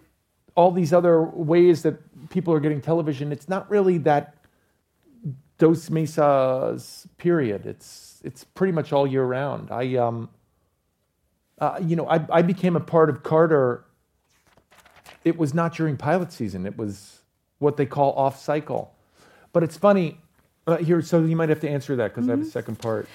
all 0.54 0.70
these 0.70 0.92
other 0.92 1.22
ways 1.22 1.82
that 1.82 1.96
people 2.30 2.54
are 2.54 2.60
getting 2.60 2.80
television, 2.80 3.32
it's 3.32 3.48
not 3.48 3.68
really 3.70 3.98
that 3.98 4.36
dos 5.58 5.90
mesas 5.90 7.06
period. 7.18 7.66
It's 7.66 8.20
it's 8.24 8.44
pretty 8.44 8.72
much 8.72 8.92
all 8.92 9.06
year 9.06 9.24
round. 9.24 9.70
I 9.70 9.96
um, 9.96 10.28
uh, 11.58 11.78
you 11.80 11.94
know, 11.94 12.08
I, 12.08 12.24
I 12.30 12.42
became 12.42 12.74
a 12.74 12.80
part 12.80 13.08
of 13.08 13.22
Carter. 13.22 13.84
It 15.24 15.38
was 15.38 15.54
not 15.54 15.74
during 15.74 15.96
pilot 15.96 16.32
season. 16.32 16.66
It 16.66 16.76
was 16.76 17.20
what 17.60 17.76
they 17.76 17.86
call 17.86 18.12
off 18.14 18.42
cycle. 18.42 18.92
But 19.52 19.62
it's 19.62 19.76
funny 19.76 20.18
uh, 20.66 20.78
here. 20.78 21.00
So 21.02 21.22
you 21.22 21.36
might 21.36 21.50
have 21.50 21.60
to 21.60 21.68
answer 21.68 21.94
that 21.96 22.12
because 22.12 22.28
I 22.28 22.32
have 22.32 22.40
a 22.40 22.44
second 22.44 22.80
part. 22.80 23.08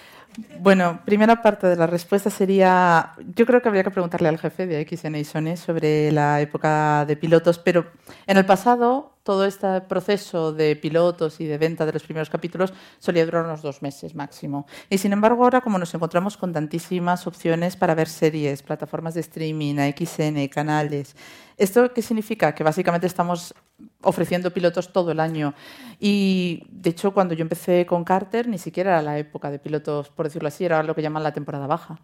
Bueno, 0.60 1.02
primera 1.04 1.42
parte 1.42 1.68
de 1.68 1.76
la 1.76 1.88
respuesta 1.88 2.30
sería, 2.30 3.14
yo 3.36 3.46
creo 3.46 3.62
que 3.62 3.70
habría 3.70 3.84
que 3.84 3.92
preguntarle 3.92 4.30
al 4.30 4.38
jefe 4.38 4.68
de 4.68 4.86
XN 4.88 5.16
y 5.16 5.24
Sony 5.24 5.58
sobre 5.58 6.12
la 6.12 6.42
época 6.42 7.06
de 7.06 7.16
pilotos, 7.16 7.58
pero 7.58 7.88
en 8.28 8.38
el 8.38 8.46
pasado 8.46 9.14
todo 9.24 9.46
este 9.46 9.82
proceso 9.82 10.54
de 10.54 10.76
pilotos 10.76 11.42
y 11.42 11.46
de 11.46 11.58
venta 11.58 11.86
de 11.86 11.92
los 11.92 12.04
primeros 12.04 12.30
capítulos 12.30 12.74
solía 13.00 13.26
durar 13.26 13.46
unos 13.46 13.62
dos 13.62 13.82
meses 13.82 14.16
máximo. 14.16 14.68
Y 14.90 15.00
sin 15.00 15.12
embargo 15.12 15.44
ahora 15.44 15.62
como 15.62 15.80
nos 15.80 15.94
encontramos 15.94 16.38
con 16.38 16.54
tantísimas 16.54 17.26
opciones 17.28 17.76
para 17.76 17.96
ver 17.96 18.08
series, 18.08 18.62
plataformas 18.64 19.16
de 19.16 19.22
streaming, 19.22 19.80
AXN, 19.80 20.48
canales, 20.50 21.16
¿esto 21.58 21.92
qué 21.94 22.02
significa? 22.02 22.54
Que 22.54 22.64
básicamente 22.64 23.08
estamos 23.08 23.54
ofreciendo 24.02 24.52
pilotos 24.52 24.92
todo 24.92 25.12
el 25.12 25.20
año. 25.20 25.54
Y 26.00 26.64
de 26.70 26.92
hecho, 26.92 27.14
cuando 27.14 27.34
yo 27.34 27.42
empecé 27.42 27.86
con 27.86 28.04
Carter, 28.04 28.48
ni 28.48 28.58
siquiera 28.58 28.92
era 28.92 29.02
la 29.02 29.18
época 29.18 29.52
de 29.52 29.60
pilotos, 29.60 30.10
por 30.10 30.26
decirlo 30.26 30.48
así, 30.48 30.66
era 30.66 30.84
lo 30.84 30.96
que 30.96 31.02
llaman 31.02 31.24
la 31.24 31.34
temporada 31.34 31.68
baja. 31.68 32.00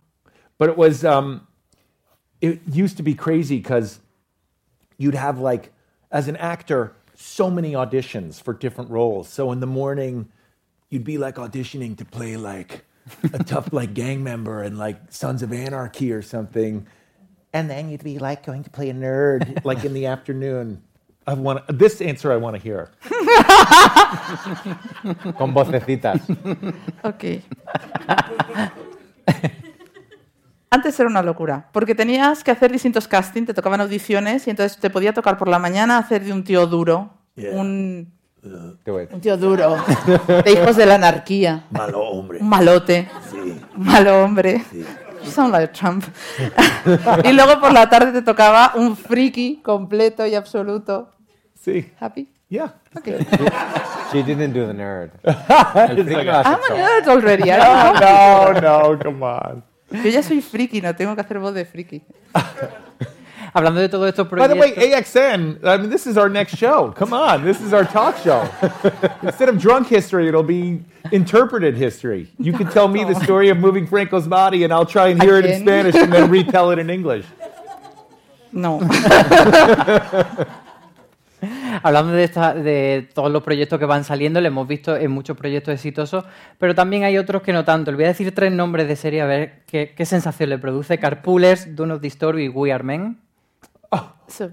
But 0.59 0.69
it 0.69 0.77
was, 0.77 1.03
um, 1.03 1.47
it 2.41 2.61
used 2.67 2.97
to 2.97 3.03
be 3.03 3.15
crazy 3.15 3.57
because 3.57 3.99
you'd 4.97 5.15
have 5.15 5.39
like, 5.39 5.71
as 6.11 6.27
an 6.27 6.37
actor, 6.37 6.93
so 7.15 7.49
many 7.49 7.73
auditions 7.73 8.41
for 8.41 8.53
different 8.53 8.89
roles. 8.89 9.27
So 9.29 9.51
in 9.51 9.59
the 9.59 9.67
morning, 9.67 10.29
you'd 10.89 11.03
be 11.03 11.17
like 11.17 11.35
auditioning 11.35 11.97
to 11.97 12.05
play 12.05 12.37
like 12.37 12.85
a 13.33 13.43
tough 13.43 13.73
like 13.73 13.93
gang 13.93 14.23
member 14.23 14.63
in 14.63 14.77
like 14.77 14.97
Sons 15.09 15.41
of 15.41 15.51
Anarchy 15.51 16.11
or 16.11 16.21
something, 16.21 16.87
and 17.51 17.69
then 17.69 17.89
you'd 17.89 18.03
be 18.03 18.19
like 18.19 18.45
going 18.45 18.63
to 18.63 18.69
play 18.69 18.89
a 18.89 18.93
nerd 18.93 19.63
like 19.65 19.83
in 19.83 19.93
the 19.93 20.05
afternoon. 20.15 20.83
I 21.25 21.33
want 21.35 21.61
this 21.77 22.01
answer. 22.01 22.31
I 22.31 22.37
want 22.37 22.55
to 22.57 22.61
hear. 22.61 22.89
Con 25.37 25.53
vocecitas. 25.53 26.21
Ok. 27.03 27.23
Antes 30.69 30.99
era 30.99 31.07
una 31.07 31.21
locura, 31.21 31.69
porque 31.71 31.93
tenías 31.93 32.43
que 32.43 32.49
hacer 32.51 32.71
distintos 32.71 33.07
castings, 33.07 33.45
te 33.47 33.53
tocaban 33.53 33.79
audiciones 33.81 34.47
y 34.47 34.49
entonces 34.49 34.79
te 34.79 34.89
podía 34.89 35.13
tocar 35.13 35.37
por 35.37 35.47
la 35.47 35.59
mañana 35.59 35.99
hacer 35.99 36.23
de 36.23 36.33
un 36.33 36.43
tío 36.43 36.65
duro, 36.67 37.11
Yeah. 37.35 37.51
un, 37.55 38.11
Do 38.85 39.01
it. 39.01 39.11
un 39.11 39.21
tío 39.21 39.37
duro, 39.37 39.75
de 40.43 40.51
hijos 40.51 40.75
de 40.75 40.85
la 40.85 40.95
anarquía, 40.95 41.63
Malo 41.71 42.01
hombre. 42.01 42.39
un 42.41 42.49
malote, 42.49 43.07
Sí. 43.31 43.37
un 43.75 43.83
malo 43.85 44.23
hombre. 44.23 44.63
You 45.23 45.31
sound 45.31 45.51
like 45.53 45.73
Trump. 45.73 46.03
y 47.23 47.31
luego 47.33 47.59
por 47.61 47.71
la 47.71 47.89
tarde 47.89 48.11
te 48.11 48.21
tocaba 48.23 48.73
un 48.75 48.97
friki 48.97 49.61
completo 49.63 50.25
y 50.27 50.35
absoluto. 50.35 51.09
See. 51.63 51.89
Happy? 51.95 52.27
Yeah. 52.49 52.69
Okay. 52.97 53.25
She 54.11 54.21
didn't 54.21 54.53
do 54.53 54.67
the 54.67 54.73
nerd. 54.73 55.09
It's 55.23 56.09
like 56.11 56.27
a- 56.27 56.43
I'm 56.45 56.61
a 56.61 56.75
nerd 56.75 57.07
already. 57.07 57.51
I 57.51 57.57
don't 57.57 57.99
know. 57.99 58.59
no, 58.59 58.91
no, 58.91 58.97
come 58.97 59.23
on. 59.23 59.63
Yo 59.91 60.03
ya 60.03 60.21
soy 60.21 60.39
friki, 60.39 60.83
no 60.83 60.93
tengo 60.93 61.15
que 61.15 61.23
hacer 61.23 61.39
voz 61.39 61.55
de 61.55 61.65
friki. 61.65 62.01
Hablando 63.55 63.81
de 63.81 63.89
todos 63.89 64.07
estos 64.07 64.29
By 64.29 64.47
the 64.47 64.55
way, 64.55 64.71
AXN, 64.73 65.63
I 65.63 65.77
mean, 65.77 65.89
this 65.89 66.05
is 66.05 66.15
our 66.15 66.29
next 66.29 66.55
show. 66.55 66.91
Come 66.91 67.13
on, 67.13 67.43
this 67.43 67.59
is 67.59 67.73
our 67.73 67.85
talk 67.85 68.17
show. 68.17 68.47
Instead 69.23 69.49
of 69.49 69.57
drunk 69.59 69.87
history, 69.87 70.27
it'll 70.27 70.43
be 70.43 70.83
interpreted 71.11 71.75
history. 71.75 72.27
You 72.37 72.53
can 72.53 72.67
tell 72.69 72.87
me 72.87 73.03
the 73.03 73.15
oh. 73.15 73.23
story 73.23 73.49
of 73.49 73.57
moving 73.57 73.87
Franco's 73.87 74.27
body, 74.27 74.63
and 74.63 74.71
I'll 74.71 74.85
try 74.85 75.07
and 75.07 75.21
hear 75.21 75.37
it 75.37 75.45
in 75.45 75.61
Spanish 75.61 75.95
and 75.95 76.13
then 76.13 76.29
retell 76.29 76.69
it 76.69 76.77
in 76.77 76.91
English. 76.91 77.25
No. 78.51 78.79
Hablando 81.81 82.11
de, 82.13 82.23
esta- 82.23 82.53
de 82.53 83.09
todos 83.13 83.31
los 83.31 83.41
proyectos 83.43 83.79
que 83.79 83.85
van 83.85 84.03
saliendo, 84.03 84.39
le 84.41 84.47
hemos 84.49 84.67
visto 84.67 84.95
en 84.95 85.09
muchos 85.11 85.35
proyectos 85.37 85.73
exitosos, 85.73 86.25
pero 86.59 86.75
también 86.75 87.03
hay 87.03 87.17
otros 87.17 87.41
que 87.41 87.53
no 87.53 87.63
tanto. 87.65 87.91
Le 87.91 87.95
voy 87.97 88.05
a 88.05 88.09
decir 88.09 88.33
tres 88.35 88.51
nombres 88.51 88.87
de 88.87 88.95
serie 88.95 89.21
a 89.21 89.25
ver 89.25 89.63
qué, 89.65 89.93
qué 89.95 90.05
sensación 90.05 90.49
le 90.49 90.57
produce. 90.59 90.99
Carpoolers, 90.99 91.75
Do 91.75 91.85
Not 91.85 92.01
Disturb 92.01 92.37
y 92.39 92.49
We 92.49 92.71
Are 92.71 92.83
Men. 92.83 93.19
So 94.27 94.49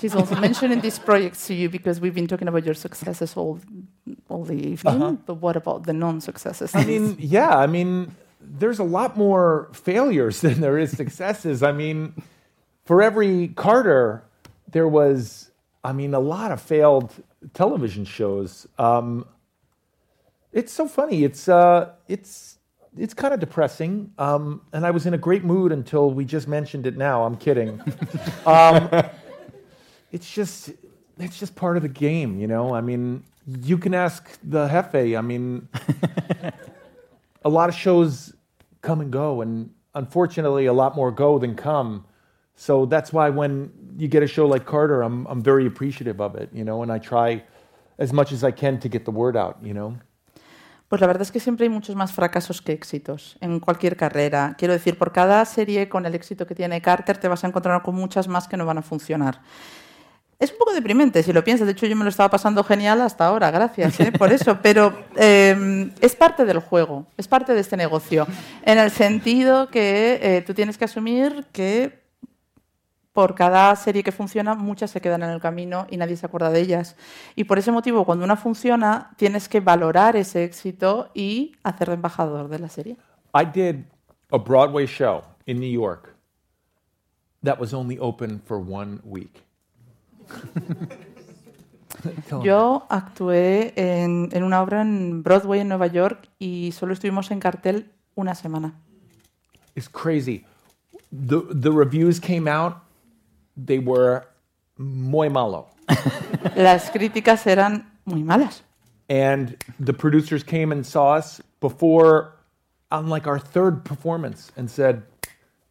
she's 0.00 0.14
also 0.14 0.36
mentioning 0.36 0.80
these 0.82 0.98
projects 0.98 1.46
to 1.46 1.54
you 1.54 1.70
because 1.70 2.00
we've 2.00 2.14
been 2.14 2.26
talking 2.26 2.48
about 2.48 2.64
your 2.64 2.74
successes 2.74 3.34
all, 3.36 3.58
all 4.28 4.44
the 4.44 4.54
evening. 4.54 5.18
But 5.24 5.36
what 5.40 5.56
about 5.56 5.84
the 5.86 5.94
non-successes? 5.94 6.74
I 6.74 6.84
mean, 6.84 7.16
yeah, 7.18 7.56
I 7.56 7.66
mean, 7.66 8.08
there's 8.40 8.80
a 8.80 8.84
lot 8.84 9.16
more 9.16 9.68
failures 9.72 10.40
than 10.42 10.60
there 10.60 10.76
is 10.78 10.90
successes. 10.94 11.62
I 11.62 11.72
mean, 11.72 12.12
for 12.84 13.00
every 13.00 13.48
Carter, 13.54 14.24
there 14.70 14.88
was, 14.88 15.50
I 15.84 15.92
mean, 15.92 16.14
a 16.14 16.18
lot 16.18 16.50
of 16.50 16.62
failed 16.62 17.12
television 17.52 18.06
shows. 18.06 18.66
Um, 18.78 19.26
it's 20.52 20.72
so 20.72 20.88
funny. 20.88 21.24
It's 21.24 21.48
uh, 21.48 21.90
it's 22.08 22.58
it's 22.96 23.12
kind 23.12 23.34
of 23.34 23.40
depressing. 23.40 24.12
Um, 24.18 24.62
and 24.72 24.86
I 24.86 24.90
was 24.90 25.04
in 25.04 25.14
a 25.14 25.18
great 25.18 25.44
mood 25.44 25.72
until 25.72 26.10
we 26.10 26.24
just 26.24 26.48
mentioned 26.48 26.86
it. 26.86 26.96
Now 26.96 27.24
I'm 27.24 27.36
kidding. 27.36 27.80
um, 28.46 28.88
it's 30.10 30.32
just 30.32 30.70
it's 31.18 31.38
just 31.38 31.54
part 31.54 31.76
of 31.76 31.82
the 31.82 31.88
game, 31.88 32.40
you 32.40 32.46
know. 32.46 32.74
I 32.74 32.80
mean, 32.80 33.22
you 33.46 33.76
can 33.76 33.92
ask 33.92 34.38
the 34.42 34.68
Hefe. 34.68 35.18
I 35.18 35.20
mean, 35.20 35.68
a 37.44 37.48
lot 37.48 37.68
of 37.68 37.74
shows 37.74 38.32
come 38.80 39.00
and 39.00 39.10
go, 39.10 39.42
and 39.42 39.70
unfortunately, 39.94 40.66
a 40.66 40.72
lot 40.72 40.96
more 40.96 41.10
go 41.10 41.38
than 41.38 41.54
come. 41.54 42.06
So 42.56 42.86
that's 42.86 43.12
why 43.12 43.30
when 43.30 43.72
you 43.98 44.08
get 44.08 44.22
a 44.22 44.26
show 44.26 44.46
like 44.46 44.64
Carter, 44.64 45.02
I'm 45.02 45.26
I'm 45.26 45.42
very 45.42 45.66
appreciative 45.66 46.20
of 46.20 46.36
it, 46.36 46.50
you 46.52 46.64
know, 46.64 46.82
and 46.82 46.92
I 46.92 46.98
try 46.98 47.42
as 47.98 48.12
much 48.12 48.32
as 48.32 48.44
I 48.44 48.52
can 48.52 48.78
to 48.80 48.88
get 48.88 49.04
the 49.04 49.12
word 49.12 49.36
out, 49.36 49.56
you 49.62 49.72
know. 49.72 49.98
Pues 50.88 51.00
la 51.00 51.06
verdad 51.06 51.22
es 51.22 51.32
que 51.32 51.40
siempre 51.40 51.64
hay 51.64 51.70
muchos 51.70 51.96
más 51.96 52.12
fracasos 52.12 52.62
que 52.62 52.72
éxitos 52.72 53.36
en 53.40 53.58
cualquier 53.58 53.96
carrera. 53.96 54.54
Quiero 54.56 54.74
decir, 54.74 54.96
por 54.96 55.12
cada 55.12 55.44
serie 55.44 55.88
con 55.88 56.06
el 56.06 56.14
éxito 56.14 56.46
que 56.46 56.54
tiene 56.54 56.80
Carter 56.80 57.18
te 57.18 57.26
vas 57.26 57.42
a 57.42 57.48
encontrar 57.48 57.82
con 57.82 57.96
muchas 57.96 58.28
más 58.28 58.46
que 58.46 58.56
no 58.56 58.64
van 58.66 58.78
a 58.78 58.82
funcionar. 58.82 59.40
Es 60.38 60.52
un 60.52 60.58
poco 60.58 60.72
deprimente 60.72 61.22
si 61.22 61.32
lo 61.32 61.42
piensas. 61.42 61.66
De 61.66 61.72
hecho, 61.72 61.86
yo 61.86 61.96
me 61.96 62.04
lo 62.04 62.10
estaba 62.10 62.28
pasando 62.28 62.62
genial 62.62 63.00
hasta 63.00 63.26
ahora, 63.26 63.50
gracias 63.50 63.98
¿eh? 63.98 64.12
por 64.12 64.32
eso. 64.32 64.58
Pero 64.62 64.92
eh, 65.16 65.90
es 66.00 66.14
parte 66.14 66.44
del 66.44 66.58
juego, 66.58 67.06
es 67.16 67.26
parte 67.26 67.54
de 67.54 67.60
este 67.60 67.76
negocio. 67.76 68.26
En 68.62 68.78
el 68.78 68.90
sentido 68.90 69.68
que 69.68 70.20
eh, 70.22 70.42
tú 70.42 70.52
tienes 70.54 70.76
que 70.76 70.84
asumir 70.84 71.46
que 71.50 72.03
por 73.14 73.36
cada 73.36 73.74
serie 73.76 74.02
que 74.02 74.12
funciona, 74.12 74.56
muchas 74.56 74.90
se 74.90 75.00
quedan 75.00 75.22
en 75.22 75.30
el 75.30 75.40
camino 75.40 75.86
y 75.88 75.96
nadie 75.96 76.16
se 76.16 76.26
acuerda 76.26 76.50
de 76.50 76.60
ellas. 76.60 76.96
Y 77.36 77.44
por 77.44 77.58
ese 77.58 77.70
motivo, 77.70 78.04
cuando 78.04 78.24
una 78.24 78.36
funciona, 78.36 79.12
tienes 79.16 79.48
que 79.48 79.60
valorar 79.60 80.16
ese 80.16 80.42
éxito 80.42 81.08
y 81.14 81.52
hacer 81.62 81.88
de 81.88 81.94
embajador 81.94 82.48
de 82.48 82.58
la 82.58 82.68
serie. 82.68 82.96
I 83.32 83.44
did 83.44 83.84
a 84.32 84.38
Broadway 84.38 84.86
show 84.86 85.22
in 85.46 85.60
New 85.60 85.70
York 85.70 86.12
that 87.44 87.58
was 87.58 87.72
only 87.72 87.98
open 88.00 88.40
for 88.44 88.58
one 88.58 89.00
week. 89.04 89.42
Yo 92.42 92.84
actué 92.90 93.72
en, 93.76 94.28
en 94.32 94.42
una 94.42 94.60
obra 94.60 94.82
en 94.82 95.22
Broadway 95.22 95.60
en 95.60 95.68
Nueva 95.68 95.86
York 95.86 96.28
y 96.40 96.72
solo 96.72 96.92
estuvimos 96.92 97.30
en 97.30 97.38
cartel 97.38 97.92
una 98.16 98.34
semana. 98.34 98.74
It's 99.76 99.88
crazy. 99.88 100.44
The 101.12 101.42
the 101.54 101.70
reviews 101.70 102.20
came 102.20 102.48
out, 102.48 102.83
they 103.56 103.78
were 103.78 104.26
muy 104.76 105.28
malo. 105.28 105.68
Las 106.56 106.90
críticas 106.90 107.46
eran 107.46 107.90
muy 108.04 108.22
malas. 108.22 108.62
And 109.08 109.56
the 109.78 109.92
producers 109.92 110.42
came 110.42 110.72
and 110.72 110.84
saw 110.84 111.16
us 111.16 111.42
before 111.60 112.32
on 112.90 113.08
like 113.08 113.26
our 113.26 113.38
third 113.38 113.84
performance 113.84 114.50
and 114.56 114.70
said, 114.70 115.02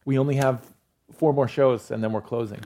"We 0.04 0.18
only 0.18 0.36
have 0.36 0.60
four 1.12 1.32
more 1.32 1.48
shows 1.48 1.90
and 1.90 2.02
then 2.02 2.12
we're 2.12 2.26
closing." 2.26 2.60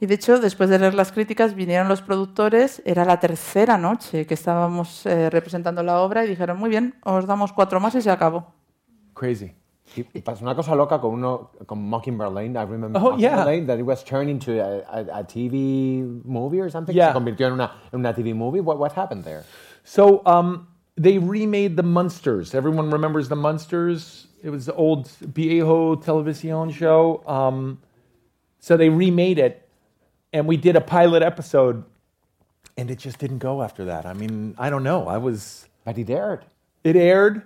Y 0.00 0.06
de 0.06 0.16
hecho, 0.16 0.38
después 0.38 0.68
de 0.68 0.78
leer 0.78 0.94
las 0.94 1.12
críticas, 1.12 1.54
vinieron 1.54 1.88
los 1.88 2.02
productores, 2.02 2.82
era 2.84 3.04
la 3.04 3.20
tercera 3.20 3.78
noche 3.78 4.26
que 4.26 4.34
estábamos 4.34 5.06
eh, 5.06 5.30
representando 5.30 5.82
la 5.82 6.00
obra 6.00 6.24
y 6.24 6.28
dijeron, 6.28 6.58
muy 6.58 6.68
bien, 6.68 6.94
os 7.04 7.26
damos 7.26 7.52
cuatro 7.52 7.80
más 7.80 7.94
y 7.94 8.02
se 8.02 8.10
acabó. 8.10 8.52
Crazy. 9.14 9.54
Y, 9.96 10.04
y 10.14 10.20
pasó 10.22 10.42
una 10.42 10.54
cosa 10.54 10.74
loca 10.74 10.98
con 10.98 11.12
uno 11.12 11.50
con 11.66 11.78
Mockingbird 11.88 12.32
Lane. 12.32 12.56
I 12.56 12.62
remember 12.64 12.98
Oh, 12.98 13.10
Mockingbird 13.12 13.20
yeah. 13.20 13.44
Lane 13.44 13.66
that 13.66 13.78
it 13.78 13.82
was 13.84 14.02
turned 14.02 14.30
into 14.30 14.58
a, 14.60 14.78
a, 14.90 15.20
a 15.20 15.24
TV 15.24 16.24
movie 16.24 16.58
or 16.60 16.70
something. 16.70 16.96
Yeah. 16.96 17.12
Se 17.12 17.18
convirtió 17.18 17.46
en 17.46 17.52
una, 17.52 17.70
en 17.92 18.00
una 18.00 18.12
TV 18.14 18.34
movie. 18.34 18.60
What, 18.60 18.78
what 18.78 18.92
happened 18.92 19.24
there? 19.24 19.44
So 19.84 20.22
um, 20.24 20.66
they 20.96 21.18
remade 21.18 21.76
the 21.76 21.82
Munsters. 21.82 22.54
Everyone 22.54 22.90
remembers 22.90 23.28
the 23.28 23.36
Munsters. 23.36 24.26
It 24.42 24.50
was 24.50 24.66
the 24.66 24.74
old 24.74 25.08
Viejo 25.20 25.96
Televisión 25.96 26.72
show. 26.72 27.22
Um, 27.26 27.78
so 28.60 28.76
they 28.78 28.88
remade 28.88 29.38
it, 29.38 29.68
and 30.32 30.46
we 30.46 30.56
did 30.56 30.76
a 30.76 30.80
pilot 30.80 31.22
episode, 31.22 31.84
and 32.78 32.90
it 32.90 32.98
just 32.98 33.18
didn't 33.18 33.38
go 33.38 33.62
after 33.62 33.84
that. 33.86 34.06
I 34.06 34.14
mean, 34.14 34.54
I 34.58 34.70
don't 34.70 34.82
know. 34.82 35.06
I 35.08 35.18
was. 35.18 35.68
But 35.84 35.98
it 35.98 36.08
aired. 36.08 36.46
It 36.82 36.96
aired. 36.96 37.42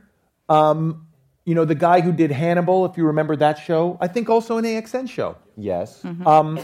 Um, 0.48 1.07
you 1.48 1.54
know, 1.54 1.64
the 1.64 1.74
guy 1.74 2.02
who 2.02 2.12
did 2.12 2.30
Hannibal, 2.30 2.84
if 2.84 2.98
you 2.98 3.06
remember 3.06 3.34
that 3.34 3.58
show, 3.58 3.96
I 4.02 4.06
think 4.06 4.28
also 4.28 4.58
an 4.58 4.66
AXN 4.66 5.08
show. 5.08 5.34
Yes. 5.56 6.04
Um, 6.26 6.60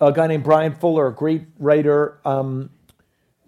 a 0.00 0.12
guy 0.12 0.28
named 0.28 0.44
Brian 0.44 0.72
Fuller, 0.76 1.08
a 1.08 1.12
great 1.12 1.42
writer, 1.58 2.20
um, 2.24 2.70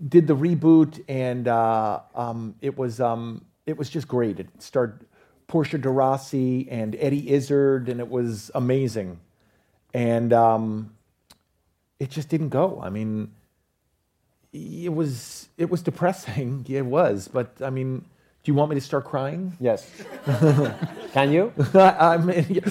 did 0.08 0.26
the 0.26 0.34
reboot, 0.34 1.00
and 1.06 1.46
uh, 1.46 2.00
um, 2.16 2.56
it 2.60 2.76
was 2.76 3.00
um, 3.00 3.44
it 3.66 3.78
was 3.78 3.88
just 3.88 4.08
great. 4.08 4.40
It 4.40 4.48
starred 4.58 5.06
Portia 5.46 5.78
de 5.78 5.88
Rossi 5.88 6.68
and 6.68 6.96
Eddie 6.98 7.30
Izzard, 7.30 7.88
and 7.88 8.00
it 8.00 8.08
was 8.08 8.50
amazing. 8.56 9.20
And 9.94 10.32
um, 10.32 10.92
it 12.00 12.10
just 12.10 12.28
didn't 12.28 12.48
go. 12.48 12.80
I 12.82 12.90
mean, 12.90 13.30
it 14.52 14.92
was 14.92 15.50
it 15.56 15.70
was 15.70 15.82
depressing. 15.82 16.66
It 16.68 16.84
was, 16.84 17.28
but 17.28 17.54
I 17.62 17.70
mean, 17.70 18.06
do 18.42 18.50
you 18.50 18.54
want 18.54 18.70
me 18.70 18.74
to 18.74 18.80
start 18.80 19.04
crying? 19.04 19.54
Yes. 19.60 19.86
Can 21.12 21.30
you? 21.30 21.52
I 21.74 22.16
mean, 22.16 22.46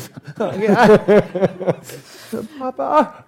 Papa. 2.60 3.26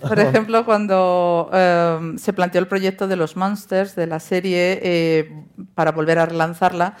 Por 0.00 0.18
ejemplo, 0.18 0.64
cuando 0.64 1.50
eh, 1.52 2.14
se 2.16 2.32
planteó 2.32 2.60
el 2.60 2.68
proyecto 2.68 3.06
de 3.06 3.16
los 3.16 3.36
Monsters, 3.36 3.94
de 3.96 4.06
la 4.06 4.20
serie, 4.20 4.80
eh, 4.82 5.44
para 5.74 5.92
volver 5.92 6.18
a 6.18 6.24
relanzarla, 6.26 6.96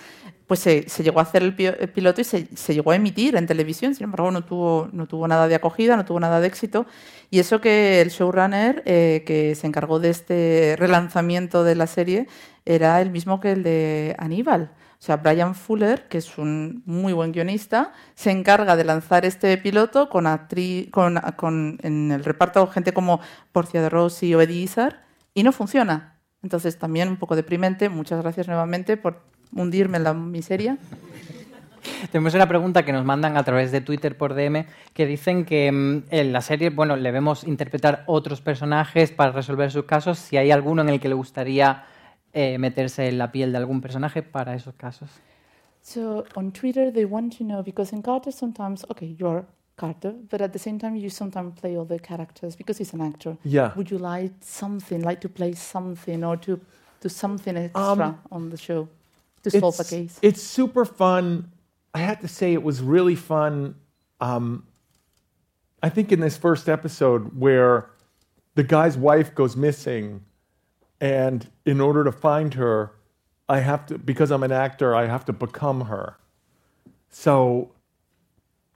pues 0.46 0.60
se, 0.60 0.82
llegó 1.02 1.20
a 1.20 1.22
hacer 1.22 1.42
el, 1.42 1.54
pi- 1.54 1.66
el 1.66 1.88
piloto 1.88 2.20
y 2.20 2.24
se, 2.24 2.44
llegó 2.74 2.90
a 2.90 2.96
emitir 2.96 3.34
en 3.36 3.46
televisión. 3.46 3.94
Sin 3.94 4.04
embargo, 4.04 4.30
no 4.30 4.44
tuvo, 4.44 4.88
no 4.92 5.06
tuvo 5.06 5.26
nada 5.26 5.48
de 5.48 5.54
acogida, 5.54 5.96
no 5.96 6.04
tuvo 6.04 6.20
nada 6.20 6.40
de 6.40 6.46
éxito. 6.46 6.86
Y 7.30 7.38
eso 7.38 7.60
que 7.60 8.00
el 8.00 8.10
showrunner 8.10 8.82
eh, 8.84 9.22
que 9.26 9.54
se 9.54 9.66
encargó 9.66 10.00
de 10.00 10.10
este 10.10 10.76
relanzamiento 10.78 11.64
de 11.64 11.74
la 11.74 11.86
serie 11.86 12.28
era 12.66 13.00
el 13.00 13.10
mismo 13.10 13.40
que 13.40 13.52
el 13.52 13.62
de 13.62 14.14
Aníbal. 14.18 14.70
O 15.00 15.06
sea, 15.06 15.16
Brian 15.16 15.54
Fuller, 15.54 16.08
que 16.08 16.18
es 16.18 16.38
un 16.38 16.82
muy 16.86 17.12
buen 17.12 17.32
guionista, 17.32 17.92
se 18.14 18.30
encarga 18.30 18.74
de 18.76 18.84
lanzar 18.84 19.26
este 19.26 19.58
piloto 19.58 20.08
con, 20.08 20.24
actri- 20.24 20.90
con, 20.90 21.20
con 21.36 21.78
en 21.82 22.10
el 22.12 22.24
reparto 22.24 22.66
gente 22.68 22.92
como 22.92 23.20
Porcia 23.52 23.82
de 23.82 23.88
Rossi 23.90 24.34
o 24.34 24.40
Eddie 24.40 24.62
Izzard 24.62 24.96
y 25.34 25.42
no 25.42 25.52
funciona. 25.52 26.20
Entonces, 26.42 26.78
también 26.78 27.08
un 27.08 27.16
poco 27.16 27.36
deprimente. 27.36 27.88
Muchas 27.88 28.20
gracias 28.22 28.46
nuevamente 28.48 28.96
por 28.96 29.22
hundirme 29.54 29.98
en 29.98 30.04
la 30.04 30.14
miseria. 30.14 30.78
Tenemos 32.10 32.34
una 32.34 32.48
pregunta 32.48 32.84
que 32.84 32.92
nos 32.92 33.04
mandan 33.04 33.36
a 33.36 33.42
través 33.44 33.70
de 33.72 33.80
Twitter 33.80 34.16
por 34.16 34.34
DM 34.34 34.66
que 34.92 35.06
dicen 35.06 35.44
que 35.44 35.70
mm, 35.70 36.04
en 36.10 36.32
la 36.32 36.40
serie, 36.40 36.70
bueno, 36.70 36.96
le 36.96 37.10
vemos 37.10 37.44
interpretar 37.44 38.04
otros 38.06 38.40
personajes 38.40 39.12
para 39.12 39.32
resolver 39.32 39.70
sus 39.70 39.84
casos. 39.84 40.18
Si 40.18 40.36
hay 40.36 40.50
alguno 40.50 40.82
en 40.82 40.88
el 40.88 41.00
que 41.00 41.08
le 41.08 41.14
gustaría 41.14 41.84
eh, 42.32 42.58
meterse 42.58 43.08
en 43.08 43.18
la 43.18 43.30
piel 43.32 43.52
de 43.52 43.58
algún 43.58 43.80
personaje 43.80 44.22
para 44.22 44.54
esos 44.54 44.74
casos. 44.74 45.10
So 45.82 46.24
on 46.34 46.50
Twitter, 46.52 46.90
they 46.90 47.04
want 47.04 47.36
to 47.36 47.44
know 47.44 47.62
because 47.62 47.94
in 47.94 48.00
Carter 48.00 48.32
sometimes, 48.32 48.86
okay, 48.90 49.14
you're 49.18 49.44
Carter, 49.76 50.14
but 50.30 50.40
at 50.40 50.52
the 50.52 50.58
same 50.58 50.78
time, 50.78 50.96
you 50.96 51.10
sometimes 51.10 51.60
play 51.60 51.76
all 51.76 51.86
the 51.86 51.98
characters 51.98 52.56
because 52.56 52.78
he's 52.78 52.94
an 52.94 53.00
actor. 53.00 53.36
Yeah. 53.44 53.72
Would 53.76 53.90
you 53.90 53.98
like 53.98 54.32
something, 54.40 55.02
like 55.02 55.20
to 55.20 55.28
play 55.28 55.52
something 55.52 56.24
or 56.24 56.36
to 56.38 56.60
do 57.00 57.08
something 57.08 57.56
extra 57.56 57.82
Um, 57.82 58.18
on 58.30 58.50
the 58.50 58.56
show 58.56 58.88
to 59.44 59.50
solve 59.50 59.78
a 59.78 59.82
it's, 59.82 59.90
case? 59.90 60.18
It's 60.20 60.42
super 60.42 60.84
fun. 60.84 61.50
I 61.94 61.98
have 62.00 62.20
to 62.20 62.28
say, 62.28 62.52
it 62.52 62.62
was 62.62 62.82
really 62.82 63.14
fun. 63.14 63.76
Um, 64.20 64.66
I 65.82 65.88
think 65.88 66.12
in 66.12 66.20
this 66.20 66.36
first 66.36 66.68
episode 66.68 67.38
where 67.38 67.90
the 68.54 68.64
guy's 68.64 68.96
wife 68.96 69.34
goes 69.34 69.56
missing, 69.56 70.24
and 71.00 71.48
in 71.64 71.80
order 71.80 72.04
to 72.04 72.12
find 72.12 72.54
her, 72.54 72.92
I 73.48 73.60
have 73.60 73.86
to, 73.86 73.98
because 73.98 74.30
I'm 74.30 74.42
an 74.42 74.52
actor, 74.52 74.94
I 74.94 75.06
have 75.06 75.24
to 75.26 75.32
become 75.32 75.82
her. 75.82 76.16
So 77.10 77.72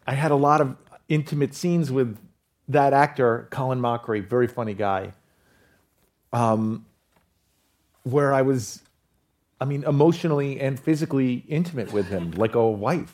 I 0.06 0.14
had 0.14 0.30
a 0.30 0.36
lot 0.36 0.60
of 0.60 0.76
intimate 1.08 1.54
scenes 1.54 1.90
with 1.90 2.18
that 2.68 2.92
actor, 2.92 3.48
Colin 3.50 3.80
Mockery, 3.80 4.20
very 4.20 4.46
funny 4.46 4.74
guy, 4.74 5.14
um, 6.32 6.84
where 8.02 8.34
I 8.34 8.42
was 8.42 8.82
I 9.60 9.64
mean, 9.64 9.84
emotionally 9.86 10.60
and 10.60 10.78
physically 10.78 11.44
intimate 11.48 11.92
with 11.92 12.08
him, 12.10 12.30
like 12.36 12.56
a 12.56 12.62
wife. 12.62 13.12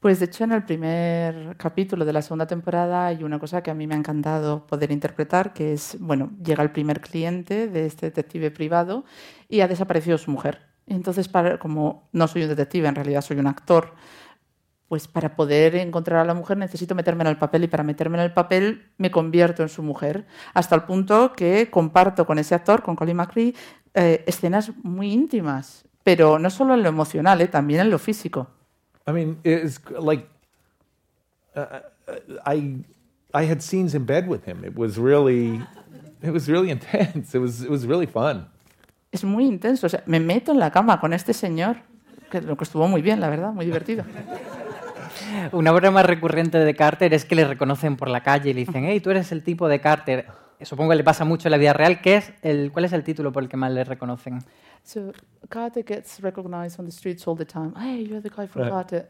Pues 0.00 0.20
de 0.20 0.26
hecho 0.26 0.44
en 0.44 0.52
el 0.52 0.64
primer 0.64 1.56
capítulo 1.56 2.04
de 2.04 2.12
la 2.12 2.22
segunda 2.22 2.46
temporada 2.46 3.06
hay 3.06 3.24
una 3.24 3.40
cosa 3.40 3.64
que 3.64 3.72
a 3.72 3.74
mí 3.74 3.88
me 3.88 3.94
ha 3.94 3.98
encantado 3.98 4.64
poder 4.64 4.92
interpretar, 4.92 5.52
que 5.52 5.72
es, 5.72 5.96
bueno, 5.98 6.30
llega 6.40 6.62
el 6.62 6.70
primer 6.70 7.00
cliente 7.00 7.66
de 7.66 7.86
este 7.86 8.06
detective 8.06 8.52
privado 8.52 9.04
y 9.48 9.60
ha 9.60 9.66
desaparecido 9.66 10.16
su 10.16 10.30
mujer. 10.30 10.60
Entonces, 10.86 11.28
para, 11.28 11.58
como 11.58 12.08
no 12.12 12.28
soy 12.28 12.42
un 12.42 12.48
detective, 12.48 12.86
en 12.86 12.94
realidad 12.94 13.22
soy 13.22 13.38
un 13.38 13.48
actor, 13.48 13.94
pues 14.88 15.06
para 15.06 15.36
poder 15.36 15.76
encontrar 15.76 16.20
a 16.20 16.24
la 16.24 16.32
mujer 16.32 16.56
necesito 16.56 16.94
meterme 16.94 17.22
en 17.22 17.28
el 17.28 17.36
papel 17.36 17.64
y 17.64 17.68
para 17.68 17.82
meterme 17.84 18.16
en 18.16 18.24
el 18.24 18.32
papel 18.32 18.92
me 18.96 19.10
convierto 19.10 19.62
en 19.62 19.68
su 19.68 19.82
mujer, 19.82 20.26
hasta 20.54 20.74
el 20.74 20.84
punto 20.84 21.32
que 21.34 21.70
comparto 21.70 22.26
con 22.26 22.38
ese 22.38 22.54
actor, 22.54 22.82
con 22.82 22.96
Colin 22.96 23.16
McRae, 23.16 23.54
eh, 23.98 24.24
escenas 24.26 24.70
muy 24.84 25.12
íntimas, 25.12 25.84
pero 26.04 26.38
no 26.38 26.50
solo 26.50 26.74
en 26.74 26.82
lo 26.82 26.88
emocional, 26.88 27.40
eh, 27.40 27.48
también 27.48 27.80
en 27.80 27.90
lo 27.90 27.98
físico. 27.98 28.48
I 29.08 29.12
mean, 29.12 29.38
it's 29.42 29.80
like 30.00 30.26
uh, 31.56 31.80
I 32.46 32.84
I 33.34 33.50
had 33.50 33.60
scenes 33.60 33.94
in 33.94 34.06
bed 34.06 34.28
with 34.28 34.46
him. 34.46 34.64
It 34.64 34.76
was 34.76 34.96
really 34.96 35.60
it 36.22 36.30
was 36.30 36.46
really 36.46 36.70
intense. 36.76 37.36
It 37.36 37.40
was 37.40 37.62
it 37.62 37.70
was 37.70 37.84
really 37.86 38.06
fun. 38.06 38.48
Es 39.10 39.24
muy 39.24 39.46
intenso. 39.46 39.86
O 39.86 39.90
sea, 39.90 40.02
me 40.06 40.20
meto 40.20 40.52
en 40.52 40.60
la 40.60 40.70
cama 40.70 41.00
con 41.00 41.12
este 41.12 41.32
señor, 41.32 41.78
que 42.30 42.40
lo 42.40 42.56
que 42.56 42.64
estuvo 42.64 42.86
muy 42.86 43.02
bien, 43.02 43.20
la 43.20 43.28
verdad, 43.28 43.52
muy 43.52 43.64
divertido. 43.64 44.04
Una 45.52 45.72
broma 45.72 46.02
recurrente 46.02 46.58
de 46.58 46.74
Carter 46.74 47.12
es 47.14 47.24
que 47.24 47.34
le 47.34 47.44
reconocen 47.46 47.96
por 47.96 48.08
la 48.08 48.22
calle 48.22 48.50
y 48.50 48.54
le 48.54 48.60
dicen, 48.60 48.84
hey, 48.84 49.00
tú 49.00 49.10
eres 49.10 49.32
el 49.32 49.42
tipo 49.42 49.66
de 49.66 49.80
Carter. 49.80 50.26
Supongo 50.62 50.90
que 50.90 50.96
le 50.96 51.04
pasa 51.04 51.24
mucho 51.24 51.48
en 51.48 51.52
la 51.52 51.58
vida 51.58 51.72
real. 51.72 52.00
¿Qué 52.00 52.16
es 52.16 52.32
el, 52.42 52.72
¿Cuál 52.72 52.84
es 52.84 52.92
el 52.92 53.04
título 53.04 53.32
por 53.32 53.42
el 53.42 53.48
que 53.48 53.56
más 53.56 53.72
le 53.72 53.84
reconocen? 53.84 54.40
So 54.82 55.12
Carter 55.48 55.84
gets 55.84 56.20
recognized 56.20 56.78
on 56.80 56.86
the 56.86 56.92
streets 56.92 57.26
all 57.26 57.36
the 57.36 57.44
time. 57.44 57.74
Hey, 57.76 58.04
you're 58.08 58.20
the 58.22 58.30
guy 58.30 58.46
from 58.46 58.62
Right. 58.62 58.70
Carter. 58.72 59.08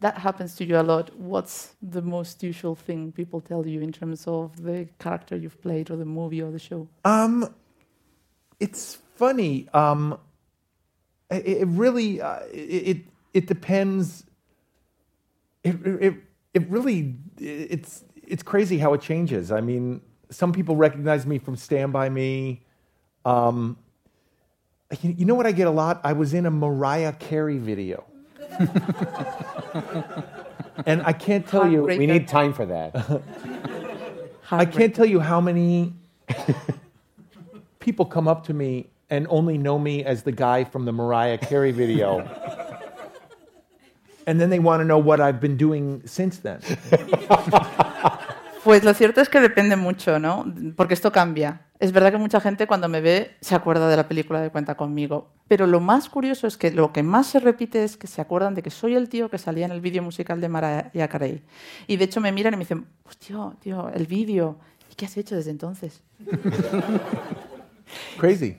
that 0.00 0.16
happens 0.18 0.54
to 0.56 0.64
you 0.64 0.78
a 0.78 0.82
lot, 0.82 1.10
what's 1.18 1.74
the 1.82 2.00
most 2.00 2.42
usual 2.42 2.74
thing 2.74 3.12
people 3.12 3.40
tell 3.40 3.66
you 3.66 3.80
in 3.82 3.92
terms 3.92 4.26
of 4.26 4.62
the 4.62 4.88
character 4.98 5.36
you've 5.36 5.60
played 5.60 5.90
or 5.90 5.96
the 5.96 6.06
movie 6.06 6.40
or 6.42 6.50
the 6.50 6.58
show? 6.58 6.88
Um, 7.04 7.54
it's 8.58 8.98
funny. 9.16 9.68
Um, 9.74 10.18
it, 11.30 11.46
it 11.46 11.68
really 11.68 12.20
uh, 12.20 12.40
it, 12.52 12.56
it 12.88 12.96
it 13.34 13.46
depends. 13.46 14.24
It, 15.62 15.76
it 15.84 16.14
it 16.54 16.70
really 16.70 17.16
it's 17.38 18.02
it's 18.26 18.42
crazy 18.42 18.78
how 18.78 18.94
it 18.94 19.02
changes. 19.02 19.52
I 19.52 19.60
mean, 19.60 20.00
some 20.30 20.52
people 20.52 20.76
recognize 20.76 21.26
me 21.26 21.38
from 21.38 21.56
Stand 21.56 21.92
by 21.92 22.08
Me. 22.08 22.62
Um, 23.24 23.76
you, 25.02 25.14
you 25.18 25.24
know 25.24 25.34
what 25.34 25.46
I 25.46 25.52
get 25.52 25.66
a 25.66 25.70
lot? 25.70 26.00
I 26.04 26.12
was 26.14 26.34
in 26.34 26.46
a 26.46 26.50
Mariah 26.50 27.12
Carey 27.12 27.58
video. 27.58 28.04
and 30.86 31.02
I 31.02 31.12
can't 31.12 31.46
tell 31.46 31.68
you. 31.68 31.82
We 31.84 32.06
need 32.06 32.28
time 32.28 32.52
for 32.52 32.66
that. 32.66 33.22
I 34.50 34.64
can't 34.64 34.94
tell 34.94 35.06
you 35.06 35.20
how 35.20 35.40
many 35.40 35.92
people 37.78 38.04
come 38.04 38.26
up 38.26 38.46
to 38.46 38.54
me 38.54 38.88
and 39.08 39.26
only 39.30 39.58
know 39.58 39.78
me 39.78 40.04
as 40.04 40.22
the 40.22 40.32
guy 40.32 40.64
from 40.64 40.84
the 40.84 40.92
Mariah 40.92 41.38
Carey 41.38 41.72
video. 41.72 42.28
and 44.26 44.40
then 44.40 44.50
they 44.50 44.58
want 44.58 44.80
to 44.80 44.84
know 44.84 44.98
what 44.98 45.20
I've 45.20 45.40
been 45.40 45.56
doing 45.56 46.02
since 46.04 46.38
then. 46.38 46.60
Pues 48.64 48.84
lo 48.84 48.92
cierto 48.92 49.20
es 49.20 49.28
que 49.28 49.40
depende 49.40 49.76
mucho, 49.76 50.18
¿no? 50.18 50.44
Porque 50.76 50.94
esto 50.94 51.12
cambia. 51.12 51.62
Es 51.78 51.92
verdad 51.92 52.12
que 52.12 52.18
mucha 52.18 52.40
gente 52.40 52.66
cuando 52.66 52.88
me 52.88 53.00
ve 53.00 53.36
se 53.40 53.54
acuerda 53.54 53.88
de 53.88 53.96
la 53.96 54.06
película 54.06 54.40
de 54.40 54.50
Cuenta 54.50 54.76
conmigo, 54.76 55.32
pero 55.48 55.66
lo 55.66 55.80
más 55.80 56.10
curioso 56.10 56.46
es 56.46 56.58
que 56.58 56.70
lo 56.70 56.92
que 56.92 57.02
más 57.02 57.26
se 57.26 57.40
repite 57.40 57.84
es 57.84 57.96
que 57.96 58.06
se 58.06 58.20
acuerdan 58.20 58.54
de 58.54 58.62
que 58.62 58.70
soy 58.70 58.94
el 58.94 59.08
tío 59.08 59.30
que 59.30 59.38
salía 59.38 59.64
en 59.64 59.72
el 59.72 59.80
vídeo 59.80 60.02
musical 60.02 60.42
de 60.42 60.48
Mariah 60.50 61.08
Carey. 61.08 61.42
Y 61.86 61.96
de 61.96 62.04
hecho 62.04 62.20
me 62.20 62.32
miran 62.32 62.52
y 62.52 62.56
me 62.58 62.64
dicen, 62.64 62.86
pues 63.02 63.16
tío, 63.16 63.56
tío, 63.60 63.88
el 63.88 64.06
vídeo, 64.06 64.58
¿y 64.92 64.94
qué 64.94 65.06
has 65.06 65.16
hecho 65.16 65.36
desde 65.36 65.52
entonces? 65.52 66.02
Crazy. 68.18 68.58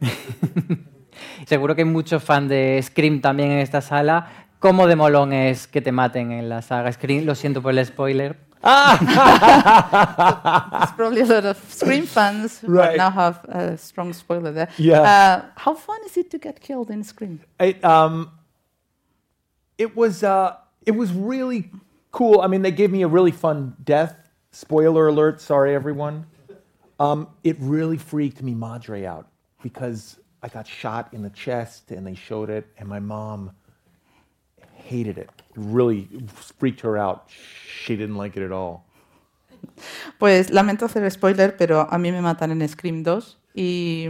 Seguro 1.46 1.76
que 1.76 1.82
hay 1.82 1.88
muchos 1.88 2.24
fans 2.24 2.48
de 2.48 2.80
Scream 2.82 3.20
también 3.20 3.52
en 3.52 3.58
esta 3.58 3.80
sala. 3.80 4.48
¿Cómo 4.58 4.88
de 4.88 4.96
molón 4.96 5.32
es 5.32 5.68
que 5.68 5.80
te 5.80 5.92
maten 5.92 6.32
en 6.32 6.48
la 6.48 6.62
saga 6.62 6.90
Scream? 6.90 7.24
Lo 7.24 7.36
siento 7.36 7.62
por 7.62 7.72
el 7.72 7.86
spoiler. 7.86 8.50
There's 9.82 10.92
probably 10.92 11.20
a 11.22 11.26
lot 11.26 11.44
of 11.44 11.56
Scream 11.68 12.06
fans 12.06 12.58
who 12.58 12.68
Right. 12.68 12.96
now 12.96 13.10
have 13.10 13.44
a 13.44 13.76
strong 13.76 14.12
spoiler 14.12 14.52
there. 14.52 14.68
Yeah. 14.78 15.00
Uh, 15.02 15.44
how 15.56 15.74
fun 15.74 15.98
is 16.06 16.16
it 16.16 16.30
to 16.30 16.38
get 16.38 16.60
killed 16.60 16.90
in 16.90 17.02
Scream? 17.04 17.40
It, 17.58 17.82
um, 17.84 18.30
it 19.78 19.96
was 19.96 20.22
uh, 20.22 20.56
it 20.86 20.92
was 20.92 21.12
really 21.12 21.70
cool. 22.12 22.40
I 22.40 22.46
mean, 22.46 22.62
they 22.62 22.70
gave 22.70 22.90
me 22.92 23.02
a 23.02 23.08
really 23.08 23.32
fun 23.32 23.76
death. 23.82 24.14
Spoiler 24.52 25.08
alert! 25.08 25.40
Sorry, 25.40 25.74
everyone. 25.74 26.26
Um, 27.00 27.28
it 27.42 27.56
really 27.58 27.96
freaked 27.98 28.42
me 28.42 28.54
madre 28.54 29.04
out 29.06 29.26
because 29.62 30.18
I 30.42 30.48
got 30.48 30.66
shot 30.66 31.12
in 31.12 31.22
the 31.22 31.30
chest, 31.30 31.90
and 31.90 32.06
they 32.06 32.14
showed 32.14 32.50
it, 32.50 32.66
and 32.78 32.88
my 32.88 33.00
mom 33.00 33.52
hated 34.92 35.18
it. 35.18 35.30
It 35.50 35.56
really 35.56 36.08
freaked 36.58 36.82
her 36.82 36.98
out. 36.98 37.22
She 37.84 37.96
didn't 37.96 38.16
like 38.16 38.38
it 38.38 38.44
at 38.44 38.52
all. 38.52 38.84
Pues 40.18 40.50
lamento 40.50 40.86
hacer 40.86 41.08
spoiler, 41.10 41.56
pero 41.56 41.86
a 41.88 41.98
mí 41.98 42.10
me 42.12 42.20
matan 42.20 42.50
en 42.50 42.68
Scream 42.68 43.02
2 43.02 43.38
y, 43.54 44.06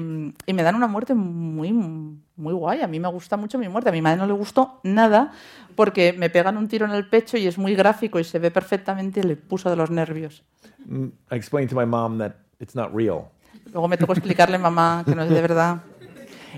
y 0.47 0.53
me 0.53 0.63
dan 0.63 0.75
una 0.75 0.87
muerte 0.87 1.15
muy, 1.15 1.73
muy 1.73 2.53
guay. 2.55 2.81
A 2.81 2.87
mí 2.87 3.01
me 3.01 3.09
gusta 3.09 3.37
mucho 3.37 3.59
mi 3.59 3.69
muerte. 3.69 3.91
A 3.91 3.93
mi 3.93 4.03
madre 4.03 4.19
no 4.19 4.27
le 4.27 4.33
gustó 4.33 4.81
nada 4.83 5.33
porque 5.75 6.13
me 6.13 6.31
pegan 6.31 6.57
un 6.57 6.69
tiro 6.69 6.87
en 6.87 6.93
el 6.93 7.09
pecho 7.09 7.37
y 7.37 7.47
es 7.47 7.59
muy 7.59 7.75
gráfico 7.75 8.19
y 8.19 8.25
se 8.25 8.39
ve 8.39 8.51
perfectamente 8.51 9.21
y 9.21 9.23
le 9.25 9.37
puso 9.37 9.71
de 9.71 9.77
los 9.77 9.91
nervios. 9.91 10.43
Mm, 10.87 11.07
I 11.31 11.37
explained 11.37 11.71
to 11.71 11.77
my 11.77 11.87
mom 11.87 12.19
that 12.19 12.33
it's 12.61 12.75
not 12.75 12.95
real. 12.95 13.31
Luego 13.73 13.89
me 13.89 13.97
tocó 13.97 14.13
explicarle, 14.13 14.59
mamá, 14.59 15.03
que 15.07 15.15
no 15.15 15.23
es 15.23 15.31
de 15.31 15.41
verdad. 15.41 15.83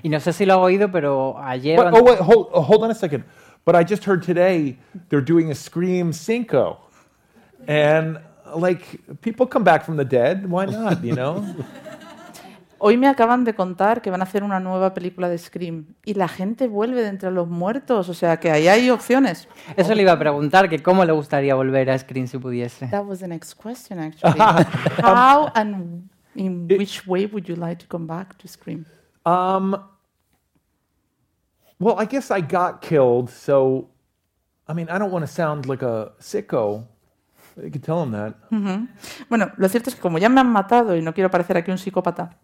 Y 0.02 0.08
no 0.08 0.18
sé 0.18 0.32
si 0.32 0.44
lo 0.44 0.54
ha 0.54 0.58
oído, 0.58 0.90
pero 0.90 1.38
ayer... 1.38 1.78
But, 1.78 1.92
oh 1.92 2.02
wait, 2.02 2.18
hold, 2.20 2.48
hold 2.52 2.82
on 2.82 2.90
a 2.90 2.94
second. 2.94 3.24
But 3.64 3.76
I 3.76 3.84
just 3.84 4.04
heard 4.04 4.22
today 4.22 4.78
they're 5.08 5.24
doing 5.24 5.50
a 5.50 5.54
Scream 5.54 6.12
Cinco, 6.12 6.78
and 7.66 8.18
like 8.54 9.00
people 9.22 9.46
come 9.46 9.64
back 9.64 9.84
from 9.84 9.96
the 9.96 10.04
dead. 10.04 10.50
Why 10.50 10.66
not? 10.66 11.02
You 11.02 11.14
know. 11.14 11.44
Hoy 12.78 12.98
me 12.98 13.06
acaban 13.06 13.44
de 13.44 13.54
contar 13.54 14.02
que 14.02 14.10
van 14.10 14.20
a 14.20 14.24
hacer 14.24 14.42
una 14.42 14.60
nueva 14.60 14.92
película 14.92 15.30
de 15.30 15.38
Scream 15.38 15.94
y 16.04 16.12
la 16.12 16.28
gente 16.28 16.68
vuelve 16.68 17.00
de 17.00 17.08
entre 17.08 17.30
los 17.30 17.48
muertos, 17.48 18.10
o 18.10 18.14
sea 18.14 18.38
que 18.38 18.50
ahí 18.50 18.68
hay 18.68 18.90
opciones. 18.90 19.48
Eso 19.74 19.94
le 19.94 20.02
iba 20.02 20.12
a 20.12 20.18
preguntar, 20.18 20.68
que 20.68 20.82
cómo 20.82 21.02
le 21.06 21.12
gustaría 21.12 21.54
volver 21.54 21.88
a 21.88 21.98
Scream 21.98 22.26
si 22.26 22.36
pudiese. 22.36 22.86
That 22.88 23.06
was 23.06 23.20
the 23.20 23.28
next 23.28 23.54
question, 23.54 23.98
actually. 23.98 24.38
How 25.02 25.50
and 25.54 26.10
in 26.34 26.68
which 26.68 27.06
way 27.06 27.24
would 27.24 27.48
you 27.48 27.56
like 27.56 27.78
to 27.78 27.86
come 27.88 28.06
back 28.06 28.36
to 28.36 28.48
Scream? 28.48 28.84
Um. 29.24 29.93
Well, 31.80 31.96
I 31.98 32.04
guess 32.06 32.30
I 32.30 32.40
got 32.40 32.80
killed, 32.80 33.30
so 33.30 33.88
I 34.68 34.72
mean, 34.74 34.88
I 34.88 34.98
don't 34.98 35.10
want 35.10 35.24
to 35.26 35.32
sound 35.32 35.66
like 35.66 35.82
a 35.82 36.12
sicko. 36.20 36.86
You 37.62 37.70
could 37.70 37.82
tell 37.84 38.02
him 38.02 38.12
that. 38.12 38.34
Ujú. 38.50 38.88
Bueno, 39.28 39.52
lo 39.58 39.68
cierto 39.68 39.90
es 39.90 39.94
que 39.96 40.00
como 40.02 40.18
ya 40.18 40.28
me 40.28 40.40
han 40.40 40.48
matado 40.50 40.96
y 40.96 41.00
no 41.02 41.12
quiero 41.12 41.30
parecer 41.30 41.56
aquí 41.56 41.70
un 41.70 41.78
psicópata, 41.78 42.36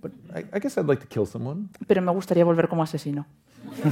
But 0.00 0.12
I, 0.34 0.44
I 0.52 0.58
guess 0.60 0.76
I'd 0.78 0.86
like 0.86 1.00
to 1.00 1.06
kill 1.08 1.26
someone. 1.26 1.68
pero 1.86 2.00
me 2.02 2.12
gustaría 2.12 2.44
volver 2.44 2.68
como 2.68 2.82
asesino. 2.82 3.26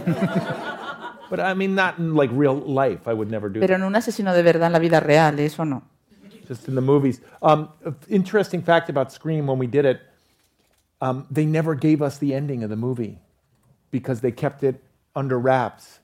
But 1.28 1.40
I 1.40 1.54
mean, 1.54 1.74
not 1.74 1.98
in 1.98 2.14
like 2.14 2.30
real 2.32 2.54
life. 2.54 3.08
I 3.08 3.12
would 3.12 3.28
never 3.30 3.48
do 3.50 3.58
Pero 3.60 3.74
en 3.74 3.82
un 3.82 3.96
asesino 3.96 4.32
de 4.32 4.42
verdad 4.42 4.66
en 4.68 4.72
la 4.72 4.78
vida 4.78 5.00
real, 5.00 5.38
eso 5.40 5.64
no. 5.64 5.82
just 6.46 6.68
in 6.68 6.76
the 6.76 6.80
movies. 6.80 7.20
Um, 7.42 7.68
interesting 8.08 8.62
fact 8.62 8.88
about 8.88 9.10
Scream 9.12 9.48
when 9.48 9.58
we 9.58 9.66
did 9.66 9.84
it, 9.84 10.00
um, 11.00 11.26
they 11.28 11.44
never 11.44 11.74
gave 11.74 12.00
us 12.02 12.18
the 12.18 12.32
ending 12.34 12.62
of 12.62 12.70
the 12.70 12.76
movie 12.76 13.18
because 13.98 14.20
they 14.20 14.32
kept 14.32 14.62
it 14.62 14.76
under 15.14 15.38
wraps. 15.38 16.00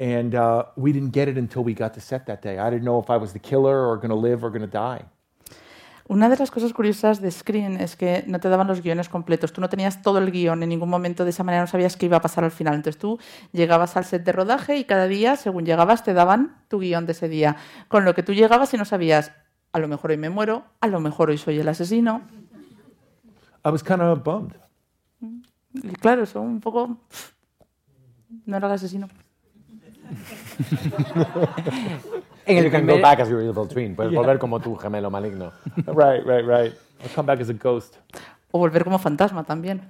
And 0.00 0.34
uh, 0.34 0.64
we 0.76 0.92
didn't 0.92 1.12
get 1.18 1.26
it 1.28 1.36
until 1.36 1.62
we 1.68 1.74
got 1.74 1.92
to 1.94 2.00
set 2.00 2.26
that 2.26 2.40
day. 2.40 2.56
I 2.58 2.70
didn't 2.70 2.84
know 2.84 2.98
if 3.04 3.10
I 3.10 3.16
was 3.16 3.32
the 3.32 3.42
killer 3.50 3.78
or 3.88 3.96
going 3.96 4.14
to 4.18 4.22
live 4.28 4.44
or 4.44 4.50
going 4.50 4.68
to 4.70 4.76
die. 4.86 5.04
Una 6.10 6.30
de 6.30 6.36
las 6.36 6.50
cosas 6.50 6.72
curiosas 6.72 7.20
de 7.20 7.30
Screen 7.30 7.78
es 7.78 7.94
que 7.94 8.24
no 8.26 8.40
te 8.40 8.48
daban 8.48 8.66
los 8.66 8.80
guiones 8.80 9.10
completos. 9.10 9.52
Tú 9.52 9.60
no 9.60 9.68
tenías 9.68 10.00
todo 10.00 10.16
el 10.18 10.30
guion 10.30 10.62
en 10.62 10.70
ningún 10.70 10.88
momento, 10.88 11.24
de 11.24 11.30
esa 11.30 11.44
manera 11.44 11.64
no 11.64 11.66
sabías 11.66 11.98
qué 11.98 12.06
iba 12.06 12.16
a 12.16 12.22
pasar 12.22 12.44
al 12.44 12.50
final. 12.50 12.76
Entonces 12.76 12.98
tú 12.98 13.18
llegabas 13.52 13.94
al 13.98 14.06
set 14.06 14.24
de 14.24 14.32
rodaje 14.32 14.78
y 14.78 14.84
cada 14.84 15.06
día, 15.06 15.36
según 15.36 15.66
llegabas, 15.66 16.04
te 16.04 16.14
daban 16.14 16.62
tu 16.68 16.78
guion 16.78 17.04
de 17.04 17.12
ese 17.12 17.28
día. 17.28 17.56
Con 17.88 18.06
lo 18.06 18.14
que 18.14 18.22
tú 18.22 18.32
llegabas 18.32 18.72
y 18.72 18.78
no 18.78 18.86
sabías, 18.86 19.32
a 19.72 19.78
lo 19.78 19.88
mejor 19.88 20.12
hoy 20.12 20.16
me 20.16 20.30
muero, 20.30 20.64
a 20.80 20.86
lo 20.86 21.00
mejor 21.00 21.28
hoy 21.28 21.36
soy 21.36 21.60
el 21.60 21.68
asesino. 21.68 22.22
I 23.66 23.70
was 23.70 23.82
kind 23.82 24.00
of 24.00 24.22
bummed. 24.22 24.67
Y 25.82 25.88
claro, 25.96 26.22
eso 26.22 26.40
un 26.40 26.60
poco... 26.60 26.96
No 28.46 28.56
era 28.56 28.66
el 28.66 28.72
asesino. 28.74 29.08
En 32.46 32.56
el 32.58 32.64
you 32.64 32.70
can 32.70 32.80
primer- 32.86 32.96
go 32.96 33.02
back 33.02 33.20
as 33.20 33.28
your 33.28 33.42
evil 33.42 33.68
twin. 33.68 33.94
Puedes 33.94 34.12
Yeah. 34.12 34.20
volver 34.20 34.38
como 34.38 34.60
tu 34.60 34.74
gemelo 34.76 35.10
maligno. 35.10 35.52
right, 35.86 36.24
right, 36.24 36.44
right. 36.46 36.72
I'll 37.02 37.10
come 37.14 37.26
back 37.26 37.40
as 37.40 37.50
a 37.50 37.52
ghost. 37.52 37.96
O 38.50 38.58
volver 38.58 38.84
como 38.84 38.98
fantasma 38.98 39.44
también. 39.44 39.82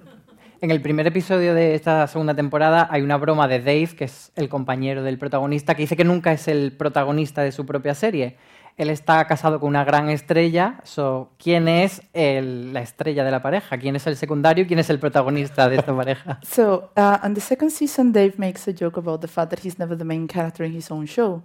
En 0.61 0.71
el 0.71 0.81
primer 0.81 1.07
episodio 1.07 1.53
de 1.53 1.73
esta 1.73 2.05
segunda 2.07 2.33
temporada 2.35 2.87
hay 2.91 3.01
una 3.01 3.15
broma 3.15 3.47
de 3.47 3.59
Dave, 3.59 3.95
que 3.97 4.03
es 4.05 4.31
el 4.35 4.49
compañero 4.49 5.03
del 5.03 5.17
protagonista, 5.17 5.73
que 5.73 5.83
dice 5.83 5.95
que 5.95 6.03
nunca 6.03 6.33
es 6.33 6.49
el 6.49 6.73
protagonista 6.73 7.41
de 7.43 7.53
su 7.53 7.65
propia 7.65 7.95
serie. 7.95 8.35
Él 8.79 8.89
está 8.89 9.25
casado 9.27 9.59
con 9.59 9.67
una 9.67 9.83
gran 9.83 10.09
estrella. 10.09 10.79
So, 10.85 11.31
¿Quién 11.37 11.67
es 11.67 12.01
el- 12.13 12.71
la 12.71 12.79
estrella 12.81 13.25
de 13.25 13.31
la 13.31 13.41
pareja? 13.41 13.77
¿Quién 13.77 13.97
es 13.97 14.07
el 14.07 14.15
secundario? 14.15 14.65
¿Quién 14.65 14.79
es 14.79 14.89
el 14.89 14.99
protagonista 14.99 15.67
de 15.67 15.75
esta 15.75 15.93
pareja? 15.93 16.39
So, 16.47 16.89
uh, 16.95 17.17
on 17.21 17.33
the 17.33 17.41
second 17.41 17.71
season, 17.71 18.13
Dave 18.13 18.35
makes 18.37 18.67
a 18.69 18.73
joke 18.73 18.97
about 18.97 19.19
the 19.19 19.27
fact 19.27 19.49
that 19.49 19.59
he's 19.65 19.77
never 19.77 19.97
the 19.97 20.05
main 20.05 20.27
character 20.27 20.65
in 20.65 20.71
his 20.73 20.89
own 20.89 21.05
show. 21.05 21.41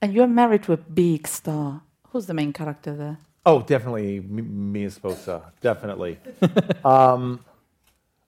And 0.00 0.12
you're 0.12 0.26
married 0.26 0.62
to 0.64 0.72
a 0.72 0.76
big 0.76 1.28
star. 1.28 1.82
Who's 2.12 2.26
the 2.26 2.34
main 2.34 2.52
character 2.52 2.96
there? 2.96 3.18
Oh, 3.46 3.60
definitely 3.62 4.16
M- 4.18 4.72
Mia 4.72 4.88
Sposa. 4.90 5.52
Definitely. 5.60 6.18
um, 6.84 7.38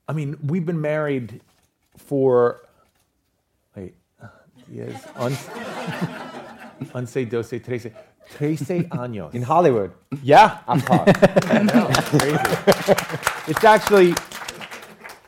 I 0.07 0.13
mean, 0.13 0.37
we've 0.41 0.65
been 0.65 0.79
married 0.79 1.41
for 1.97 2.61
wait, 3.75 3.95
yes, 4.71 4.93
once, 5.19 5.45
once, 6.93 7.13
doce, 7.29 7.59
trece, 7.61 7.91
trece 8.37 8.87
años. 8.89 9.33
In 9.33 9.43
Hollywood. 9.43 9.91
Yeah, 10.23 10.59
I 10.67 11.63
know, 11.63 11.87
it's 11.89 12.09
crazy. 12.09 13.51
It's 13.51 13.63
actually 13.63 14.15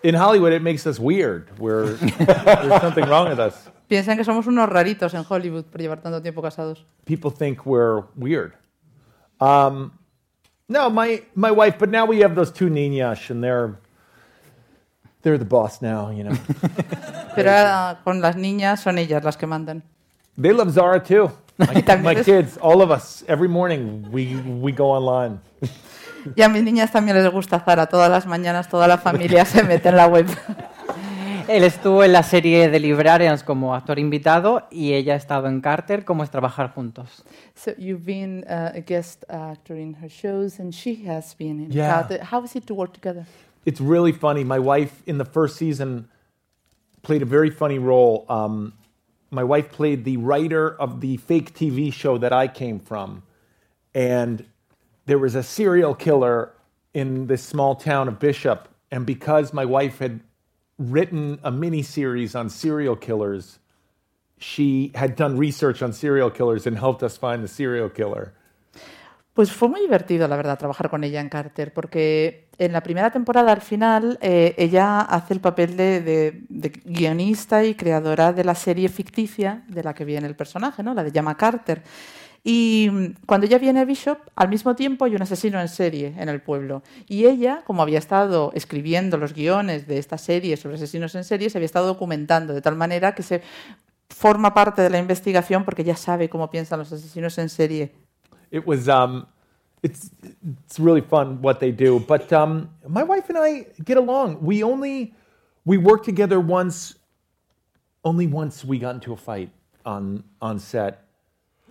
in 0.03 0.15
Hollywood. 0.15 0.53
It 0.53 0.61
makes 0.61 0.85
us 0.87 0.99
weird. 0.99 1.49
We're 1.59 1.93
there's 1.93 2.81
something 2.81 3.05
wrong 3.05 3.29
with 3.29 3.39
us. 3.39 3.69
Piensan 3.89 4.17
que 4.17 4.25
somos 4.25 4.45
unos 4.47 4.67
raritos 4.67 5.13
en 5.13 5.23
Hollywood 5.23 5.65
por 5.65 5.79
llevar 5.79 6.01
tanto 6.01 6.21
tiempo 6.21 6.41
casados. 6.41 6.83
People 7.05 7.31
think 7.31 7.65
we're 7.65 8.03
weird. 8.15 8.53
Um, 9.39 9.91
no, 10.67 10.89
my 10.89 11.23
my 11.35 11.51
wife. 11.51 11.77
But 11.79 11.89
now 11.89 12.05
we 12.05 12.19
have 12.19 12.35
those 12.35 12.51
two 12.51 12.69
niñas, 12.69 13.29
and 13.29 13.41
they're 13.43 13.79
they're 15.21 15.37
the 15.37 15.45
boss 15.45 15.81
now. 15.81 16.09
You 16.09 16.25
know. 16.25 16.37
Pero 17.35 17.49
ahora, 17.49 17.99
con 18.03 18.19
las 18.19 18.35
niñas 18.35 18.79
son 18.79 18.97
ellas 18.97 19.23
las 19.23 19.37
que 19.37 19.47
mandan. 19.47 19.83
They 20.37 20.51
love 20.51 20.71
Zara 20.71 20.99
too. 20.99 21.31
My, 21.58 21.97
my 22.03 22.16
kids, 22.16 22.58
all 22.58 22.82
of 22.82 22.91
us, 22.91 23.24
every 23.28 23.47
morning 23.47 24.08
we, 24.12 24.36
we 24.36 24.72
go 24.72 24.91
online. 24.91 25.39
Y 26.36 26.41
a 26.41 26.49
mis 26.49 26.62
niñas 26.62 26.91
también 26.91 27.16
les 27.16 27.32
gusta 27.32 27.60
Zara. 27.62 27.86
Todas 27.86 28.10
las 28.12 28.26
mañanas 28.26 28.68
toda 28.68 28.86
la 28.88 28.97
familia 28.97 29.45
se 29.45 29.64
mete 29.64 29.88
en 29.89 29.95
la 29.95 30.08
web. 30.08 30.26
Él 31.47 31.64
estuvo 31.64 32.03
en 32.03 32.12
la 32.12 32.24
serie 32.24 32.68
The 32.68 32.82
Librarians 32.82 33.43
como 33.43 33.74
actor 33.74 33.97
invitado 33.97 34.68
y 34.70 34.93
ella 34.93 35.14
ha 35.14 35.16
estado 35.16 35.47
en 35.47 35.62
Carter. 35.62 36.03
¿Cómo 36.03 36.24
es 36.26 36.30
trabajar 36.30 36.74
juntos? 36.74 37.24
So 37.55 37.72
you've 37.78 38.03
been 38.03 38.43
uh, 38.49 38.78
a 38.78 38.82
guest 38.82 39.24
actor 39.30 39.78
in 39.78 39.95
her 40.01 40.10
shows, 40.10 40.60
and 40.60 40.74
she 40.74 41.08
has 41.08 41.34
been 41.38 41.62
in 41.62 41.72
Yeah. 41.72 42.01
Carter. 42.01 42.20
How 42.22 42.43
is 42.43 42.53
it 42.58 42.66
to 42.66 42.74
work 42.74 42.91
together? 42.91 43.26
It's 43.66 43.80
really 43.80 44.12
funny. 44.12 44.43
My 44.43 44.60
wife 44.60 45.01
in 45.05 45.18
the 45.18 45.26
first 45.26 45.55
season 45.55 46.10
played 47.03 47.22
a 47.22 47.26
very 47.26 47.49
funny 47.49 47.80
role. 47.80 48.26
Um, 48.28 48.74
my 49.30 49.43
wife 49.43 49.71
played 49.71 50.05
the 50.05 50.17
writer 50.17 50.69
of 50.69 51.01
the 51.01 51.17
fake 51.17 51.53
TV 51.53 51.91
show 51.91 52.17
that 52.17 52.34
I 52.34 52.47
came 52.47 52.80
from. 52.80 53.23
And 53.93 54.45
there 55.05 55.17
was 55.17 55.36
a 55.36 55.43
serial 55.43 55.95
killer 55.95 56.53
in 56.93 57.28
this 57.28 57.43
small 57.43 57.75
town 57.75 58.07
of 58.07 58.19
Bishop. 58.19 58.69
And 58.91 59.05
because 59.05 59.53
my 59.53 59.65
wife 59.65 59.99
had 59.99 60.21
written 60.78 61.39
a 61.43 61.51
mini 61.51 61.82
series 61.82 62.36
on 62.36 62.49
serial 62.49 62.95
killers, 62.95 63.59
she 64.38 64.91
had 64.95 65.15
done 65.15 65.38
research 65.38 65.82
on 65.82 65.93
serial 65.93 66.30
killers 66.30 66.67
and 66.67 66.78
helped 66.78 67.03
us 67.03 67.17
find 67.17 67.43
the 67.43 67.47
serial 67.47 67.89
killer. 67.89 68.34
Pues 69.38 69.51
fue 69.51 69.69
muy 69.69 69.81
divertido, 69.81 70.27
la 70.27 70.35
verdad, 70.35 70.57
trabajar 70.57 70.89
con 70.89 71.03
ella 71.03 71.21
en 71.21 71.29
Carter, 71.29 71.71
porque 71.71 72.47
en 72.57 72.73
la 72.73 72.81
primera 72.81 73.11
temporada, 73.11 73.51
al 73.51 73.61
final, 73.61 74.17
eh, 74.19 74.55
ella 74.57 75.01
hace 75.01 75.35
el 75.35 75.41
papel 75.41 75.77
de, 75.77 76.41
guionista 76.85 77.63
y 77.63 77.75
creadora 77.75 78.33
de 78.33 78.43
la 78.43 78.55
serie 78.55 78.89
ficticia 78.89 79.63
de 79.67 79.83
la 79.83 79.93
que 79.93 80.05
viene 80.05 80.25
el 80.25 80.35
personaje, 80.35 80.81
¿no? 80.81 80.95
La 80.95 81.03
de 81.03 81.11
Llama 81.11 81.38
Carter. 81.38 81.83
Y 82.43 83.13
cuando 83.27 83.45
ella 83.45 83.59
viene 83.59 83.81
a 83.81 83.85
Bishop, 83.85 84.17
al 84.35 84.49
mismo 84.49 84.75
tiempo 84.75 85.05
hay 85.05 85.13
un 85.13 85.21
asesino 85.21 85.61
en 85.61 85.67
serie 85.67 86.15
en 86.17 86.29
el 86.29 86.41
pueblo. 86.41 86.81
Y 87.07 87.27
ella, 87.27 87.61
como 87.63 87.83
había 87.83 87.99
estado 87.99 88.49
escribiendo 88.55 89.17
los 89.17 89.35
guiones 89.35 89.85
de 89.85 89.99
esta 89.99 90.17
serie 90.17 90.57
sobre 90.57 90.77
asesinos 90.77 91.13
en 91.13 91.23
serie, 91.23 91.51
se 91.51 91.59
había 91.59 91.67
estado 91.67 91.85
documentando 91.85 92.55
de 92.55 92.61
tal 92.63 92.75
manera 92.75 93.13
que 93.13 93.21
se 93.21 93.43
forma 94.09 94.55
parte 94.55 94.81
de 94.81 94.89
la 94.89 94.97
investigación 94.97 95.63
porque 95.63 95.83
ya 95.83 95.95
sabe 95.95 96.27
cómo 96.27 96.49
piensan 96.49 96.79
los 96.79 96.91
asesinos 96.91 97.38
en 97.38 97.49
serie. 97.49 98.07
It 98.51 98.65
was 98.65 98.87
um, 98.89 99.27
it's 99.83 100.09
it's 100.65 100.79
really 100.79 101.01
fun 101.01 101.41
what 101.41 101.59
they 101.59 101.71
do. 101.71 101.99
But 101.99 102.31
um, 102.33 102.69
my 102.87 103.03
wife 103.03 103.29
and 103.29 103.37
I 103.37 103.67
get 103.83 103.97
along. 103.97 104.41
We 104.41 104.63
only 104.63 105.13
we 105.65 105.77
worked 105.77 106.05
together 106.05 106.39
once. 106.39 106.95
Only 108.03 108.27
once 108.27 108.63
we 108.63 108.79
got 108.79 108.95
into 108.95 109.13
a 109.13 109.17
fight 109.17 109.49
on 109.85 110.23
on 110.41 110.59
set. 110.59 111.05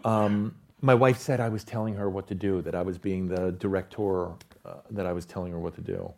Um, 0.04 0.54
my 0.82 0.94
wife 0.94 1.18
said 1.18 1.40
I 1.40 1.48
was 1.48 1.64
telling 1.64 1.94
her 1.94 2.08
what 2.10 2.26
to 2.28 2.34
do. 2.34 2.62
That 2.62 2.74
I 2.74 2.82
was 2.82 2.98
being 2.98 3.28
the 3.28 3.52
director. 3.52 4.28
Uh, 4.66 4.80
that 4.90 5.06
I 5.06 5.12
was 5.12 5.24
telling 5.24 5.52
her 5.52 5.58
what 5.60 5.74
to 5.76 5.80
do. 5.80 6.12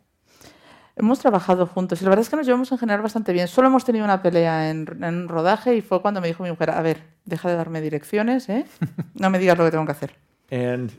Hemos 0.95 1.19
trabajado 1.19 1.65
juntos 1.65 2.01
y 2.01 2.03
la 2.03 2.09
verdad 2.09 2.23
es 2.23 2.29
que 2.29 2.35
nos 2.35 2.45
llevamos 2.45 2.71
en 2.71 2.77
general 2.77 3.01
bastante 3.01 3.31
bien. 3.31 3.47
Solo 3.47 3.67
hemos 3.67 3.85
tenido 3.85 4.03
una 4.03 4.21
pelea 4.21 4.69
en, 4.69 5.01
en 5.01 5.29
rodaje 5.29 5.75
y 5.75 5.81
fue 5.81 6.01
cuando 6.01 6.19
me 6.19 6.27
dijo 6.27 6.43
mi 6.43 6.49
mujer, 6.49 6.71
a 6.71 6.81
ver, 6.81 7.03
deja 7.25 7.47
de 7.47 7.55
darme 7.55 7.79
direcciones, 7.79 8.49
¿eh? 8.49 8.65
No 9.13 9.29
me 9.29 9.39
digas 9.39 9.57
lo 9.57 9.63
que 9.63 9.71
tengo 9.71 9.85
que 9.85 9.91
hacer. 9.91 10.15
And 10.51 10.91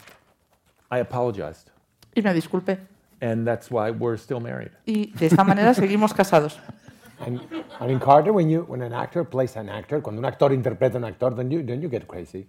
I 0.90 0.98
apologized, 0.98 1.70
Y 2.16 2.22
me 2.22 2.32
disculpe. 2.32 2.78
and 3.20 3.46
that's 3.46 3.70
why 3.70 3.90
we're 3.90 4.16
still 4.16 4.40
married. 4.40 4.70
Y 4.86 5.12
de 5.16 5.26
esta 5.26 5.44
manera 5.44 5.74
seguimos 5.74 6.12
casados. 6.12 6.57
And, 7.22 7.38
and 7.80 7.90
in 7.90 8.01
Carter, 8.01 8.32
when 8.32 8.48
you 8.48 8.62
when 8.62 8.80
an 8.80 8.94
actor 8.94 9.24
plays 9.24 9.55
an 9.57 9.68
actor, 9.68 10.01
cuando 10.01 10.20
un 10.20 10.24
actor 10.24 10.48
interpreta 10.53 10.94
a 10.94 10.96
un 10.96 11.05
actor, 11.05 11.28
then 11.28 11.51
you 11.51 11.62
then 11.62 11.82
you 11.82 11.88
get 11.90 12.09
crazy. 12.09 12.46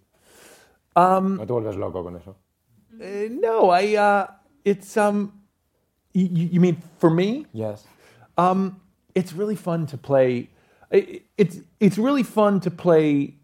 Um, 0.95 1.35
no 1.35 1.45
te 1.45 1.51
vuelves 1.51 1.77
loco 1.77 2.01
con 2.03 2.15
eso. 2.15 2.37
Uh, 2.95 3.27
no, 3.31 3.69
I. 3.69 3.95
Uh, 3.95 4.27
it's 4.63 4.95
um. 4.95 5.33
You, 6.13 6.47
you 6.53 6.59
mean 6.61 6.81
for 6.99 7.09
me? 7.09 7.47
Yes. 7.51 7.83
Um, 8.37 8.79
it's 9.13 9.33
really 9.33 9.57
fun 9.57 9.87
to 9.87 9.97
play. 9.97 10.49
i- 10.93 11.21
It's 11.37 11.57
it's 11.81 11.97
really 11.97 12.23
fun 12.23 12.61
to 12.61 12.71
play 12.71 13.35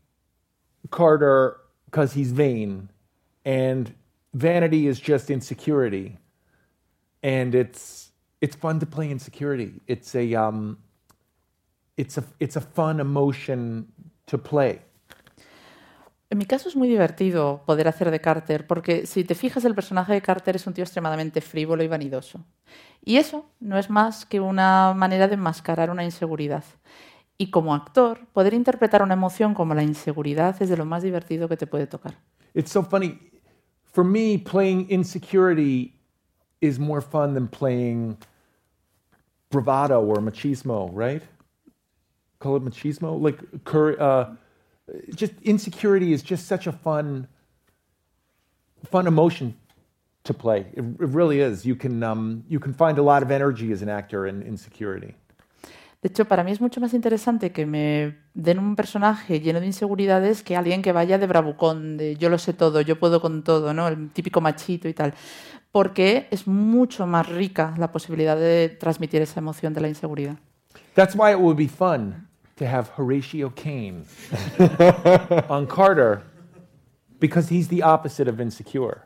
Carter 0.92 1.58
because 1.88 2.14
he's 2.14 2.32
vain, 2.32 2.90
and 3.48 3.96
vanity 4.34 4.88
is 4.88 5.02
just 5.02 5.30
insecurity, 5.30 6.18
and 7.24 7.56
it's 7.56 8.12
it's 8.42 8.56
fun 8.56 8.80
to 8.80 8.86
play 8.86 9.10
insecurity. 9.10 9.82
It's 9.88 10.14
a 10.14 10.36
um. 10.36 10.78
It's 11.96 12.16
a 12.18 12.24
it's 12.40 12.56
a 12.58 12.62
fun 12.62 13.00
emotion 13.00 13.88
to 14.26 14.38
play. 14.38 14.82
En 16.30 16.38
mi 16.38 16.46
caso 16.46 16.68
es 16.68 16.76
muy 16.76 16.90
divertido 16.90 17.64
poder 17.66 17.88
hacer 17.88 18.12
de 18.12 18.20
Carter, 18.20 18.68
porque 18.68 19.08
si 19.08 19.24
te 19.24 19.34
fijas, 19.34 19.64
el 19.64 19.74
personaje 19.74 20.14
de 20.14 20.22
Carter 20.22 20.58
es 20.58 20.68
un 20.68 20.74
tío 20.74 20.84
extremadamente 20.84 21.40
frívolo 21.40 21.84
y 21.84 21.88
vanidoso. 21.88 22.44
Y 23.02 23.16
eso 23.16 23.50
no 23.62 23.80
es 23.80 23.90
más 23.90 24.26
que 24.26 24.42
una 24.42 24.94
manera 24.94 25.28
de 25.30 25.36
enmascarar 25.36 25.90
una 25.90 26.04
inseguridad. 26.04 26.66
Y 27.38 27.50
como 27.50 27.74
actor, 27.74 28.28
poder 28.34 28.54
interpretar 28.54 29.02
una 29.02 29.14
emoción 29.14 29.54
como 29.54 29.74
la 29.74 29.84
inseguridad 29.84 30.62
es 30.62 30.70
de 30.70 30.76
lo 30.76 30.86
más 30.86 31.02
divertido 31.02 31.48
que 31.48 31.56
te 31.56 31.66
puede 31.66 31.88
tocar. 31.88 32.18
It's 32.54 32.72
so 32.72 32.84
funny. 32.84 33.18
For 33.98 34.04
me, 34.04 34.38
playing 34.38 34.92
insecurity 34.92 35.96
is 36.62 36.78
more 36.78 37.02
fun 37.02 37.34
than 37.34 37.48
playing 37.48 38.20
bravado 39.50 40.04
or 40.04 40.18
machismo, 40.18 40.92
right? 40.94 41.24
Call 42.38 42.58
it 42.58 42.64
machismo? 42.64 43.20
Like, 43.20 43.40
uh, 44.00 44.36
just 45.16 45.34
insecurity 45.42 46.14
is 46.14 46.22
just 46.22 46.46
such 46.46 46.68
a 46.68 46.72
fun, 46.72 47.28
fun 48.86 49.08
emotion 49.08 49.58
to 50.26 50.34
play. 50.36 50.68
It, 50.76 50.82
it 50.82 51.10
really 51.10 51.40
is. 51.40 51.66
You 51.66 51.76
can, 51.76 52.04
um, 52.04 52.44
you 52.48 52.60
can 52.60 52.76
find 52.76 53.00
a 53.00 53.02
lot 53.02 53.24
of 53.24 53.32
energy 53.32 53.72
as 53.72 53.82
an 53.82 53.90
actor 53.90 54.28
in 54.28 54.44
insecurity. 54.44 55.16
De 56.08 56.12
hecho, 56.12 56.24
para 56.24 56.46
mí 56.46 56.54
es 56.54 56.62
mucho 56.62 56.80
más 56.80 56.94
interesante 56.94 57.52
que 57.52 57.66
me 57.66 58.16
den 58.34 58.60
un 58.60 58.78
personaje 58.78 59.42
lleno 59.42 59.60
de 59.60 59.66
inseguridades 59.66 60.42
que 60.42 60.56
alguien 60.56 60.82
que 60.82 60.94
vaya 60.94 61.18
de 61.18 61.28
bravucón, 61.28 61.98
de 61.98 62.16
yo 62.16 62.30
lo 62.30 62.38
sé 62.38 62.54
todo, 62.54 62.80
yo 62.80 62.98
puedo 62.98 63.20
con 63.20 63.44
todo, 63.44 63.74
¿no? 63.74 63.90
El 63.90 64.10
típico 64.12 64.40
machito 64.40 64.88
y 64.88 64.94
tal. 64.94 65.14
Porque 65.70 66.30
es 66.32 66.48
mucho 66.48 67.08
más 67.08 67.28
rica 67.28 67.74
la 67.78 67.92
posibilidad 67.92 68.38
de 68.38 68.70
transmitir 68.70 69.22
esa 69.22 69.42
emoción 69.42 69.74
de 69.74 69.82
la 69.82 69.90
inseguridad. 69.90 70.38
That's 70.94 71.14
why 71.14 71.34
it 71.34 71.40
would 71.40 71.58
be 71.58 71.68
fun 71.68 72.26
to 72.56 72.64
have 72.64 72.88
Horatio 72.96 73.54
Kane 73.54 74.06
on 75.50 75.68
Carter 75.68 76.22
because 77.20 77.54
he's 77.54 77.68
the 77.68 77.84
opposite 77.84 78.32
of 78.32 78.40
insecure. 78.40 79.00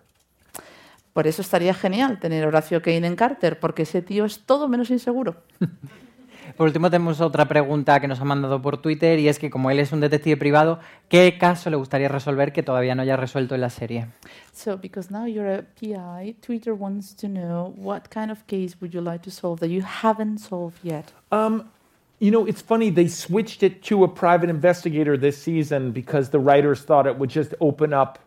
Por 1.14 1.26
eso 1.26 1.42
estaría 1.42 1.74
genial 1.74 2.20
tener 2.20 2.44
a 2.44 2.50
Horacio 2.50 2.80
Kane 2.84 3.08
en 3.08 3.16
Carter, 3.16 3.60
porque 3.60 3.82
ese 3.82 4.04
tío 4.04 4.24
es 4.24 4.46
todo 4.46 4.68
menos 4.68 4.92
inseguro. 4.92 5.38
Por 6.58 6.68
último, 6.68 6.90
tenemos 6.90 7.22
otra 7.22 7.48
pregunta 7.48 8.00
que 8.00 8.08
nos 8.08 8.20
ha 8.20 8.26
mandado 8.26 8.62
por 8.62 8.78
Twitter 8.78 9.20
y 9.20 9.28
es 9.28 9.40
que 9.40 9.50
como 9.50 9.72
él 9.72 9.80
es 9.80 9.92
un 9.92 10.00
detective 10.00 10.38
privado, 10.38 10.80
¿qué 11.10 11.38
caso 11.38 11.70
le 11.70 11.76
gustaría 11.76 12.08
resolver 12.08 12.52
que 12.52 12.64
todavía 12.64 12.96
no 12.96 13.02
haya 13.02 13.18
resuelto 13.18 13.56
en 13.56 13.62
la 13.62 13.70
serie? 13.70 14.08
So, 14.54 14.78
because 14.78 15.12
now 15.12 15.26
you're 15.26 15.54
a 15.54 15.64
PI, 15.80 16.36
Twitter 16.42 16.74
wants 16.74 17.16
to 17.16 17.28
know 17.28 17.74
what 17.78 18.10
kind 18.10 18.32
of 18.32 18.46
case 18.48 18.76
would 18.82 18.94
you 18.94 19.02
like 19.02 19.24
to 19.24 19.32
solve 19.32 19.60
that 19.60 19.70
you 19.70 19.82
haven't 19.84 20.40
solved 20.40 20.80
yet? 20.84 21.12
Um, 21.32 21.70
you 22.20 22.32
know, 22.32 22.46
it's 22.46 22.62
funny, 22.62 22.92
they 22.92 23.08
switched 23.08 23.64
it 23.64 23.82
to 23.84 24.04
a 24.04 24.08
private 24.08 24.50
investigator 24.50 25.18
this 25.18 25.42
season 25.42 25.92
because 25.92 26.30
the 26.30 26.40
writers 26.40 26.84
thought 26.84 27.08
it 27.08 27.18
would 27.18 27.32
just 27.32 27.56
open 27.60 27.94
up 27.94 28.20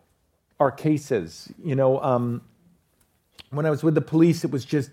our 0.58 0.72
cases. 0.72 1.52
You 1.62 1.76
know, 1.76 2.00
um, 2.00 2.42
when 3.50 3.66
I 3.66 3.70
was 3.70 3.84
with 3.84 3.94
the 3.94 4.00
police, 4.00 4.44
it 4.44 4.50
was 4.50 4.64
just 4.64 4.90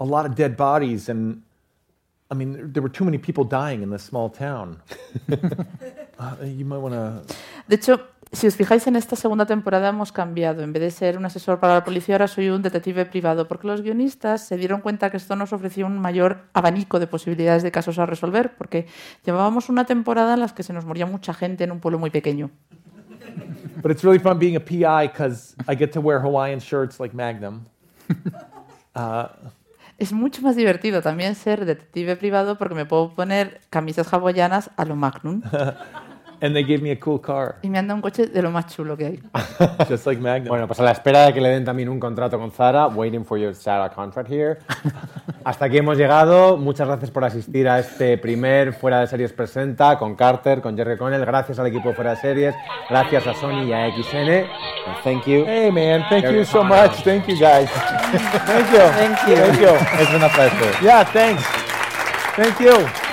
a 0.00 0.04
lot 0.04 0.26
of 0.26 0.34
dead 0.34 0.56
bodies, 0.56 1.08
and 1.08 1.42
I 2.32 2.34
mean, 2.34 2.72
there 2.72 2.82
were 2.82 2.88
too 2.88 3.04
many 3.04 3.18
people 3.18 3.44
dying 3.44 3.82
in 3.82 3.90
this 3.90 4.02
small 4.02 4.30
town. 4.30 4.80
uh, 6.18 6.36
you 6.42 6.64
might 6.64 6.78
want 6.78 6.94
to. 6.94 7.22
De 7.68 7.76
hecho, 7.76 8.00
si 8.32 8.46
os 8.46 8.56
fijáis 8.56 8.86
en 8.86 8.96
esta 8.96 9.16
segunda 9.16 9.44
temporada 9.44 9.90
hemos 9.90 10.12
cambiado. 10.12 10.62
En 10.62 10.72
vez 10.72 10.82
de 10.82 10.90
ser 10.90 11.18
un 11.18 11.26
asesor 11.26 11.60
para 11.60 11.74
la 11.74 11.84
policía, 11.84 12.14
ahora 12.14 12.28
soy 12.28 12.48
un 12.48 12.62
detective 12.62 13.04
privado, 13.04 13.46
porque 13.46 13.66
los 13.66 13.82
guionistas 13.82 14.46
se 14.46 14.56
dieron 14.56 14.80
cuenta 14.80 15.10
que 15.10 15.18
esto 15.18 15.36
nos 15.36 15.52
ofrecía 15.52 15.84
un 15.84 15.98
mayor 15.98 16.44
abanico 16.54 16.98
de 16.98 17.06
posibilidades 17.06 17.62
de 17.62 17.70
casos 17.70 17.98
a 17.98 18.06
resolver, 18.06 18.54
porque 18.56 18.86
llevábamos 19.26 19.68
una 19.68 19.84
temporada 19.84 20.32
en 20.32 20.40
la 20.40 20.48
que 20.48 20.62
se 20.62 20.72
nos 20.72 20.86
moría 20.86 21.04
mucha 21.04 21.34
gente 21.34 21.64
en 21.64 21.72
un 21.72 21.80
pueblo 21.80 21.98
muy 21.98 22.08
pequeño. 22.08 22.50
But 23.82 23.90
it's 23.90 24.02
really 24.02 24.18
fun 24.18 24.38
being 24.38 24.56
a 24.56 24.60
PI 24.60 25.08
because 25.08 25.54
I 25.68 25.76
get 25.76 25.92
to 25.92 26.00
wear 26.00 26.20
Hawaiian 26.20 26.60
shirts 26.60 26.98
like 26.98 27.14
Magnum. 27.14 27.66
Uh, 28.94 29.26
Es 30.02 30.12
mucho 30.12 30.42
más 30.42 30.56
divertido 30.56 31.00
también 31.00 31.36
ser 31.36 31.64
detective 31.64 32.16
privado 32.16 32.58
porque 32.58 32.74
me 32.74 32.84
puedo 32.84 33.14
poner 33.14 33.60
camisas 33.70 34.12
hawaianas 34.12 34.72
a 34.76 34.84
lo 34.84 34.96
Magnum. 34.96 35.42
and 36.42 36.54
they 36.54 36.64
gave 36.64 36.82
me 36.82 36.90
a 36.90 36.98
cool 36.98 37.20
car, 37.20 37.56
Y 37.62 37.70
me 37.70 37.78
han 37.78 37.86
dado 37.86 37.96
un 37.96 38.02
coche 38.02 38.26
de 38.26 38.42
lo 38.42 38.50
más 38.50 38.66
chulo 38.66 38.96
que 38.96 39.06
hay. 39.06 39.22
just 39.88 40.06
like 40.06 40.20
Magnum. 40.20 40.48
Bueno, 40.48 40.66
pues 40.66 40.78
a 40.80 40.82
la 40.82 40.90
espera 40.90 41.26
de 41.26 41.32
que 41.32 41.40
le 41.40 41.48
den 41.48 41.64
también 41.64 41.88
un 41.88 41.98
contrato 42.00 42.38
con 42.38 42.50
Zara, 42.50 42.88
waiting 42.88 43.24
for 43.24 43.38
your 43.38 43.54
Zara 43.54 43.88
contract 43.90 44.28
here. 44.30 44.58
Hasta 45.44 45.64
aquí 45.66 45.78
hemos 45.78 45.96
llegado. 45.96 46.56
Muchas 46.56 46.86
gracias 46.86 47.10
por 47.10 47.24
asistir 47.24 47.68
a 47.68 47.78
este 47.78 48.18
primer 48.18 48.72
Fuera 48.74 49.00
de 49.00 49.06
Series 49.06 49.32
Presenta 49.32 49.98
con 49.98 50.14
Carter, 50.14 50.60
con 50.60 50.76
Jerry 50.76 50.96
Connell. 50.96 51.24
Gracias 51.24 51.58
al 51.58 51.66
equipo 51.68 51.88
de 51.88 51.94
Fuera 51.94 52.10
de 52.10 52.16
Series. 52.16 52.54
Gracias 52.90 53.26
a 53.26 53.34
Sony 53.34 53.64
y 53.64 53.72
a 53.72 53.90
XN. 53.90 54.28
And 54.86 55.02
thank 55.04 55.24
you. 55.26 55.44
Hey 55.46 55.70
man, 55.70 56.04
thank 56.08 56.22
Jerry 56.22 56.38
you 56.38 56.44
so 56.44 56.60
Connell. 56.60 56.88
much. 56.88 57.02
Thank 57.04 57.26
you 57.26 57.38
guys. 57.38 57.68
thank 58.46 58.70
you. 58.72 58.78
Thank 58.78 59.28
you. 59.28 59.36
Thank 59.36 59.60
you. 59.60 60.00
Es 60.00 60.14
una 60.14 60.28
placer. 60.28 60.82
Yeah, 60.82 61.04
thanks. 61.04 61.42
Thank 62.36 62.58
you. 62.60 63.11